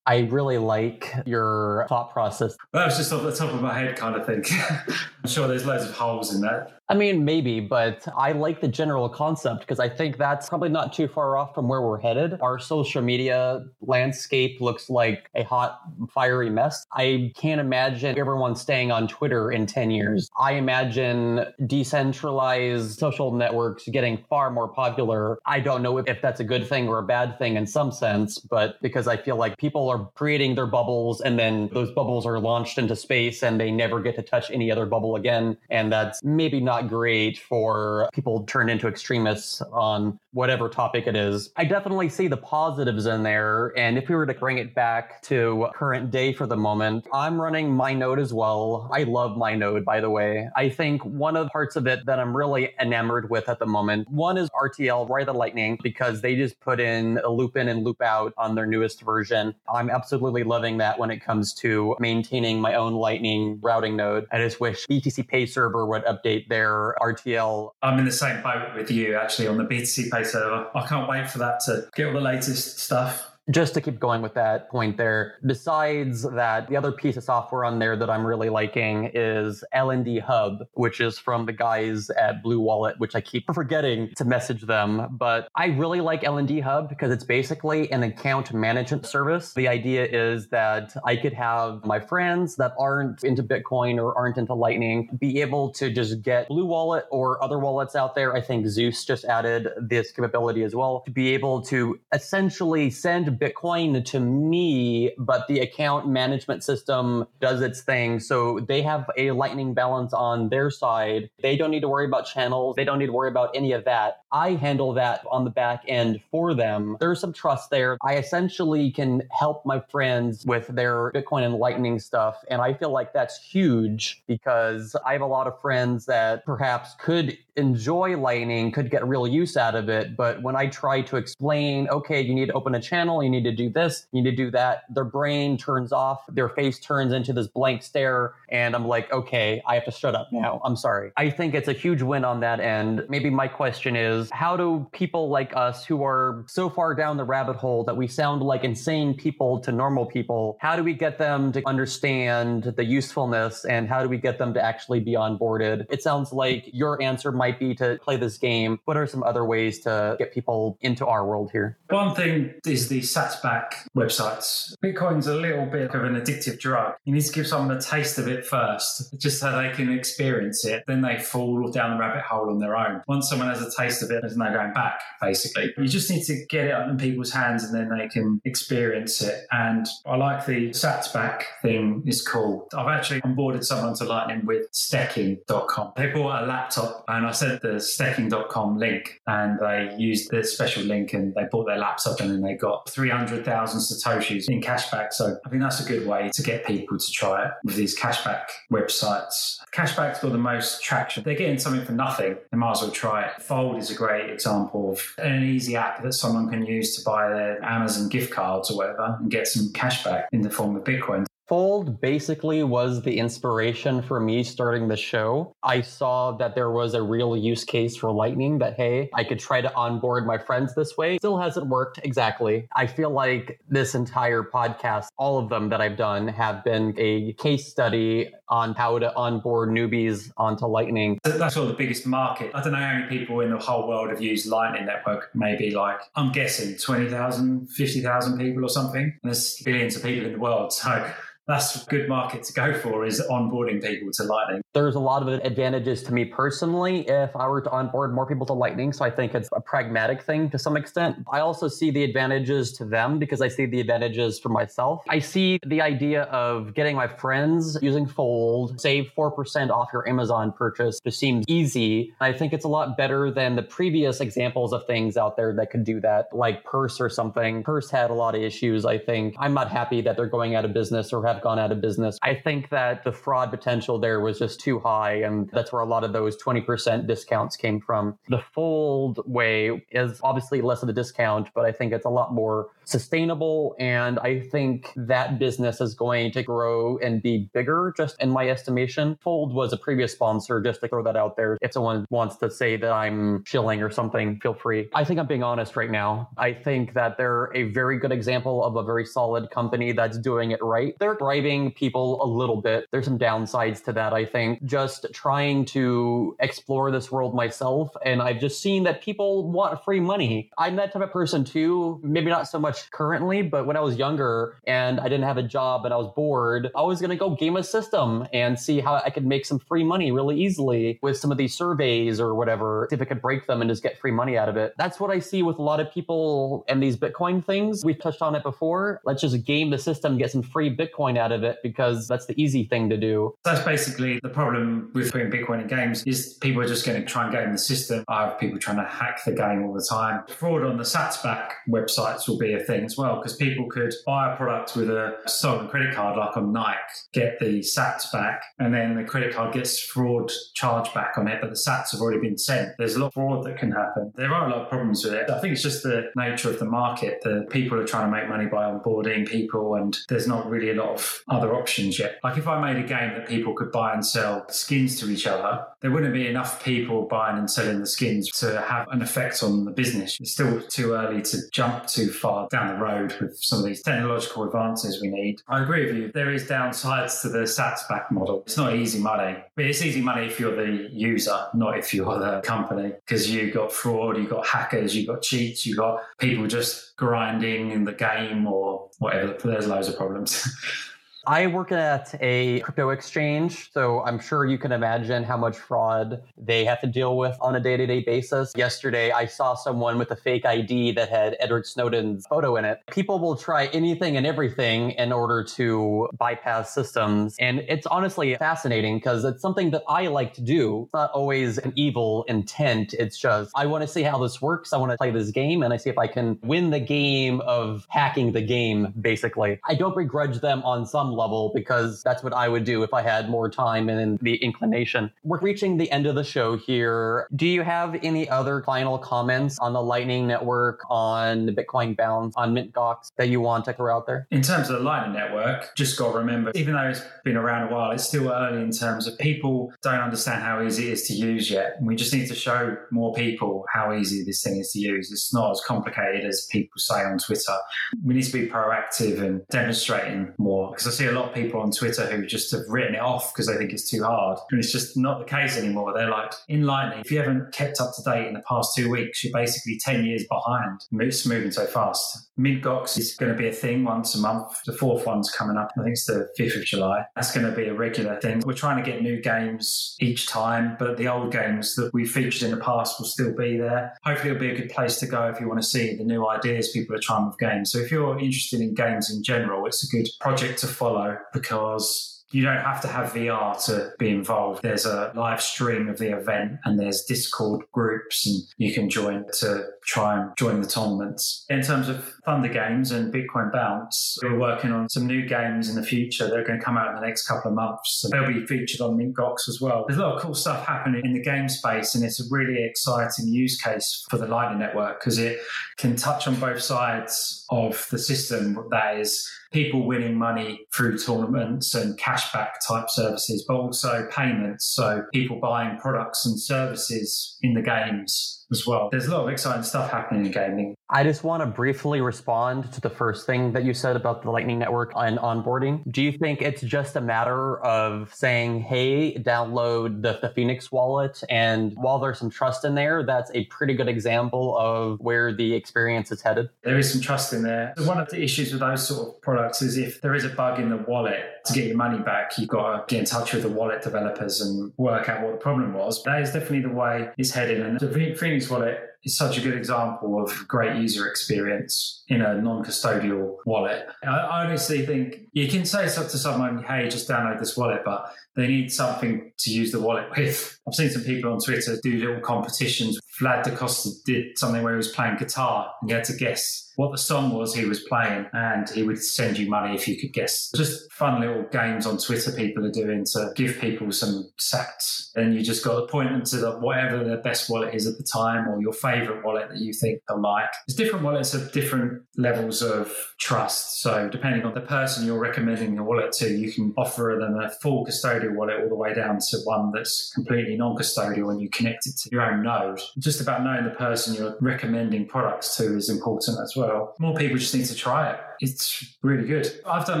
I 0.06 0.20
really 0.30 0.58
like 0.58 1.14
your 1.24 1.86
thought 1.88 2.12
process. 2.12 2.56
That 2.72 2.84
was 2.84 2.98
just 2.98 3.12
off 3.12 3.22
the 3.22 3.34
top 3.34 3.54
of 3.54 3.62
my 3.62 3.72
head 3.72 3.96
kind 3.96 4.16
of 4.16 4.26
thing. 4.26 4.44
I'm 4.88 5.28
sure 5.30 5.48
there's 5.48 5.64
loads 5.64 5.84
of 5.84 5.92
holes 5.94 6.34
in 6.34 6.42
that. 6.42 6.80
I 6.90 6.94
mean, 6.94 7.24
maybe, 7.24 7.60
but 7.60 8.06
I 8.14 8.32
like 8.32 8.60
the 8.60 8.68
general 8.68 9.08
concept 9.08 9.60
because 9.60 9.80
I 9.80 9.88
think 9.88 10.18
that's 10.18 10.50
probably 10.50 10.68
not 10.68 10.92
too 10.92 11.08
far 11.08 11.38
off 11.38 11.54
from 11.54 11.66
where 11.66 11.80
we're 11.80 11.98
headed. 11.98 12.38
Our 12.42 12.58
social 12.58 13.00
media 13.00 13.64
landscape 13.80 14.60
looks 14.60 14.90
like 14.90 15.30
a 15.34 15.44
hot, 15.44 15.80
fiery 16.12 16.50
mess. 16.50 16.84
I 16.92 17.32
can't 17.36 17.58
imagine 17.58 18.18
everyone 18.18 18.54
staying 18.54 18.92
on 18.92 19.08
Twitter 19.08 19.50
in 19.50 19.64
10 19.64 19.92
years. 19.92 20.28
I 20.38 20.52
imagine 20.52 21.46
decentralized 21.66 22.98
social 22.98 23.32
networks 23.32 23.88
getting 23.88 24.22
far 24.28 24.50
more 24.50 24.68
popular. 24.68 25.38
I 25.46 25.60
don't 25.60 25.80
know 25.80 25.96
if 25.96 26.20
that's 26.20 26.40
a 26.40 26.44
good 26.44 26.68
thing 26.68 26.86
or 26.88 26.98
a 26.98 27.02
bad 27.02 27.38
thing 27.38 27.56
in 27.56 27.66
some 27.66 27.92
sense, 27.92 28.38
but 28.38 28.76
because 28.82 29.08
I 29.08 29.16
feel 29.16 29.36
like 29.36 29.56
people 29.56 29.88
are 29.88 30.10
creating 30.16 30.54
their 30.54 30.66
bubbles 30.66 31.22
and 31.22 31.38
then 31.38 31.70
those 31.72 31.90
bubbles 31.92 32.26
are 32.26 32.38
launched 32.38 32.76
into 32.76 32.94
space 32.94 33.42
and 33.42 33.58
they 33.58 33.70
never 33.70 34.02
get 34.02 34.16
to 34.16 34.22
touch 34.22 34.50
any 34.50 34.70
other 34.70 34.84
bubble 34.84 35.16
again. 35.16 35.56
And 35.70 35.90
that's 35.90 36.22
maybe 36.22 36.60
not 36.60 36.73
not 36.74 36.88
great 36.88 37.38
for 37.38 38.08
people 38.12 38.44
turned 38.44 38.70
into 38.70 38.88
extremists 38.88 39.62
on 39.72 40.18
whatever 40.32 40.68
topic 40.68 41.06
it 41.06 41.14
is. 41.14 41.50
I 41.56 41.64
definitely 41.64 42.08
see 42.08 42.26
the 42.26 42.36
positives 42.36 43.06
in 43.06 43.22
there. 43.22 43.72
And 43.76 43.96
if 43.96 44.08
we 44.08 44.16
were 44.16 44.26
to 44.26 44.34
bring 44.34 44.58
it 44.58 44.74
back 44.74 45.22
to 45.22 45.68
current 45.74 46.10
day 46.10 46.32
for 46.32 46.46
the 46.46 46.56
moment, 46.56 47.06
I'm 47.12 47.40
running 47.40 47.70
MyNode 47.70 48.20
as 48.20 48.34
well. 48.34 48.90
I 48.92 49.04
love 49.04 49.36
MyNode, 49.36 49.84
by 49.84 50.00
the 50.00 50.10
way. 50.10 50.48
I 50.56 50.68
think 50.68 51.04
one 51.04 51.36
of 51.36 51.46
the 51.46 51.50
parts 51.50 51.76
of 51.76 51.86
it 51.86 52.04
that 52.06 52.18
I'm 52.18 52.36
really 52.36 52.74
enamored 52.80 53.30
with 53.30 53.48
at 53.48 53.60
the 53.60 53.66
moment, 53.66 54.10
one 54.10 54.36
is 54.36 54.50
RTL, 54.50 55.08
Ride 55.08 55.28
the 55.28 55.32
Lightning, 55.32 55.78
because 55.82 56.20
they 56.20 56.34
just 56.34 56.58
put 56.58 56.80
in 56.80 57.18
a 57.18 57.28
loop 57.28 57.56
in 57.56 57.68
and 57.68 57.84
loop 57.84 58.02
out 58.02 58.34
on 58.36 58.56
their 58.56 58.66
newest 58.66 59.02
version. 59.02 59.54
I'm 59.72 59.88
absolutely 59.88 60.42
loving 60.42 60.78
that 60.78 60.98
when 60.98 61.12
it 61.12 61.20
comes 61.20 61.54
to 61.54 61.94
maintaining 62.00 62.60
my 62.60 62.74
own 62.74 62.94
Lightning 62.94 63.60
routing 63.62 63.94
node. 63.94 64.26
I 64.32 64.38
just 64.38 64.60
wish 64.60 64.84
BTC 64.86 65.28
Pay 65.28 65.46
server 65.46 65.86
would 65.86 66.04
update 66.04 66.48
their 66.48 66.63
RTL. 67.00 67.70
I'm 67.82 67.98
in 67.98 68.04
the 68.04 68.12
same 68.12 68.42
boat 68.42 68.74
with 68.74 68.90
you 68.90 69.16
actually 69.16 69.48
on 69.48 69.58
the 69.58 69.64
BTC 69.64 70.10
Pay 70.10 70.24
server. 70.24 70.68
I 70.74 70.86
can't 70.86 71.08
wait 71.08 71.30
for 71.30 71.38
that 71.38 71.60
to 71.66 71.88
get 71.94 72.06
all 72.06 72.12
the 72.12 72.20
latest 72.20 72.78
stuff 72.78 73.33
just 73.50 73.74
to 73.74 73.80
keep 73.80 74.00
going 74.00 74.22
with 74.22 74.34
that 74.34 74.70
point 74.70 74.96
there, 74.96 75.34
besides 75.46 76.22
that, 76.22 76.68
the 76.68 76.76
other 76.76 76.92
piece 76.92 77.16
of 77.16 77.24
software 77.24 77.64
on 77.64 77.78
there 77.78 77.96
that 77.96 78.08
I'm 78.08 78.26
really 78.26 78.48
liking 78.48 79.10
is 79.14 79.62
LND 79.74 80.22
Hub, 80.22 80.66
which 80.72 81.00
is 81.00 81.18
from 81.18 81.46
the 81.46 81.52
guys 81.52 82.10
at 82.10 82.42
Blue 82.42 82.60
Wallet, 82.60 82.98
which 82.98 83.14
I 83.14 83.20
keep 83.20 83.44
forgetting 83.52 84.10
to 84.16 84.24
message 84.24 84.62
them. 84.62 85.08
But 85.10 85.48
I 85.54 85.66
really 85.66 86.00
like 86.00 86.22
LND 86.22 86.62
Hub 86.62 86.88
because 86.88 87.12
it's 87.12 87.24
basically 87.24 87.90
an 87.92 88.02
account 88.02 88.52
management 88.54 89.06
service. 89.06 89.52
The 89.52 89.68
idea 89.68 90.06
is 90.06 90.48
that 90.48 90.96
I 91.04 91.16
could 91.16 91.34
have 91.34 91.84
my 91.84 92.00
friends 92.00 92.56
that 92.56 92.72
aren't 92.78 93.24
into 93.24 93.42
Bitcoin 93.42 93.98
or 93.98 94.16
aren't 94.16 94.38
into 94.38 94.54
Lightning 94.54 95.08
be 95.18 95.40
able 95.40 95.70
to 95.72 95.90
just 95.90 96.22
get 96.22 96.48
Blue 96.48 96.64
Wallet 96.64 97.04
or 97.10 97.42
other 97.42 97.58
wallets 97.58 97.94
out 97.94 98.14
there. 98.14 98.34
I 98.34 98.40
think 98.40 98.66
Zeus 98.66 99.04
just 99.04 99.24
added 99.24 99.68
this 99.80 100.10
capability 100.12 100.62
as 100.62 100.74
well 100.74 101.02
to 101.06 101.10
be 101.10 101.34
able 101.34 101.62
to 101.62 101.98
essentially 102.12 102.90
send 102.90 103.33
Bitcoin 103.38 104.04
to 104.04 104.20
me, 104.20 105.12
but 105.18 105.46
the 105.48 105.60
account 105.60 106.08
management 106.08 106.64
system 106.64 107.26
does 107.40 107.60
its 107.60 107.82
thing. 107.82 108.20
So 108.20 108.60
they 108.60 108.82
have 108.82 109.10
a 109.16 109.30
Lightning 109.32 109.74
balance 109.74 110.12
on 110.12 110.48
their 110.48 110.70
side. 110.70 111.30
They 111.42 111.56
don't 111.56 111.70
need 111.70 111.80
to 111.80 111.88
worry 111.88 112.06
about 112.06 112.26
channels. 112.26 112.76
They 112.76 112.84
don't 112.84 112.98
need 112.98 113.06
to 113.06 113.12
worry 113.12 113.28
about 113.28 113.50
any 113.54 113.72
of 113.72 113.84
that. 113.84 114.22
I 114.32 114.52
handle 114.52 114.92
that 114.94 115.24
on 115.30 115.44
the 115.44 115.50
back 115.50 115.84
end 115.86 116.20
for 116.30 116.54
them. 116.54 116.96
There's 117.00 117.20
some 117.20 117.32
trust 117.32 117.70
there. 117.70 117.96
I 118.02 118.16
essentially 118.16 118.90
can 118.90 119.22
help 119.30 119.64
my 119.64 119.80
friends 119.80 120.44
with 120.44 120.66
their 120.68 121.12
Bitcoin 121.12 121.44
and 121.44 121.54
Lightning 121.54 121.98
stuff. 121.98 122.44
And 122.48 122.60
I 122.60 122.74
feel 122.74 122.90
like 122.90 123.12
that's 123.12 123.40
huge 123.40 124.22
because 124.26 124.96
I 125.06 125.12
have 125.12 125.22
a 125.22 125.26
lot 125.26 125.46
of 125.46 125.60
friends 125.60 126.06
that 126.06 126.44
perhaps 126.44 126.94
could 126.98 127.38
enjoy 127.56 128.16
Lightning, 128.16 128.72
could 128.72 128.90
get 128.90 129.06
real 129.06 129.26
use 129.26 129.56
out 129.56 129.74
of 129.74 129.88
it. 129.88 130.16
But 130.16 130.42
when 130.42 130.56
I 130.56 130.66
try 130.66 131.02
to 131.02 131.16
explain, 131.16 131.88
okay, 131.88 132.20
you 132.20 132.34
need 132.34 132.46
to 132.46 132.52
open 132.54 132.74
a 132.74 132.80
channel, 132.80 133.22
you 133.24 133.30
need 133.30 133.44
to 133.44 133.52
do 133.52 133.70
this, 133.70 134.06
you 134.12 134.22
need 134.22 134.30
to 134.30 134.36
do 134.36 134.50
that, 134.52 134.84
their 134.88 135.04
brain 135.04 135.56
turns 135.56 135.92
off, 135.92 136.24
their 136.28 136.48
face 136.48 136.78
turns 136.78 137.12
into 137.12 137.32
this 137.32 137.46
blank 137.46 137.82
stare. 137.82 138.34
And 138.48 138.74
I'm 138.74 138.86
like, 138.86 139.12
okay, 139.12 139.62
I 139.66 139.74
have 139.74 139.84
to 139.86 139.90
shut 139.90 140.14
up 140.14 140.28
now. 140.32 140.60
I'm 140.64 140.76
sorry. 140.76 141.12
I 141.16 141.30
think 141.30 141.54
it's 141.54 141.68
a 141.68 141.72
huge 141.72 142.02
win 142.02 142.24
on 142.24 142.40
that 142.40 142.60
end. 142.60 143.04
Maybe 143.08 143.30
my 143.30 143.48
question 143.48 143.96
is 143.96 144.30
how 144.30 144.56
do 144.56 144.86
people 144.92 145.28
like 145.28 145.52
us 145.56 145.84
who 145.84 146.04
are 146.04 146.44
so 146.46 146.68
far 146.68 146.94
down 146.94 147.16
the 147.16 147.24
rabbit 147.24 147.56
hole 147.56 147.84
that 147.84 147.96
we 147.96 148.06
sound 148.06 148.42
like 148.42 148.64
insane 148.64 149.14
people 149.14 149.60
to 149.60 149.72
normal 149.72 150.06
people, 150.06 150.56
how 150.60 150.76
do 150.76 150.82
we 150.82 150.94
get 150.94 151.18
them 151.18 151.52
to 151.52 151.62
understand 151.66 152.64
the 152.64 152.84
usefulness 152.84 153.64
and 153.64 153.88
how 153.88 154.02
do 154.02 154.08
we 154.08 154.18
get 154.18 154.38
them 154.38 154.54
to 154.54 154.62
actually 154.62 155.00
be 155.00 155.12
onboarded? 155.12 155.86
It 155.88 156.02
sounds 156.02 156.32
like 156.32 156.68
your 156.72 157.00
answer 157.02 157.32
might 157.32 157.58
be 157.58 157.74
to 157.76 157.98
play 158.02 158.16
this 158.16 158.38
game? 158.38 158.80
What 158.84 158.96
are 158.96 159.06
some 159.06 159.22
other 159.22 159.44
ways 159.44 159.80
to 159.80 160.16
get 160.18 160.32
people 160.32 160.78
into 160.80 161.06
our 161.06 161.26
world 161.26 161.50
here? 161.50 161.78
One 161.88 162.14
thing 162.14 162.54
is 162.66 162.88
the 163.14 163.38
back 163.42 163.88
websites. 163.96 164.74
Bitcoin's 164.82 165.26
a 165.26 165.34
little 165.34 165.66
bit 165.66 165.94
of 165.94 166.04
an 166.04 166.14
addictive 166.14 166.58
drug. 166.58 166.94
You 167.04 167.14
need 167.14 167.24
to 167.24 167.32
give 167.32 167.46
someone 167.46 167.76
a 167.76 167.80
taste 167.80 168.18
of 168.18 168.28
it 168.28 168.44
first, 168.44 169.18
just 169.18 169.40
so 169.40 169.56
they 169.56 169.70
can 169.70 169.92
experience 169.92 170.64
it. 170.64 170.84
Then 170.86 171.02
they 171.02 171.18
fall 171.18 171.70
down 171.70 171.92
the 171.92 171.98
rabbit 171.98 172.22
hole 172.22 172.50
on 172.50 172.58
their 172.58 172.76
own. 172.76 173.02
Once 173.06 173.28
someone 173.28 173.48
has 173.48 173.62
a 173.62 173.70
taste 173.76 174.02
of 174.02 174.10
it, 174.10 174.20
there's 174.20 174.36
no 174.36 174.52
going 174.52 174.72
back, 174.72 175.00
basically. 175.20 175.72
You 175.78 175.88
just 175.88 176.10
need 176.10 176.24
to 176.24 176.44
get 176.48 176.66
it 176.66 176.74
in 176.88 176.98
people's 176.98 177.32
hands 177.32 177.64
and 177.64 177.74
then 177.74 177.96
they 177.96 178.08
can 178.08 178.40
experience 178.44 179.22
it. 179.22 179.46
And 179.50 179.86
I 180.06 180.16
like 180.16 180.44
the 180.46 180.72
Sat 180.72 181.08
back 181.12 181.46
thing 181.62 182.02
is 182.06 182.26
cool. 182.26 182.68
I've 182.76 182.88
actually 182.88 183.20
onboarded 183.22 183.64
someone 183.64 183.94
to 183.96 184.04
Lightning 184.04 184.44
with 184.46 184.70
Stekking.com. 184.72 185.92
They 185.96 186.08
bought 186.08 186.42
a 186.42 186.46
laptop 186.46 187.04
and 187.08 187.26
I 187.26 187.32
sent 187.32 187.62
the 187.62 187.74
stekking.com 187.74 188.78
link 188.78 189.20
and 189.26 189.58
they 189.58 189.94
used 189.98 190.30
the 190.30 190.44
special 190.44 190.84
link 190.84 191.12
and 191.12 191.34
they 191.34 191.44
bought 191.50 191.66
their 191.66 191.78
laptop 191.78 192.20
and 192.20 192.30
then 192.30 192.42
they 192.42 192.54
got 192.54 192.86
300,000 193.04 193.80
Satoshis 193.80 194.48
in 194.48 194.62
cashback. 194.62 195.12
So 195.12 195.36
I 195.44 195.48
think 195.50 195.60
that's 195.60 195.84
a 195.84 195.86
good 195.86 196.06
way 196.06 196.30
to 196.32 196.42
get 196.42 196.64
people 196.64 196.96
to 196.96 197.12
try 197.12 197.44
it 197.44 197.50
with 197.62 197.76
these 197.76 197.98
cashback 197.98 198.44
websites. 198.72 199.58
Cashback's 199.74 200.20
got 200.20 200.32
the 200.32 200.38
most 200.38 200.82
traction. 200.82 201.22
They're 201.22 201.34
getting 201.34 201.58
something 201.58 201.84
for 201.84 201.92
nothing. 201.92 202.36
They 202.50 202.56
might 202.56 202.70
as 202.70 202.80
well 202.80 202.90
try 202.90 203.26
it. 203.26 203.42
Fold 203.42 203.76
is 203.76 203.90
a 203.90 203.94
great 203.94 204.30
example 204.30 204.92
of 204.92 205.02
an 205.18 205.44
easy 205.44 205.76
app 205.76 206.02
that 206.02 206.14
someone 206.14 206.48
can 206.48 206.64
use 206.64 206.96
to 206.96 207.04
buy 207.04 207.28
their 207.28 207.62
Amazon 207.62 208.08
gift 208.08 208.32
cards 208.32 208.70
or 208.70 208.78
whatever 208.78 209.18
and 209.20 209.30
get 209.30 209.46
some 209.48 209.68
cashback 209.74 210.24
in 210.32 210.40
the 210.40 210.50
form 210.50 210.74
of 210.74 210.84
Bitcoin. 210.84 211.26
Fold 211.46 212.00
basically 212.00 212.64
was 212.64 213.02
the 213.02 213.18
inspiration 213.18 214.00
for 214.00 214.18
me 214.18 214.42
starting 214.42 214.88
the 214.88 214.96
show. 214.96 215.54
I 215.62 215.82
saw 215.82 216.32
that 216.38 216.54
there 216.54 216.70
was 216.70 216.94
a 216.94 217.02
real 217.02 217.36
use 217.36 217.64
case 217.64 217.96
for 217.96 218.10
Lightning 218.10 218.58
that, 218.60 218.76
hey, 218.76 219.10
I 219.12 219.24
could 219.24 219.38
try 219.38 219.60
to 219.60 219.74
onboard 219.74 220.26
my 220.26 220.38
friends 220.38 220.74
this 220.74 220.96
way. 220.96 221.18
Still 221.18 221.36
hasn't 221.36 221.66
worked 221.66 222.00
exactly. 222.02 222.66
I 222.74 222.86
feel 222.86 223.10
like 223.10 223.60
this 223.68 223.94
entire 223.94 224.42
podcast, 224.42 225.08
all 225.18 225.38
of 225.38 225.50
them 225.50 225.68
that 225.68 225.82
I've 225.82 225.98
done, 225.98 226.28
have 226.28 226.64
been 226.64 226.94
a 226.96 227.34
case 227.34 227.68
study 227.68 228.32
on 228.48 228.72
how 228.74 228.98
to 228.98 229.14
onboard 229.14 229.68
newbies 229.68 230.32
onto 230.38 230.64
Lightning. 230.64 231.18
That's 231.24 231.58
all 231.58 231.66
the 231.66 231.74
biggest 231.74 232.06
market. 232.06 232.52
I 232.54 232.62
don't 232.62 232.72
know 232.72 232.78
how 232.78 232.94
many 232.94 233.06
people 233.06 233.40
in 233.40 233.50
the 233.50 233.58
whole 233.58 233.86
world 233.86 234.08
have 234.08 234.22
used 234.22 234.46
Lightning 234.46 234.86
Network. 234.86 235.28
Maybe 235.34 235.72
like, 235.72 236.00
I'm 236.16 236.32
guessing 236.32 236.78
20,000, 236.78 237.68
50,000 237.68 238.38
people 238.38 238.64
or 238.64 238.70
something. 238.70 239.02
And 239.02 239.20
there's 239.22 239.60
billions 239.62 239.94
of 239.94 240.02
people 240.02 240.24
in 240.24 240.32
the 240.32 240.38
world. 240.38 240.72
So 240.72 241.12
that's 241.46 241.82
a 241.82 241.86
good 241.86 242.08
market 242.08 242.42
to 242.44 242.52
go 242.52 242.74
for 242.74 243.04
is 243.04 243.20
onboarding 243.30 243.82
people 243.82 244.10
to 244.12 244.24
Lightning. 244.24 244.63
There's 244.74 244.96
a 244.96 245.00
lot 245.00 245.22
of 245.22 245.28
advantages 245.28 246.02
to 246.02 246.12
me 246.12 246.24
personally 246.24 247.08
if 247.08 247.36
I 247.36 247.46
were 247.46 247.60
to 247.60 247.70
onboard 247.70 248.12
more 248.12 248.26
people 248.26 248.44
to 248.46 248.54
Lightning. 248.54 248.92
So 248.92 249.04
I 249.04 249.10
think 249.10 249.32
it's 249.32 249.48
a 249.54 249.60
pragmatic 249.60 250.22
thing 250.22 250.50
to 250.50 250.58
some 250.58 250.76
extent. 250.76 251.24
I 251.32 251.38
also 251.38 251.68
see 251.68 251.92
the 251.92 252.02
advantages 252.02 252.72
to 252.78 252.84
them 252.84 253.20
because 253.20 253.40
I 253.40 253.46
see 253.46 253.66
the 253.66 253.78
advantages 253.78 254.40
for 254.40 254.48
myself. 254.48 255.04
I 255.08 255.20
see 255.20 255.60
the 255.64 255.80
idea 255.80 256.22
of 256.24 256.74
getting 256.74 256.96
my 256.96 257.06
friends 257.06 257.78
using 257.82 258.04
Fold, 258.04 258.80
save 258.80 259.12
4% 259.16 259.70
off 259.70 259.90
your 259.92 260.08
Amazon 260.08 260.50
purchase 260.50 260.98
just 261.04 261.20
seems 261.20 261.44
easy. 261.46 262.12
I 262.20 262.32
think 262.32 262.52
it's 262.52 262.64
a 262.64 262.68
lot 262.68 262.96
better 262.96 263.30
than 263.30 263.54
the 263.54 263.62
previous 263.62 264.20
examples 264.20 264.72
of 264.72 264.88
things 264.88 265.16
out 265.16 265.36
there 265.36 265.54
that 265.54 265.70
could 265.70 265.84
do 265.84 266.00
that, 266.00 266.30
like 266.32 266.64
Purse 266.64 267.00
or 267.00 267.08
something. 267.08 267.62
Purse 267.62 267.90
had 267.90 268.10
a 268.10 268.14
lot 268.14 268.34
of 268.34 268.42
issues, 268.42 268.84
I 268.84 268.98
think. 268.98 269.36
I'm 269.38 269.54
not 269.54 269.70
happy 269.70 270.00
that 270.00 270.16
they're 270.16 270.26
going 270.26 270.56
out 270.56 270.64
of 270.64 270.72
business 270.72 271.12
or 271.12 271.24
have 271.24 271.42
gone 271.42 271.60
out 271.60 271.70
of 271.70 271.80
business. 271.80 272.18
I 272.24 272.34
think 272.34 272.70
that 272.70 273.04
the 273.04 273.12
fraud 273.12 273.50
potential 273.50 274.00
there 274.00 274.18
was 274.18 274.40
just 274.40 274.63
too 274.64 274.80
high. 274.80 275.16
And 275.16 275.48
that's 275.50 275.72
where 275.72 275.82
a 275.82 275.86
lot 275.86 276.04
of 276.04 276.12
those 276.12 276.42
20% 276.42 277.06
discounts 277.06 277.56
came 277.56 277.80
from. 277.80 278.18
The 278.28 278.38
fold 278.38 279.20
way 279.26 279.86
is 279.90 280.20
obviously 280.22 280.62
less 280.62 280.82
of 280.82 280.88
a 280.88 280.92
discount, 280.92 281.50
but 281.54 281.66
I 281.66 281.72
think 281.72 281.92
it's 281.92 282.06
a 282.06 282.10
lot 282.10 282.32
more 282.32 282.68
sustainable. 282.84 283.74
And 283.78 284.18
I 284.18 284.40
think 284.40 284.92
that 284.96 285.38
business 285.38 285.80
is 285.80 285.94
going 285.94 286.32
to 286.32 286.42
grow 286.42 286.98
and 286.98 287.22
be 287.22 287.48
bigger, 287.52 287.92
just 287.96 288.20
in 288.20 288.30
my 288.30 288.48
estimation. 288.48 289.18
Fold 289.20 289.54
was 289.54 289.72
a 289.72 289.76
previous 289.76 290.12
sponsor, 290.12 290.60
just 290.60 290.80
to 290.80 290.88
throw 290.88 291.02
that 291.04 291.16
out 291.16 291.36
there. 291.36 291.58
If 291.60 291.72
someone 291.72 292.06
wants 292.10 292.36
to 292.36 292.50
say 292.50 292.76
that 292.76 292.92
I'm 292.92 293.44
shilling 293.44 293.82
or 293.82 293.90
something, 293.90 294.40
feel 294.40 294.54
free. 294.54 294.88
I 294.94 295.04
think 295.04 295.20
I'm 295.20 295.26
being 295.26 295.42
honest 295.42 295.76
right 295.76 295.90
now. 295.90 296.28
I 296.36 296.52
think 296.52 296.94
that 296.94 297.16
they're 297.16 297.50
a 297.54 297.64
very 297.64 297.98
good 297.98 298.12
example 298.12 298.64
of 298.64 298.76
a 298.76 298.82
very 298.82 299.04
solid 299.04 299.50
company 299.50 299.92
that's 299.92 300.18
doing 300.18 300.50
it 300.50 300.62
right. 300.62 300.94
They're 301.00 301.14
bribing 301.14 301.72
people 301.72 302.22
a 302.22 302.26
little 302.26 302.60
bit. 302.60 302.86
There's 302.90 303.04
some 303.04 303.18
downsides 303.18 303.84
to 303.84 303.92
that, 303.92 304.12
I 304.12 304.24
think. 304.24 304.64
Just 304.64 305.06
trying 305.12 305.64
to 305.66 306.36
explore 306.40 306.90
this 306.90 307.10
world 307.10 307.34
myself. 307.34 307.90
And 308.04 308.22
I've 308.22 308.40
just 308.40 308.60
seen 308.60 308.84
that 308.84 309.02
people 309.02 309.50
want 309.50 309.82
free 309.84 310.00
money. 310.00 310.50
I'm 310.58 310.76
that 310.76 310.92
type 310.92 311.02
of 311.02 311.10
person 311.10 311.44
too. 311.44 312.00
Maybe 312.02 312.30
not 312.30 312.48
so 312.48 312.58
much 312.58 312.73
much 312.74 312.90
currently, 312.90 313.42
but 313.42 313.66
when 313.66 313.76
I 313.76 313.80
was 313.80 313.96
younger 313.96 314.56
and 314.66 314.98
I 315.00 315.04
didn't 315.04 315.24
have 315.24 315.36
a 315.36 315.42
job 315.42 315.84
and 315.84 315.94
I 315.94 315.96
was 315.96 316.12
bored, 316.14 316.70
I 316.76 316.82
was 316.82 317.00
going 317.00 317.10
to 317.10 317.16
go 317.16 317.30
game 317.30 317.56
a 317.56 317.62
system 317.62 318.26
and 318.32 318.58
see 318.58 318.80
how 318.80 318.94
I 318.94 319.10
could 319.10 319.26
make 319.26 319.46
some 319.46 319.58
free 319.58 319.84
money 319.84 320.10
really 320.10 320.40
easily 320.40 320.98
with 321.02 321.16
some 321.16 321.30
of 321.30 321.38
these 321.38 321.54
surveys 321.54 322.20
or 322.20 322.34
whatever, 322.34 322.86
see 322.90 322.96
if 322.96 323.02
I 323.02 323.04
could 323.04 323.22
break 323.22 323.46
them 323.46 323.60
and 323.60 323.70
just 323.70 323.82
get 323.82 323.98
free 323.98 324.10
money 324.10 324.36
out 324.36 324.48
of 324.48 324.56
it. 324.56 324.74
That's 324.76 324.98
what 324.98 325.10
I 325.10 325.20
see 325.20 325.42
with 325.42 325.58
a 325.58 325.62
lot 325.62 325.80
of 325.80 325.92
people 325.92 326.64
and 326.68 326.82
these 326.82 326.96
Bitcoin 326.96 327.44
things. 327.44 327.84
We've 327.84 328.00
touched 328.00 328.22
on 328.22 328.34
it 328.34 328.42
before. 328.42 329.00
Let's 329.04 329.20
just 329.20 329.44
game 329.44 329.70
the 329.70 329.78
system, 329.78 330.18
get 330.18 330.30
some 330.30 330.42
free 330.42 330.74
Bitcoin 330.74 331.16
out 331.16 331.32
of 331.32 331.44
it 331.44 331.58
because 331.62 332.08
that's 332.08 332.26
the 332.26 332.40
easy 332.40 332.64
thing 332.64 332.88
to 332.90 332.96
do. 332.96 333.34
That's 333.44 333.64
basically 333.64 334.18
the 334.22 334.28
problem 334.28 334.90
with 334.94 335.12
putting 335.12 335.30
Bitcoin 335.30 335.62
in 335.62 335.68
games 335.68 336.02
is 336.06 336.34
people 336.34 336.60
are 336.62 336.68
just 336.68 336.84
going 336.84 337.00
to 337.00 337.06
try 337.06 337.24
and 337.24 337.32
game 337.32 337.52
the 337.52 337.58
system. 337.58 338.04
I 338.08 338.26
have 338.26 338.38
people 338.40 338.58
trying 338.58 338.78
to 338.78 338.84
hack 338.84 339.20
the 339.24 339.32
game 339.32 339.64
all 339.64 339.72
the 339.72 339.86
time. 339.88 340.24
Fraud 340.28 340.64
on 340.64 340.76
the 340.76 340.84
Satsback 340.84 341.50
websites 341.68 342.28
will 342.28 342.38
be 342.38 342.54
a 342.54 342.63
thing 342.66 342.84
as 342.84 342.96
well 342.96 343.16
because 343.16 343.36
people 343.36 343.66
could 343.68 343.92
buy 344.06 344.32
a 344.32 344.36
product 344.36 344.76
with 344.76 344.90
a 344.90 345.16
stolen 345.26 345.68
credit 345.68 345.94
card, 345.94 346.16
like 346.16 346.36
on 346.36 346.52
Nike, 346.52 346.78
get 347.12 347.38
the 347.38 347.60
sats 347.60 348.10
back, 348.12 348.42
and 348.58 348.74
then 348.74 348.96
the 348.96 349.04
credit 349.04 349.34
card 349.34 349.52
gets 349.52 349.78
fraud 349.80 350.30
charged 350.54 350.94
back 350.94 351.16
on 351.16 351.28
it, 351.28 351.40
but 351.40 351.50
the 351.50 351.56
sats 351.56 351.92
have 351.92 352.00
already 352.00 352.20
been 352.20 352.38
sent. 352.38 352.70
There's 352.78 352.96
a 352.96 353.00
lot 353.00 353.08
of 353.08 353.14
fraud 353.14 353.44
that 353.44 353.58
can 353.58 353.72
happen. 353.72 354.12
There 354.16 354.32
are 354.32 354.46
a 354.46 354.50
lot 354.50 354.62
of 354.62 354.68
problems 354.68 355.04
with 355.04 355.14
it. 355.14 355.30
I 355.30 355.40
think 355.40 355.52
it's 355.52 355.62
just 355.62 355.82
the 355.82 356.10
nature 356.16 356.50
of 356.50 356.58
the 356.58 356.64
market. 356.64 357.20
The 357.22 357.46
people 357.50 357.78
are 357.78 357.86
trying 357.86 358.10
to 358.10 358.16
make 358.16 358.28
money 358.28 358.46
by 358.46 358.64
onboarding 358.64 359.28
people, 359.28 359.74
and 359.74 359.96
there's 360.08 360.26
not 360.26 360.48
really 360.48 360.70
a 360.70 360.74
lot 360.74 360.90
of 360.90 361.22
other 361.28 361.54
options 361.54 361.98
yet. 361.98 362.18
Like 362.22 362.38
if 362.38 362.46
I 362.46 362.60
made 362.60 362.82
a 362.82 362.86
game 362.86 363.14
that 363.14 363.28
people 363.28 363.54
could 363.54 363.72
buy 363.72 363.92
and 363.92 364.04
sell 364.04 364.46
skins 364.48 364.98
to 365.00 365.10
each 365.10 365.26
other, 365.26 365.66
there 365.80 365.90
wouldn't 365.90 366.14
be 366.14 366.26
enough 366.26 366.64
people 366.64 367.02
buying 367.02 367.38
and 367.38 367.50
selling 367.50 367.80
the 367.80 367.86
skins 367.86 368.30
to 368.40 368.60
have 368.62 368.88
an 368.88 369.02
effect 369.02 369.42
on 369.42 369.64
the 369.64 369.70
business. 369.70 370.16
It's 370.20 370.32
still 370.32 370.60
too 370.62 370.92
early 370.92 371.22
to 371.22 371.38
jump 371.52 371.86
too 371.86 372.10
far 372.10 372.48
down 372.54 372.68
the 372.68 372.80
road 372.80 373.16
with 373.20 373.36
some 373.36 373.58
of 373.58 373.64
these 373.64 373.82
technological 373.82 374.44
advances 374.44 375.02
we 375.02 375.08
need. 375.08 375.42
I 375.48 375.60
agree 375.62 375.86
with 375.86 375.96
you. 375.96 376.12
There 376.12 376.32
is 376.32 376.44
downsides 376.44 377.20
to 377.22 377.28
the 377.28 377.40
sats 377.40 377.88
back 377.88 378.12
model. 378.12 378.42
It's 378.46 378.56
not 378.56 378.76
easy 378.76 379.00
money, 379.00 379.36
but 379.56 379.64
it's 379.64 379.82
easy 379.82 380.00
money 380.00 380.26
if 380.26 380.38
you're 380.38 380.54
the 380.54 380.88
user, 380.92 381.46
not 381.54 381.76
if 381.76 381.92
you're 381.92 382.16
the 382.18 382.40
company, 382.42 382.92
because 383.04 383.28
you've 383.28 383.52
got 383.52 383.72
fraud, 383.72 384.16
you've 384.16 384.30
got 384.30 384.46
hackers, 384.46 384.94
you've 384.94 385.08
got 385.08 385.22
cheats, 385.22 385.66
you've 385.66 385.78
got 385.78 386.00
people 386.18 386.46
just 386.46 386.96
grinding 386.96 387.72
in 387.72 387.82
the 387.82 387.92
game 387.92 388.46
or 388.46 388.88
whatever. 389.00 389.36
There's 389.42 389.66
loads 389.66 389.88
of 389.88 389.96
problems. 389.96 390.46
I 391.26 391.46
work 391.46 391.72
at 391.72 392.14
a 392.20 392.60
crypto 392.60 392.90
exchange, 392.90 393.72
so 393.72 394.02
I'm 394.02 394.18
sure 394.18 394.44
you 394.44 394.58
can 394.58 394.72
imagine 394.72 395.24
how 395.24 395.36
much 395.38 395.56
fraud 395.56 396.22
they 396.36 396.64
have 396.66 396.80
to 396.82 396.86
deal 396.86 397.16
with 397.16 397.36
on 397.40 397.56
a 397.56 397.60
day 397.60 397.76
to 397.76 397.86
day 397.86 398.00
basis. 398.00 398.52
Yesterday, 398.54 399.10
I 399.10 399.24
saw 399.24 399.54
someone 399.54 399.98
with 399.98 400.10
a 400.10 400.16
fake 400.16 400.44
ID 400.44 400.92
that 400.92 401.08
had 401.08 401.36
Edward 401.40 401.66
Snowden's 401.66 402.26
photo 402.26 402.56
in 402.56 402.64
it. 402.66 402.80
People 402.90 403.18
will 403.18 403.36
try 403.36 403.66
anything 403.66 404.16
and 404.16 404.26
everything 404.26 404.90
in 404.92 405.12
order 405.12 405.42
to 405.44 406.08
bypass 406.18 406.74
systems. 406.74 407.36
And 407.38 407.60
it's 407.68 407.86
honestly 407.86 408.34
fascinating 408.34 408.98
because 408.98 409.24
it's 409.24 409.40
something 409.40 409.70
that 409.70 409.82
I 409.88 410.08
like 410.08 410.34
to 410.34 410.42
do. 410.42 410.84
It's 410.84 410.92
not 410.92 411.10
always 411.12 411.56
an 411.58 411.72
evil 411.74 412.24
intent. 412.28 412.92
It's 412.94 413.18
just, 413.18 413.50
I 413.54 413.64
want 413.66 413.82
to 413.82 413.88
see 413.88 414.02
how 414.02 414.18
this 414.18 414.42
works. 414.42 414.72
I 414.72 414.76
want 414.76 414.92
to 414.92 414.98
play 414.98 415.10
this 415.10 415.30
game 415.30 415.62
and 415.62 415.72
I 415.72 415.78
see 415.78 415.88
if 415.88 415.98
I 415.98 416.06
can 416.06 416.38
win 416.42 416.70
the 416.70 416.80
game 416.80 417.40
of 417.42 417.86
hacking 417.88 418.32
the 418.32 418.42
game, 418.42 418.92
basically. 419.00 419.58
I 419.64 419.74
don't 419.74 419.96
begrudge 419.96 420.40
them 420.40 420.62
on 420.64 420.84
some 420.84 421.13
level 421.14 421.52
because 421.54 422.02
that's 422.02 422.22
what 422.22 422.32
I 422.32 422.48
would 422.48 422.64
do 422.64 422.82
if 422.82 422.92
I 422.92 423.02
had 423.02 423.28
more 423.28 423.50
time 423.50 423.88
and 423.88 424.18
the 424.20 424.36
inclination. 424.36 425.10
We're 425.22 425.40
reaching 425.40 425.76
the 425.76 425.90
end 425.90 426.06
of 426.06 426.14
the 426.14 426.24
show 426.24 426.56
here. 426.56 427.28
Do 427.34 427.46
you 427.46 427.62
have 427.62 427.96
any 428.02 428.28
other 428.28 428.62
final 428.62 428.98
comments 428.98 429.58
on 429.58 429.72
the 429.72 429.82
Lightning 429.82 430.26
Network, 430.26 430.80
on 430.88 431.46
the 431.46 431.52
Bitcoin 431.52 431.96
Bounce, 431.96 432.34
on 432.36 432.52
Mint 432.54 432.72
Gox 432.72 433.10
that 433.16 433.28
you 433.28 433.40
want 433.40 433.64
to 433.66 433.72
throw 433.72 433.94
out 433.94 434.06
there? 434.06 434.26
In 434.30 434.42
terms 434.42 434.70
of 434.70 434.78
the 434.78 434.84
Lightning 434.84 435.14
Network, 435.14 435.74
just 435.76 435.98
got 435.98 436.12
to 436.12 436.18
remember, 436.18 436.52
even 436.54 436.74
though 436.74 436.88
it's 436.88 437.02
been 437.24 437.36
around 437.36 437.70
a 437.70 437.74
while, 437.74 437.92
it's 437.92 438.04
still 438.04 438.30
early 438.30 438.62
in 438.62 438.70
terms 438.70 439.06
of 439.06 439.18
people 439.18 439.72
don't 439.82 440.00
understand 440.00 440.42
how 440.42 440.62
easy 440.62 440.88
it 440.88 440.92
is 440.92 441.02
to 441.08 441.14
use 441.14 441.50
yet. 441.50 441.76
And 441.78 441.86
we 441.86 441.96
just 441.96 442.12
need 442.12 442.28
to 442.28 442.34
show 442.34 442.76
more 442.90 443.12
people 443.14 443.64
how 443.72 443.92
easy 443.92 444.24
this 444.24 444.42
thing 444.42 444.56
is 444.58 444.72
to 444.72 444.78
use. 444.78 445.10
It's 445.12 445.32
not 445.32 445.50
as 445.50 445.60
complicated 445.66 446.24
as 446.24 446.46
people 446.50 446.78
say 446.78 447.02
on 447.02 447.18
Twitter. 447.18 447.56
We 448.04 448.14
need 448.14 448.24
to 448.24 448.32
be 448.32 448.48
proactive 448.48 449.20
and 449.20 449.46
demonstrating 449.48 450.32
more 450.38 450.70
because 450.70 450.86
I 450.86 450.90
see 450.90 451.03
a 451.10 451.12
lot 451.12 451.28
of 451.28 451.34
people 451.34 451.60
on 451.60 451.70
Twitter 451.70 452.06
who 452.06 452.26
just 452.26 452.50
have 452.52 452.62
written 452.68 452.94
it 452.94 453.00
off 453.00 453.32
because 453.32 453.46
they 453.46 453.56
think 453.56 453.72
it's 453.72 453.90
too 453.90 454.02
hard. 454.02 454.38
And 454.50 454.58
it's 454.58 454.72
just 454.72 454.96
not 454.96 455.18
the 455.18 455.24
case 455.24 455.56
anymore. 455.56 455.92
They're 455.94 456.10
like, 456.10 456.32
in 456.48 456.62
Lightning, 456.62 457.00
if 457.00 457.10
you 457.10 457.18
haven't 457.18 457.52
kept 457.52 457.80
up 457.80 457.94
to 457.96 458.02
date 458.02 458.26
in 458.26 458.34
the 458.34 458.42
past 458.48 458.74
two 458.76 458.90
weeks, 458.90 459.24
you're 459.24 459.32
basically 459.32 459.78
10 459.82 460.04
years 460.04 460.24
behind. 460.28 460.80
It's 460.92 461.26
moving 461.26 461.50
so 461.50 461.66
fast. 461.66 462.23
Mintgox 462.38 462.98
is 462.98 463.14
going 463.14 463.32
to 463.32 463.38
be 463.38 463.48
a 463.48 463.52
thing 463.52 463.84
once 463.84 464.14
a 464.14 464.18
month. 464.18 464.62
The 464.64 464.72
fourth 464.72 465.06
one's 465.06 465.30
coming 465.30 465.56
up. 465.56 465.70
I 465.78 465.82
think 465.82 465.92
it's 465.92 466.06
the 466.06 466.28
5th 466.38 466.56
of 466.56 466.64
July. 466.64 467.04
That's 467.14 467.32
going 467.32 467.46
to 467.46 467.52
be 467.52 467.66
a 467.66 467.74
regular 467.74 468.20
thing. 468.20 468.42
We're 468.44 468.54
trying 468.54 468.82
to 468.82 468.90
get 468.90 469.02
new 469.02 469.20
games 469.20 469.96
each 470.00 470.26
time, 470.26 470.76
but 470.78 470.96
the 470.96 471.08
old 471.08 471.32
games 471.32 471.76
that 471.76 471.92
we 471.94 472.04
featured 472.04 472.42
in 472.42 472.50
the 472.50 472.62
past 472.62 472.98
will 472.98 473.06
still 473.06 473.34
be 473.34 473.56
there. 473.56 473.96
Hopefully, 474.04 474.30
it'll 474.30 474.40
be 474.40 474.50
a 474.50 474.56
good 474.56 474.70
place 474.70 474.98
to 475.00 475.06
go 475.06 475.28
if 475.28 475.40
you 475.40 475.48
want 475.48 475.62
to 475.62 475.66
see 475.66 475.94
the 475.94 476.04
new 476.04 476.26
ideas 476.28 476.70
people 476.70 476.96
are 476.96 477.00
trying 477.00 477.26
with 477.26 477.38
games. 477.38 477.70
So 477.70 477.78
if 477.78 477.90
you're 477.90 478.18
interested 478.18 478.60
in 478.60 478.74
games 478.74 479.10
in 479.10 479.22
general, 479.22 479.64
it's 479.66 479.84
a 479.84 479.96
good 479.96 480.08
project 480.20 480.58
to 480.60 480.66
follow 480.66 481.16
because 481.32 482.14
you 482.34 482.42
don't 482.42 482.62
have 482.62 482.80
to 482.80 482.88
have 482.88 483.12
VR 483.12 483.64
to 483.66 483.92
be 483.98 484.10
involved. 484.10 484.62
There's 484.62 484.86
a 484.86 485.12
live 485.14 485.40
stream 485.40 485.88
of 485.88 485.98
the 485.98 486.16
event 486.16 486.58
and 486.64 486.80
there's 486.80 487.04
Discord 487.04 487.64
groups 487.70 488.26
and 488.26 488.42
you 488.56 488.74
can 488.74 488.90
join 488.90 489.24
to 489.38 489.64
try 489.86 490.18
and 490.18 490.36
join 490.36 490.60
the 490.60 490.68
tournaments. 490.68 491.44
In 491.48 491.62
terms 491.62 491.88
of 491.88 492.14
THNDR 492.26 492.52
Games 492.52 492.90
and 492.90 493.12
Bitcoin 493.12 493.52
Bounce, 493.52 494.18
we're 494.22 494.38
working 494.38 494.72
on 494.72 494.88
some 494.88 495.06
new 495.06 495.26
games 495.26 495.68
in 495.68 495.76
the 495.76 495.82
future 495.82 496.26
that 496.26 496.36
are 496.36 496.44
going 496.44 496.58
to 496.58 496.64
come 496.64 496.76
out 496.76 496.88
in 496.88 496.94
the 496.94 497.06
next 497.06 497.26
couple 497.26 497.50
of 497.50 497.54
months. 497.54 498.04
They'll 498.10 498.26
be 498.26 498.46
featured 498.46 498.80
on 498.80 498.96
Mintgox 498.96 499.48
as 499.48 499.60
well. 499.60 499.84
There's 499.86 499.98
a 499.98 500.02
lot 500.02 500.16
of 500.16 500.22
cool 500.22 500.34
stuff 500.34 500.66
happening 500.66 501.02
in 501.04 501.12
the 501.12 501.22
game 501.22 501.48
space 501.48 501.94
and 501.94 502.04
it's 502.04 502.20
a 502.20 502.24
really 502.30 502.64
exciting 502.64 503.28
use 503.28 503.60
case 503.60 504.04
for 504.10 504.18
the 504.18 504.26
Lightning 504.26 504.58
Network 504.58 505.00
because 505.00 505.18
it 505.18 505.38
can 505.76 505.96
touch 505.96 506.26
on 506.26 506.36
both 506.36 506.62
sides 506.62 507.44
of 507.50 507.86
the 507.90 507.98
system. 507.98 508.58
That 508.70 508.98
is 508.98 509.28
people 509.52 509.86
winning 509.86 510.18
money 510.18 510.66
through 510.74 510.98
tournaments 510.98 511.74
and 511.74 511.98
cashback 511.98 512.50
type 512.66 512.90
services, 512.90 513.44
but 513.46 513.54
also 513.54 514.06
payments. 514.10 514.66
So 514.66 515.04
people 515.12 515.38
buying 515.40 515.78
products 515.78 516.26
and 516.26 516.38
services 516.38 517.38
in 517.42 517.54
the 517.54 517.62
games 517.62 518.43
as 518.50 518.66
well. 518.66 518.88
There's 518.90 519.06
a 519.06 519.10
lot 519.10 519.24
of 519.24 519.30
exciting 519.30 519.62
stuff 519.62 519.90
happening 519.90 520.26
in 520.26 520.32
gaming. 520.32 520.74
I 520.90 521.02
just 521.02 521.24
want 521.24 521.42
to 521.42 521.46
briefly 521.46 522.02
respond 522.02 522.70
to 522.72 522.80
the 522.80 522.90
first 522.90 523.26
thing 523.26 523.52
that 523.54 523.64
you 523.64 523.72
said 523.72 523.96
about 523.96 524.22
the 524.22 524.30
Lightning 524.30 524.58
Network 524.58 524.92
and 524.94 525.18
onboarding. 525.18 525.82
Do 525.90 526.02
you 526.02 526.12
think 526.12 526.42
it's 526.42 526.60
just 526.60 526.94
a 526.94 527.00
matter 527.00 527.58
of 527.64 528.12
saying, 528.14 528.60
hey, 528.60 529.14
download 529.14 530.02
the, 530.02 530.18
the 530.20 530.28
Phoenix 530.28 530.70
wallet? 530.70 531.22
And 531.30 531.74
while 531.76 531.98
there's 531.98 532.18
some 532.18 532.28
trust 532.28 532.66
in 532.66 532.74
there, 532.74 533.02
that's 533.02 533.30
a 533.34 533.46
pretty 533.46 533.72
good 533.72 533.88
example 533.88 534.58
of 534.58 535.00
where 535.00 535.32
the 535.32 535.54
experience 535.54 536.12
is 536.12 536.20
headed? 536.20 536.50
There 536.62 536.78
is 536.78 536.92
some 536.92 537.00
trust 537.00 537.32
in 537.32 537.42
there. 537.42 537.72
One 537.78 537.98
of 537.98 538.10
the 538.10 538.22
issues 538.22 538.52
with 538.52 538.60
those 538.60 538.86
sort 538.86 539.08
of 539.08 539.22
products 539.22 539.62
is 539.62 539.78
if 539.78 540.02
there 540.02 540.14
is 540.14 540.24
a 540.24 540.30
bug 540.30 540.60
in 540.60 540.68
the 540.68 540.76
wallet, 540.76 541.44
to 541.46 541.52
get 541.52 541.66
your 541.66 541.76
money 541.76 541.98
back, 541.98 542.38
you've 542.38 542.48
got 542.48 542.88
to 542.88 542.94
get 542.94 543.00
in 543.00 543.04
touch 543.06 543.32
with 543.32 543.42
the 543.42 543.48
wallet 543.48 543.82
developers 543.82 544.40
and 544.40 544.72
work 544.76 545.08
out 545.08 545.22
what 545.22 545.32
the 545.32 545.38
problem 545.38 545.74
was. 545.74 546.02
That 546.04 546.22
is 546.22 546.32
definitely 546.32 546.62
the 546.62 546.70
way 546.70 547.10
it's 547.18 547.30
headed. 547.30 547.60
And 547.60 547.80
the 547.80 547.88
Phoenix 547.88 548.48
wallet 548.48 548.93
is 549.04 549.16
such 549.16 549.38
a 549.38 549.40
good 549.40 549.54
example 549.54 550.22
of 550.22 550.46
great 550.48 550.76
user 550.76 551.06
experience 551.06 552.02
in 552.08 552.22
a 552.22 552.40
non-custodial 552.40 553.36
wallet. 553.46 553.86
I 554.02 554.44
honestly 554.44 554.84
think 554.86 555.28
you 555.32 555.48
can 555.48 555.64
say 555.64 555.88
stuff 555.88 556.10
to 556.10 556.18
someone, 556.18 556.62
"Hey, 556.64 556.88
just 556.88 557.08
download 557.08 557.38
this 557.38 557.56
wallet," 557.56 557.82
but 557.84 558.12
they 558.36 558.46
need 558.46 558.72
something 558.72 559.32
to 559.38 559.50
use 559.50 559.72
the 559.72 559.80
wallet 559.80 560.10
with. 560.16 560.58
I've 560.66 560.74
seen 560.74 560.90
some 560.90 561.02
people 561.02 561.32
on 561.32 561.38
Twitter 561.38 561.76
do 561.82 561.98
little 561.98 562.20
competitions. 562.20 562.98
Vlad 563.20 563.44
Costea 563.44 563.92
did 564.04 564.38
something 564.38 564.62
where 564.62 564.72
he 564.72 564.78
was 564.78 564.88
playing 564.88 565.16
guitar 565.16 565.72
and 565.80 565.90
you 565.90 565.96
had 565.96 566.04
to 566.04 566.16
guess 566.16 566.63
what 566.76 566.92
the 566.92 566.98
song 566.98 567.32
was 567.32 567.54
he 567.54 567.64
was 567.64 567.80
playing, 567.80 568.26
and 568.32 568.68
he 568.70 568.82
would 568.82 569.02
send 569.02 569.38
you 569.38 569.48
money 569.48 569.74
if 569.74 569.86
you 569.88 569.98
could 569.98 570.12
guess. 570.12 570.50
Just 570.54 570.92
fun 570.92 571.20
little 571.20 571.44
games 571.44 571.86
on 571.86 571.98
Twitter 571.98 572.32
people 572.32 572.64
are 572.64 572.70
doing 572.70 573.04
to 573.12 573.32
give 573.36 573.58
people 573.60 573.90
some 573.92 574.30
sats. 574.40 575.10
And 575.16 575.34
you 575.34 575.42
just 575.42 575.64
got 575.64 575.80
to 575.80 575.86
point 575.86 576.10
them 576.10 576.24
to 576.24 576.36
the, 576.38 576.52
whatever 576.58 577.04
their 577.04 577.20
best 577.20 577.48
wallet 577.48 577.74
is 577.74 577.86
at 577.86 577.96
the 577.98 578.04
time 578.04 578.48
or 578.48 578.60
your 578.60 578.72
favorite 578.72 579.24
wallet 579.24 579.48
that 579.50 579.58
you 579.58 579.72
think 579.72 580.00
they'll 580.08 580.20
like. 580.20 580.50
There's 580.66 580.76
different 580.76 581.04
wallets 581.04 581.34
of 581.34 581.52
different 581.52 582.02
levels 582.16 582.62
of 582.62 582.92
trust. 583.20 583.80
So 583.80 584.08
depending 584.08 584.44
on 584.44 584.54
the 584.54 584.60
person 584.60 585.06
you're 585.06 585.18
recommending 585.18 585.74
your 585.74 585.84
wallet 585.84 586.12
to, 586.14 586.28
you 586.28 586.52
can 586.52 586.74
offer 586.76 587.16
them 587.20 587.38
a 587.38 587.50
full 587.50 587.86
custodial 587.86 588.34
wallet 588.34 588.60
all 588.62 588.68
the 588.68 588.74
way 588.74 588.94
down 588.94 589.18
to 589.30 589.38
one 589.44 589.70
that's 589.72 590.10
completely 590.14 590.56
non-custodial 590.56 591.30
and 591.30 591.40
you 591.40 591.48
connect 591.50 591.86
it 591.86 591.96
to 592.02 592.08
your 592.10 592.22
own 592.22 592.42
node. 592.42 592.80
Just 592.98 593.20
about 593.20 593.44
knowing 593.44 593.64
the 593.64 593.70
person 593.70 594.14
you're 594.14 594.36
recommending 594.40 595.06
products 595.06 595.56
to 595.56 595.76
is 595.76 595.88
important 595.88 596.38
as 596.42 596.54
well 596.56 596.63
well. 596.66 596.94
More 596.98 597.14
people 597.14 597.38
just 597.38 597.54
need 597.54 597.66
to 597.66 597.74
try 597.74 598.10
it. 598.10 598.20
It's 598.40 598.96
really 599.02 599.26
good. 599.26 599.50
I've 599.66 599.86
done 599.86 600.00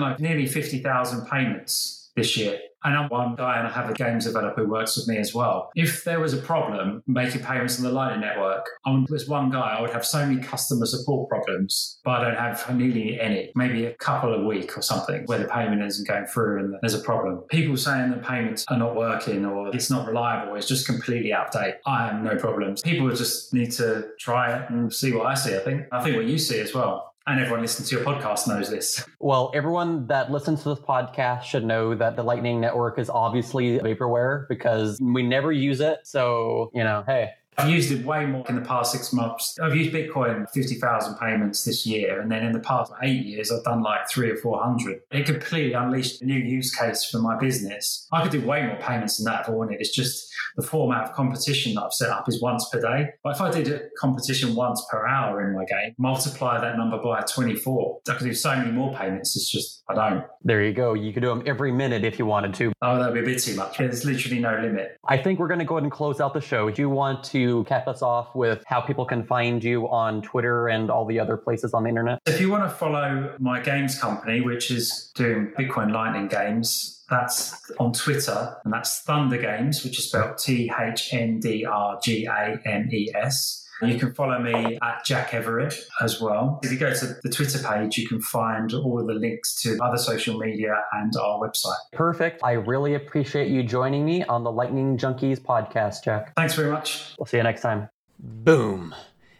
like 0.00 0.20
nearly 0.20 0.46
50,000 0.46 1.26
payments 1.26 2.03
this 2.16 2.36
year 2.36 2.58
and 2.84 2.96
I'm 2.96 3.08
one 3.08 3.34
guy 3.34 3.58
and 3.58 3.66
I 3.66 3.70
have 3.70 3.90
a 3.90 3.94
games 3.94 4.26
developer 4.26 4.62
who 4.62 4.70
works 4.70 4.96
with 4.96 5.08
me 5.08 5.16
as 5.16 5.34
well. 5.34 5.70
If 5.74 6.04
there 6.04 6.20
was 6.20 6.34
a 6.34 6.36
problem 6.36 7.02
making 7.06 7.42
payments 7.42 7.78
on 7.78 7.84
the 7.84 7.90
Lightning 7.90 8.20
Network, 8.20 8.66
I'm 8.84 9.06
just 9.06 9.28
one 9.28 9.50
guy, 9.50 9.76
I 9.78 9.80
would 9.80 9.90
have 9.90 10.04
so 10.04 10.24
many 10.24 10.40
customer 10.42 10.86
support 10.86 11.28
problems, 11.28 11.98
but 12.04 12.20
I 12.20 12.24
don't 12.24 12.36
have 12.36 12.76
nearly 12.76 13.18
any, 13.18 13.50
maybe 13.54 13.86
a 13.86 13.94
couple 13.94 14.34
a 14.34 14.44
week 14.44 14.76
or 14.76 14.82
something 14.82 15.24
where 15.26 15.38
the 15.38 15.48
payment 15.48 15.82
isn't 15.82 16.06
going 16.06 16.26
through 16.26 16.60
and 16.60 16.74
there's 16.82 16.94
a 16.94 17.00
problem. 17.00 17.38
People 17.48 17.76
saying 17.76 18.10
the 18.10 18.18
payments 18.18 18.64
are 18.68 18.78
not 18.78 18.94
working 18.94 19.46
or 19.46 19.74
it's 19.74 19.90
not 19.90 20.06
reliable, 20.06 20.54
it's 20.54 20.68
just 20.68 20.86
completely 20.86 21.32
out 21.32 21.54
of 21.54 21.62
date. 21.62 21.74
I 21.86 22.06
have 22.06 22.22
no 22.22 22.36
problems. 22.36 22.82
People 22.82 23.08
just 23.10 23.54
need 23.54 23.72
to 23.72 24.10
try 24.20 24.56
it 24.56 24.70
and 24.70 24.92
see 24.92 25.12
what 25.12 25.26
I 25.26 25.34
see, 25.34 25.56
I 25.56 25.60
think. 25.60 25.86
I 25.90 26.02
think 26.02 26.16
what 26.16 26.26
you 26.26 26.38
see 26.38 26.60
as 26.60 26.74
well 26.74 27.13
and 27.26 27.40
everyone 27.40 27.62
listening 27.62 27.88
to 27.88 27.96
your 27.96 28.04
podcast 28.04 28.46
knows 28.46 28.70
this. 28.70 29.04
Well, 29.18 29.50
everyone 29.54 30.06
that 30.08 30.30
listens 30.30 30.62
to 30.62 30.70
this 30.70 30.80
podcast 30.80 31.44
should 31.44 31.64
know 31.64 31.94
that 31.94 32.16
the 32.16 32.22
Lightning 32.22 32.60
Network 32.60 32.98
is 32.98 33.08
obviously 33.08 33.78
vaporware 33.78 34.46
because 34.48 35.00
we 35.00 35.22
never 35.22 35.50
use 35.50 35.80
it. 35.80 36.00
So, 36.04 36.70
you 36.74 36.84
know, 36.84 37.02
hey, 37.06 37.30
I've 37.56 37.70
used 37.70 37.92
it 37.92 38.04
way 38.04 38.26
more 38.26 38.44
in 38.48 38.56
the 38.56 38.62
past 38.62 38.92
six 38.92 39.12
months. 39.12 39.56
I've 39.62 39.76
used 39.76 39.92
Bitcoin 39.92 40.48
50,000 40.50 41.16
payments 41.18 41.64
this 41.64 41.86
year. 41.86 42.20
And 42.20 42.30
then 42.30 42.44
in 42.44 42.52
the 42.52 42.60
past 42.60 42.92
eight 43.02 43.24
years, 43.24 43.52
I've 43.52 43.64
done 43.64 43.82
like 43.82 44.08
three 44.10 44.30
or 44.30 44.36
400. 44.36 45.00
It 45.10 45.26
completely 45.26 45.72
unleashed 45.72 46.22
a 46.22 46.26
new 46.26 46.38
use 46.38 46.74
case 46.74 47.04
for 47.04 47.18
my 47.18 47.38
business. 47.38 48.06
I 48.12 48.22
could 48.22 48.32
do 48.32 48.44
way 48.46 48.66
more 48.66 48.76
payments 48.76 49.18
than 49.18 49.32
that 49.32 49.42
if 49.42 49.48
I 49.48 49.52
wanted. 49.52 49.80
It's 49.80 49.94
just 49.94 50.32
the 50.56 50.62
format 50.62 51.04
of 51.04 51.12
competition 51.14 51.74
that 51.74 51.84
I've 51.84 51.92
set 51.92 52.10
up 52.10 52.28
is 52.28 52.40
once 52.40 52.68
per 52.70 52.80
day. 52.80 53.10
But 53.22 53.36
if 53.36 53.40
I 53.40 53.50
did 53.50 53.68
a 53.68 53.80
competition 53.98 54.54
once 54.54 54.84
per 54.90 55.06
hour 55.06 55.46
in 55.46 55.54
my 55.54 55.64
game, 55.64 55.94
multiply 55.98 56.60
that 56.60 56.76
number 56.76 56.98
by 56.98 57.22
24, 57.22 58.00
I 58.08 58.14
could 58.14 58.24
do 58.24 58.34
so 58.34 58.54
many 58.56 58.70
more 58.70 58.94
payments. 58.94 59.36
It's 59.36 59.50
just, 59.50 59.82
I 59.88 59.94
don't. 59.94 60.24
There 60.42 60.62
you 60.62 60.72
go. 60.72 60.94
You 60.94 61.12
could 61.12 61.22
do 61.22 61.28
them 61.28 61.42
every 61.46 61.72
minute 61.72 62.04
if 62.04 62.18
you 62.18 62.26
wanted 62.26 62.54
to. 62.54 62.72
Oh, 62.82 62.98
that'd 62.98 63.14
be 63.14 63.20
a 63.20 63.22
bit 63.22 63.40
too 63.40 63.56
much. 63.56 63.78
There's 63.78 64.04
literally 64.04 64.40
no 64.40 64.58
limit. 64.60 64.96
I 65.08 65.16
think 65.16 65.38
we're 65.38 65.48
going 65.48 65.60
to 65.60 65.64
go 65.64 65.76
ahead 65.76 65.84
and 65.84 65.92
close 65.92 66.20
out 66.20 66.34
the 66.34 66.40
show. 66.40 66.70
Do 66.70 66.82
you 66.82 66.90
want 66.90 67.24
to 67.24 67.43
cap 67.64 67.86
us 67.88 68.02
off 68.02 68.34
with 68.34 68.62
how 68.66 68.80
people 68.80 69.04
can 69.04 69.24
find 69.24 69.62
you 69.62 69.88
on 69.88 70.22
Twitter 70.22 70.68
and 70.68 70.90
all 70.90 71.04
the 71.04 71.20
other 71.20 71.36
places 71.36 71.74
on 71.74 71.82
the 71.82 71.88
internet? 71.88 72.20
If 72.26 72.40
you 72.40 72.50
want 72.50 72.64
to 72.64 72.70
follow 72.70 73.34
my 73.38 73.60
games 73.60 73.98
company, 73.98 74.40
which 74.40 74.70
is 74.70 75.10
doing 75.14 75.52
Bitcoin 75.58 75.92
Lightning 75.92 76.28
games, 76.28 77.04
that's 77.10 77.70
on 77.78 77.92
Twitter, 77.92 78.56
and 78.64 78.72
that's 78.72 79.04
THNDR 79.04 79.40
Games, 79.40 79.84
which 79.84 79.98
is 79.98 80.08
spelled 80.08 80.38
T 80.38 80.70
H 80.78 81.12
N 81.12 81.38
D 81.40 81.64
R 81.64 81.98
G 82.02 82.26
A 82.26 82.58
M 82.64 82.88
E 82.92 83.12
S. 83.14 83.63
You 83.92 83.98
can 83.98 84.14
follow 84.14 84.38
me 84.38 84.78
at 84.82 85.04
Jack 85.04 85.34
Everett 85.34 85.74
as 86.00 86.20
well. 86.20 86.60
If 86.62 86.72
you 86.72 86.78
go 86.78 86.92
to 86.92 87.16
the 87.22 87.28
Twitter 87.28 87.58
page, 87.58 87.98
you 87.98 88.08
can 88.08 88.20
find 88.20 88.72
all 88.72 89.00
of 89.00 89.06
the 89.06 89.14
links 89.14 89.54
to 89.62 89.78
other 89.82 89.98
social 89.98 90.38
media 90.38 90.82
and 90.92 91.12
our 91.16 91.40
website. 91.40 91.76
Perfect. 91.92 92.42
I 92.42 92.52
really 92.52 92.94
appreciate 92.94 93.48
you 93.48 93.62
joining 93.62 94.04
me 94.04 94.24
on 94.24 94.44
the 94.44 94.52
Lightning 94.52 94.96
Junkies 94.96 95.40
podcast, 95.40 96.04
Jack. 96.04 96.34
Thanks 96.36 96.54
very 96.54 96.70
much. 96.70 97.14
We'll 97.18 97.26
see 97.26 97.36
you 97.36 97.42
next 97.42 97.62
time. 97.62 97.88
Boom. 98.18 98.94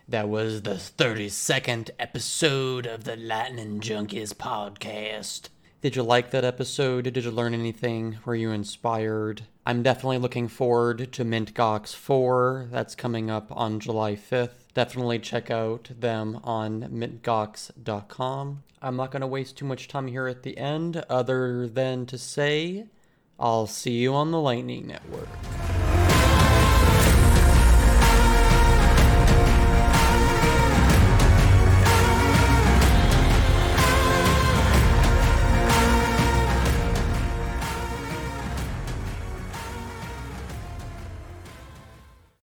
That 0.08 0.28
was 0.28 0.62
the 0.62 0.74
32nd 0.74 1.90
episode 1.98 2.86
of 2.86 3.04
the 3.04 3.16
Lightning 3.16 3.80
Junkies 3.80 4.34
podcast. 4.34 5.48
Did 5.84 5.96
you 5.96 6.02
like 6.02 6.30
that 6.30 6.46
episode? 6.46 7.04
Did 7.04 7.22
you 7.22 7.30
learn 7.30 7.52
anything? 7.52 8.16
Were 8.24 8.34
you 8.34 8.52
inspired? 8.52 9.42
I'm 9.66 9.82
definitely 9.82 10.16
looking 10.16 10.48
forward 10.48 11.12
to 11.12 11.24
Mint 11.24 11.52
Gox 11.52 11.94
4. 11.94 12.68
That's 12.70 12.94
coming 12.94 13.28
up 13.28 13.52
on 13.54 13.80
July 13.80 14.16
5th. 14.16 14.72
Definitely 14.72 15.18
check 15.18 15.50
out 15.50 15.90
them 15.94 16.40
on 16.42 16.84
mintgox.com. 16.84 18.62
I'm 18.80 18.96
not 18.96 19.10
going 19.10 19.20
to 19.20 19.26
waste 19.26 19.58
too 19.58 19.66
much 19.66 19.86
time 19.86 20.06
here 20.06 20.26
at 20.26 20.42
the 20.42 20.56
end, 20.56 21.04
other 21.10 21.68
than 21.68 22.06
to 22.06 22.16
say, 22.16 22.86
I'll 23.38 23.66
see 23.66 23.98
you 23.98 24.14
on 24.14 24.30
the 24.30 24.40
Lightning 24.40 24.86
Network. 24.86 25.28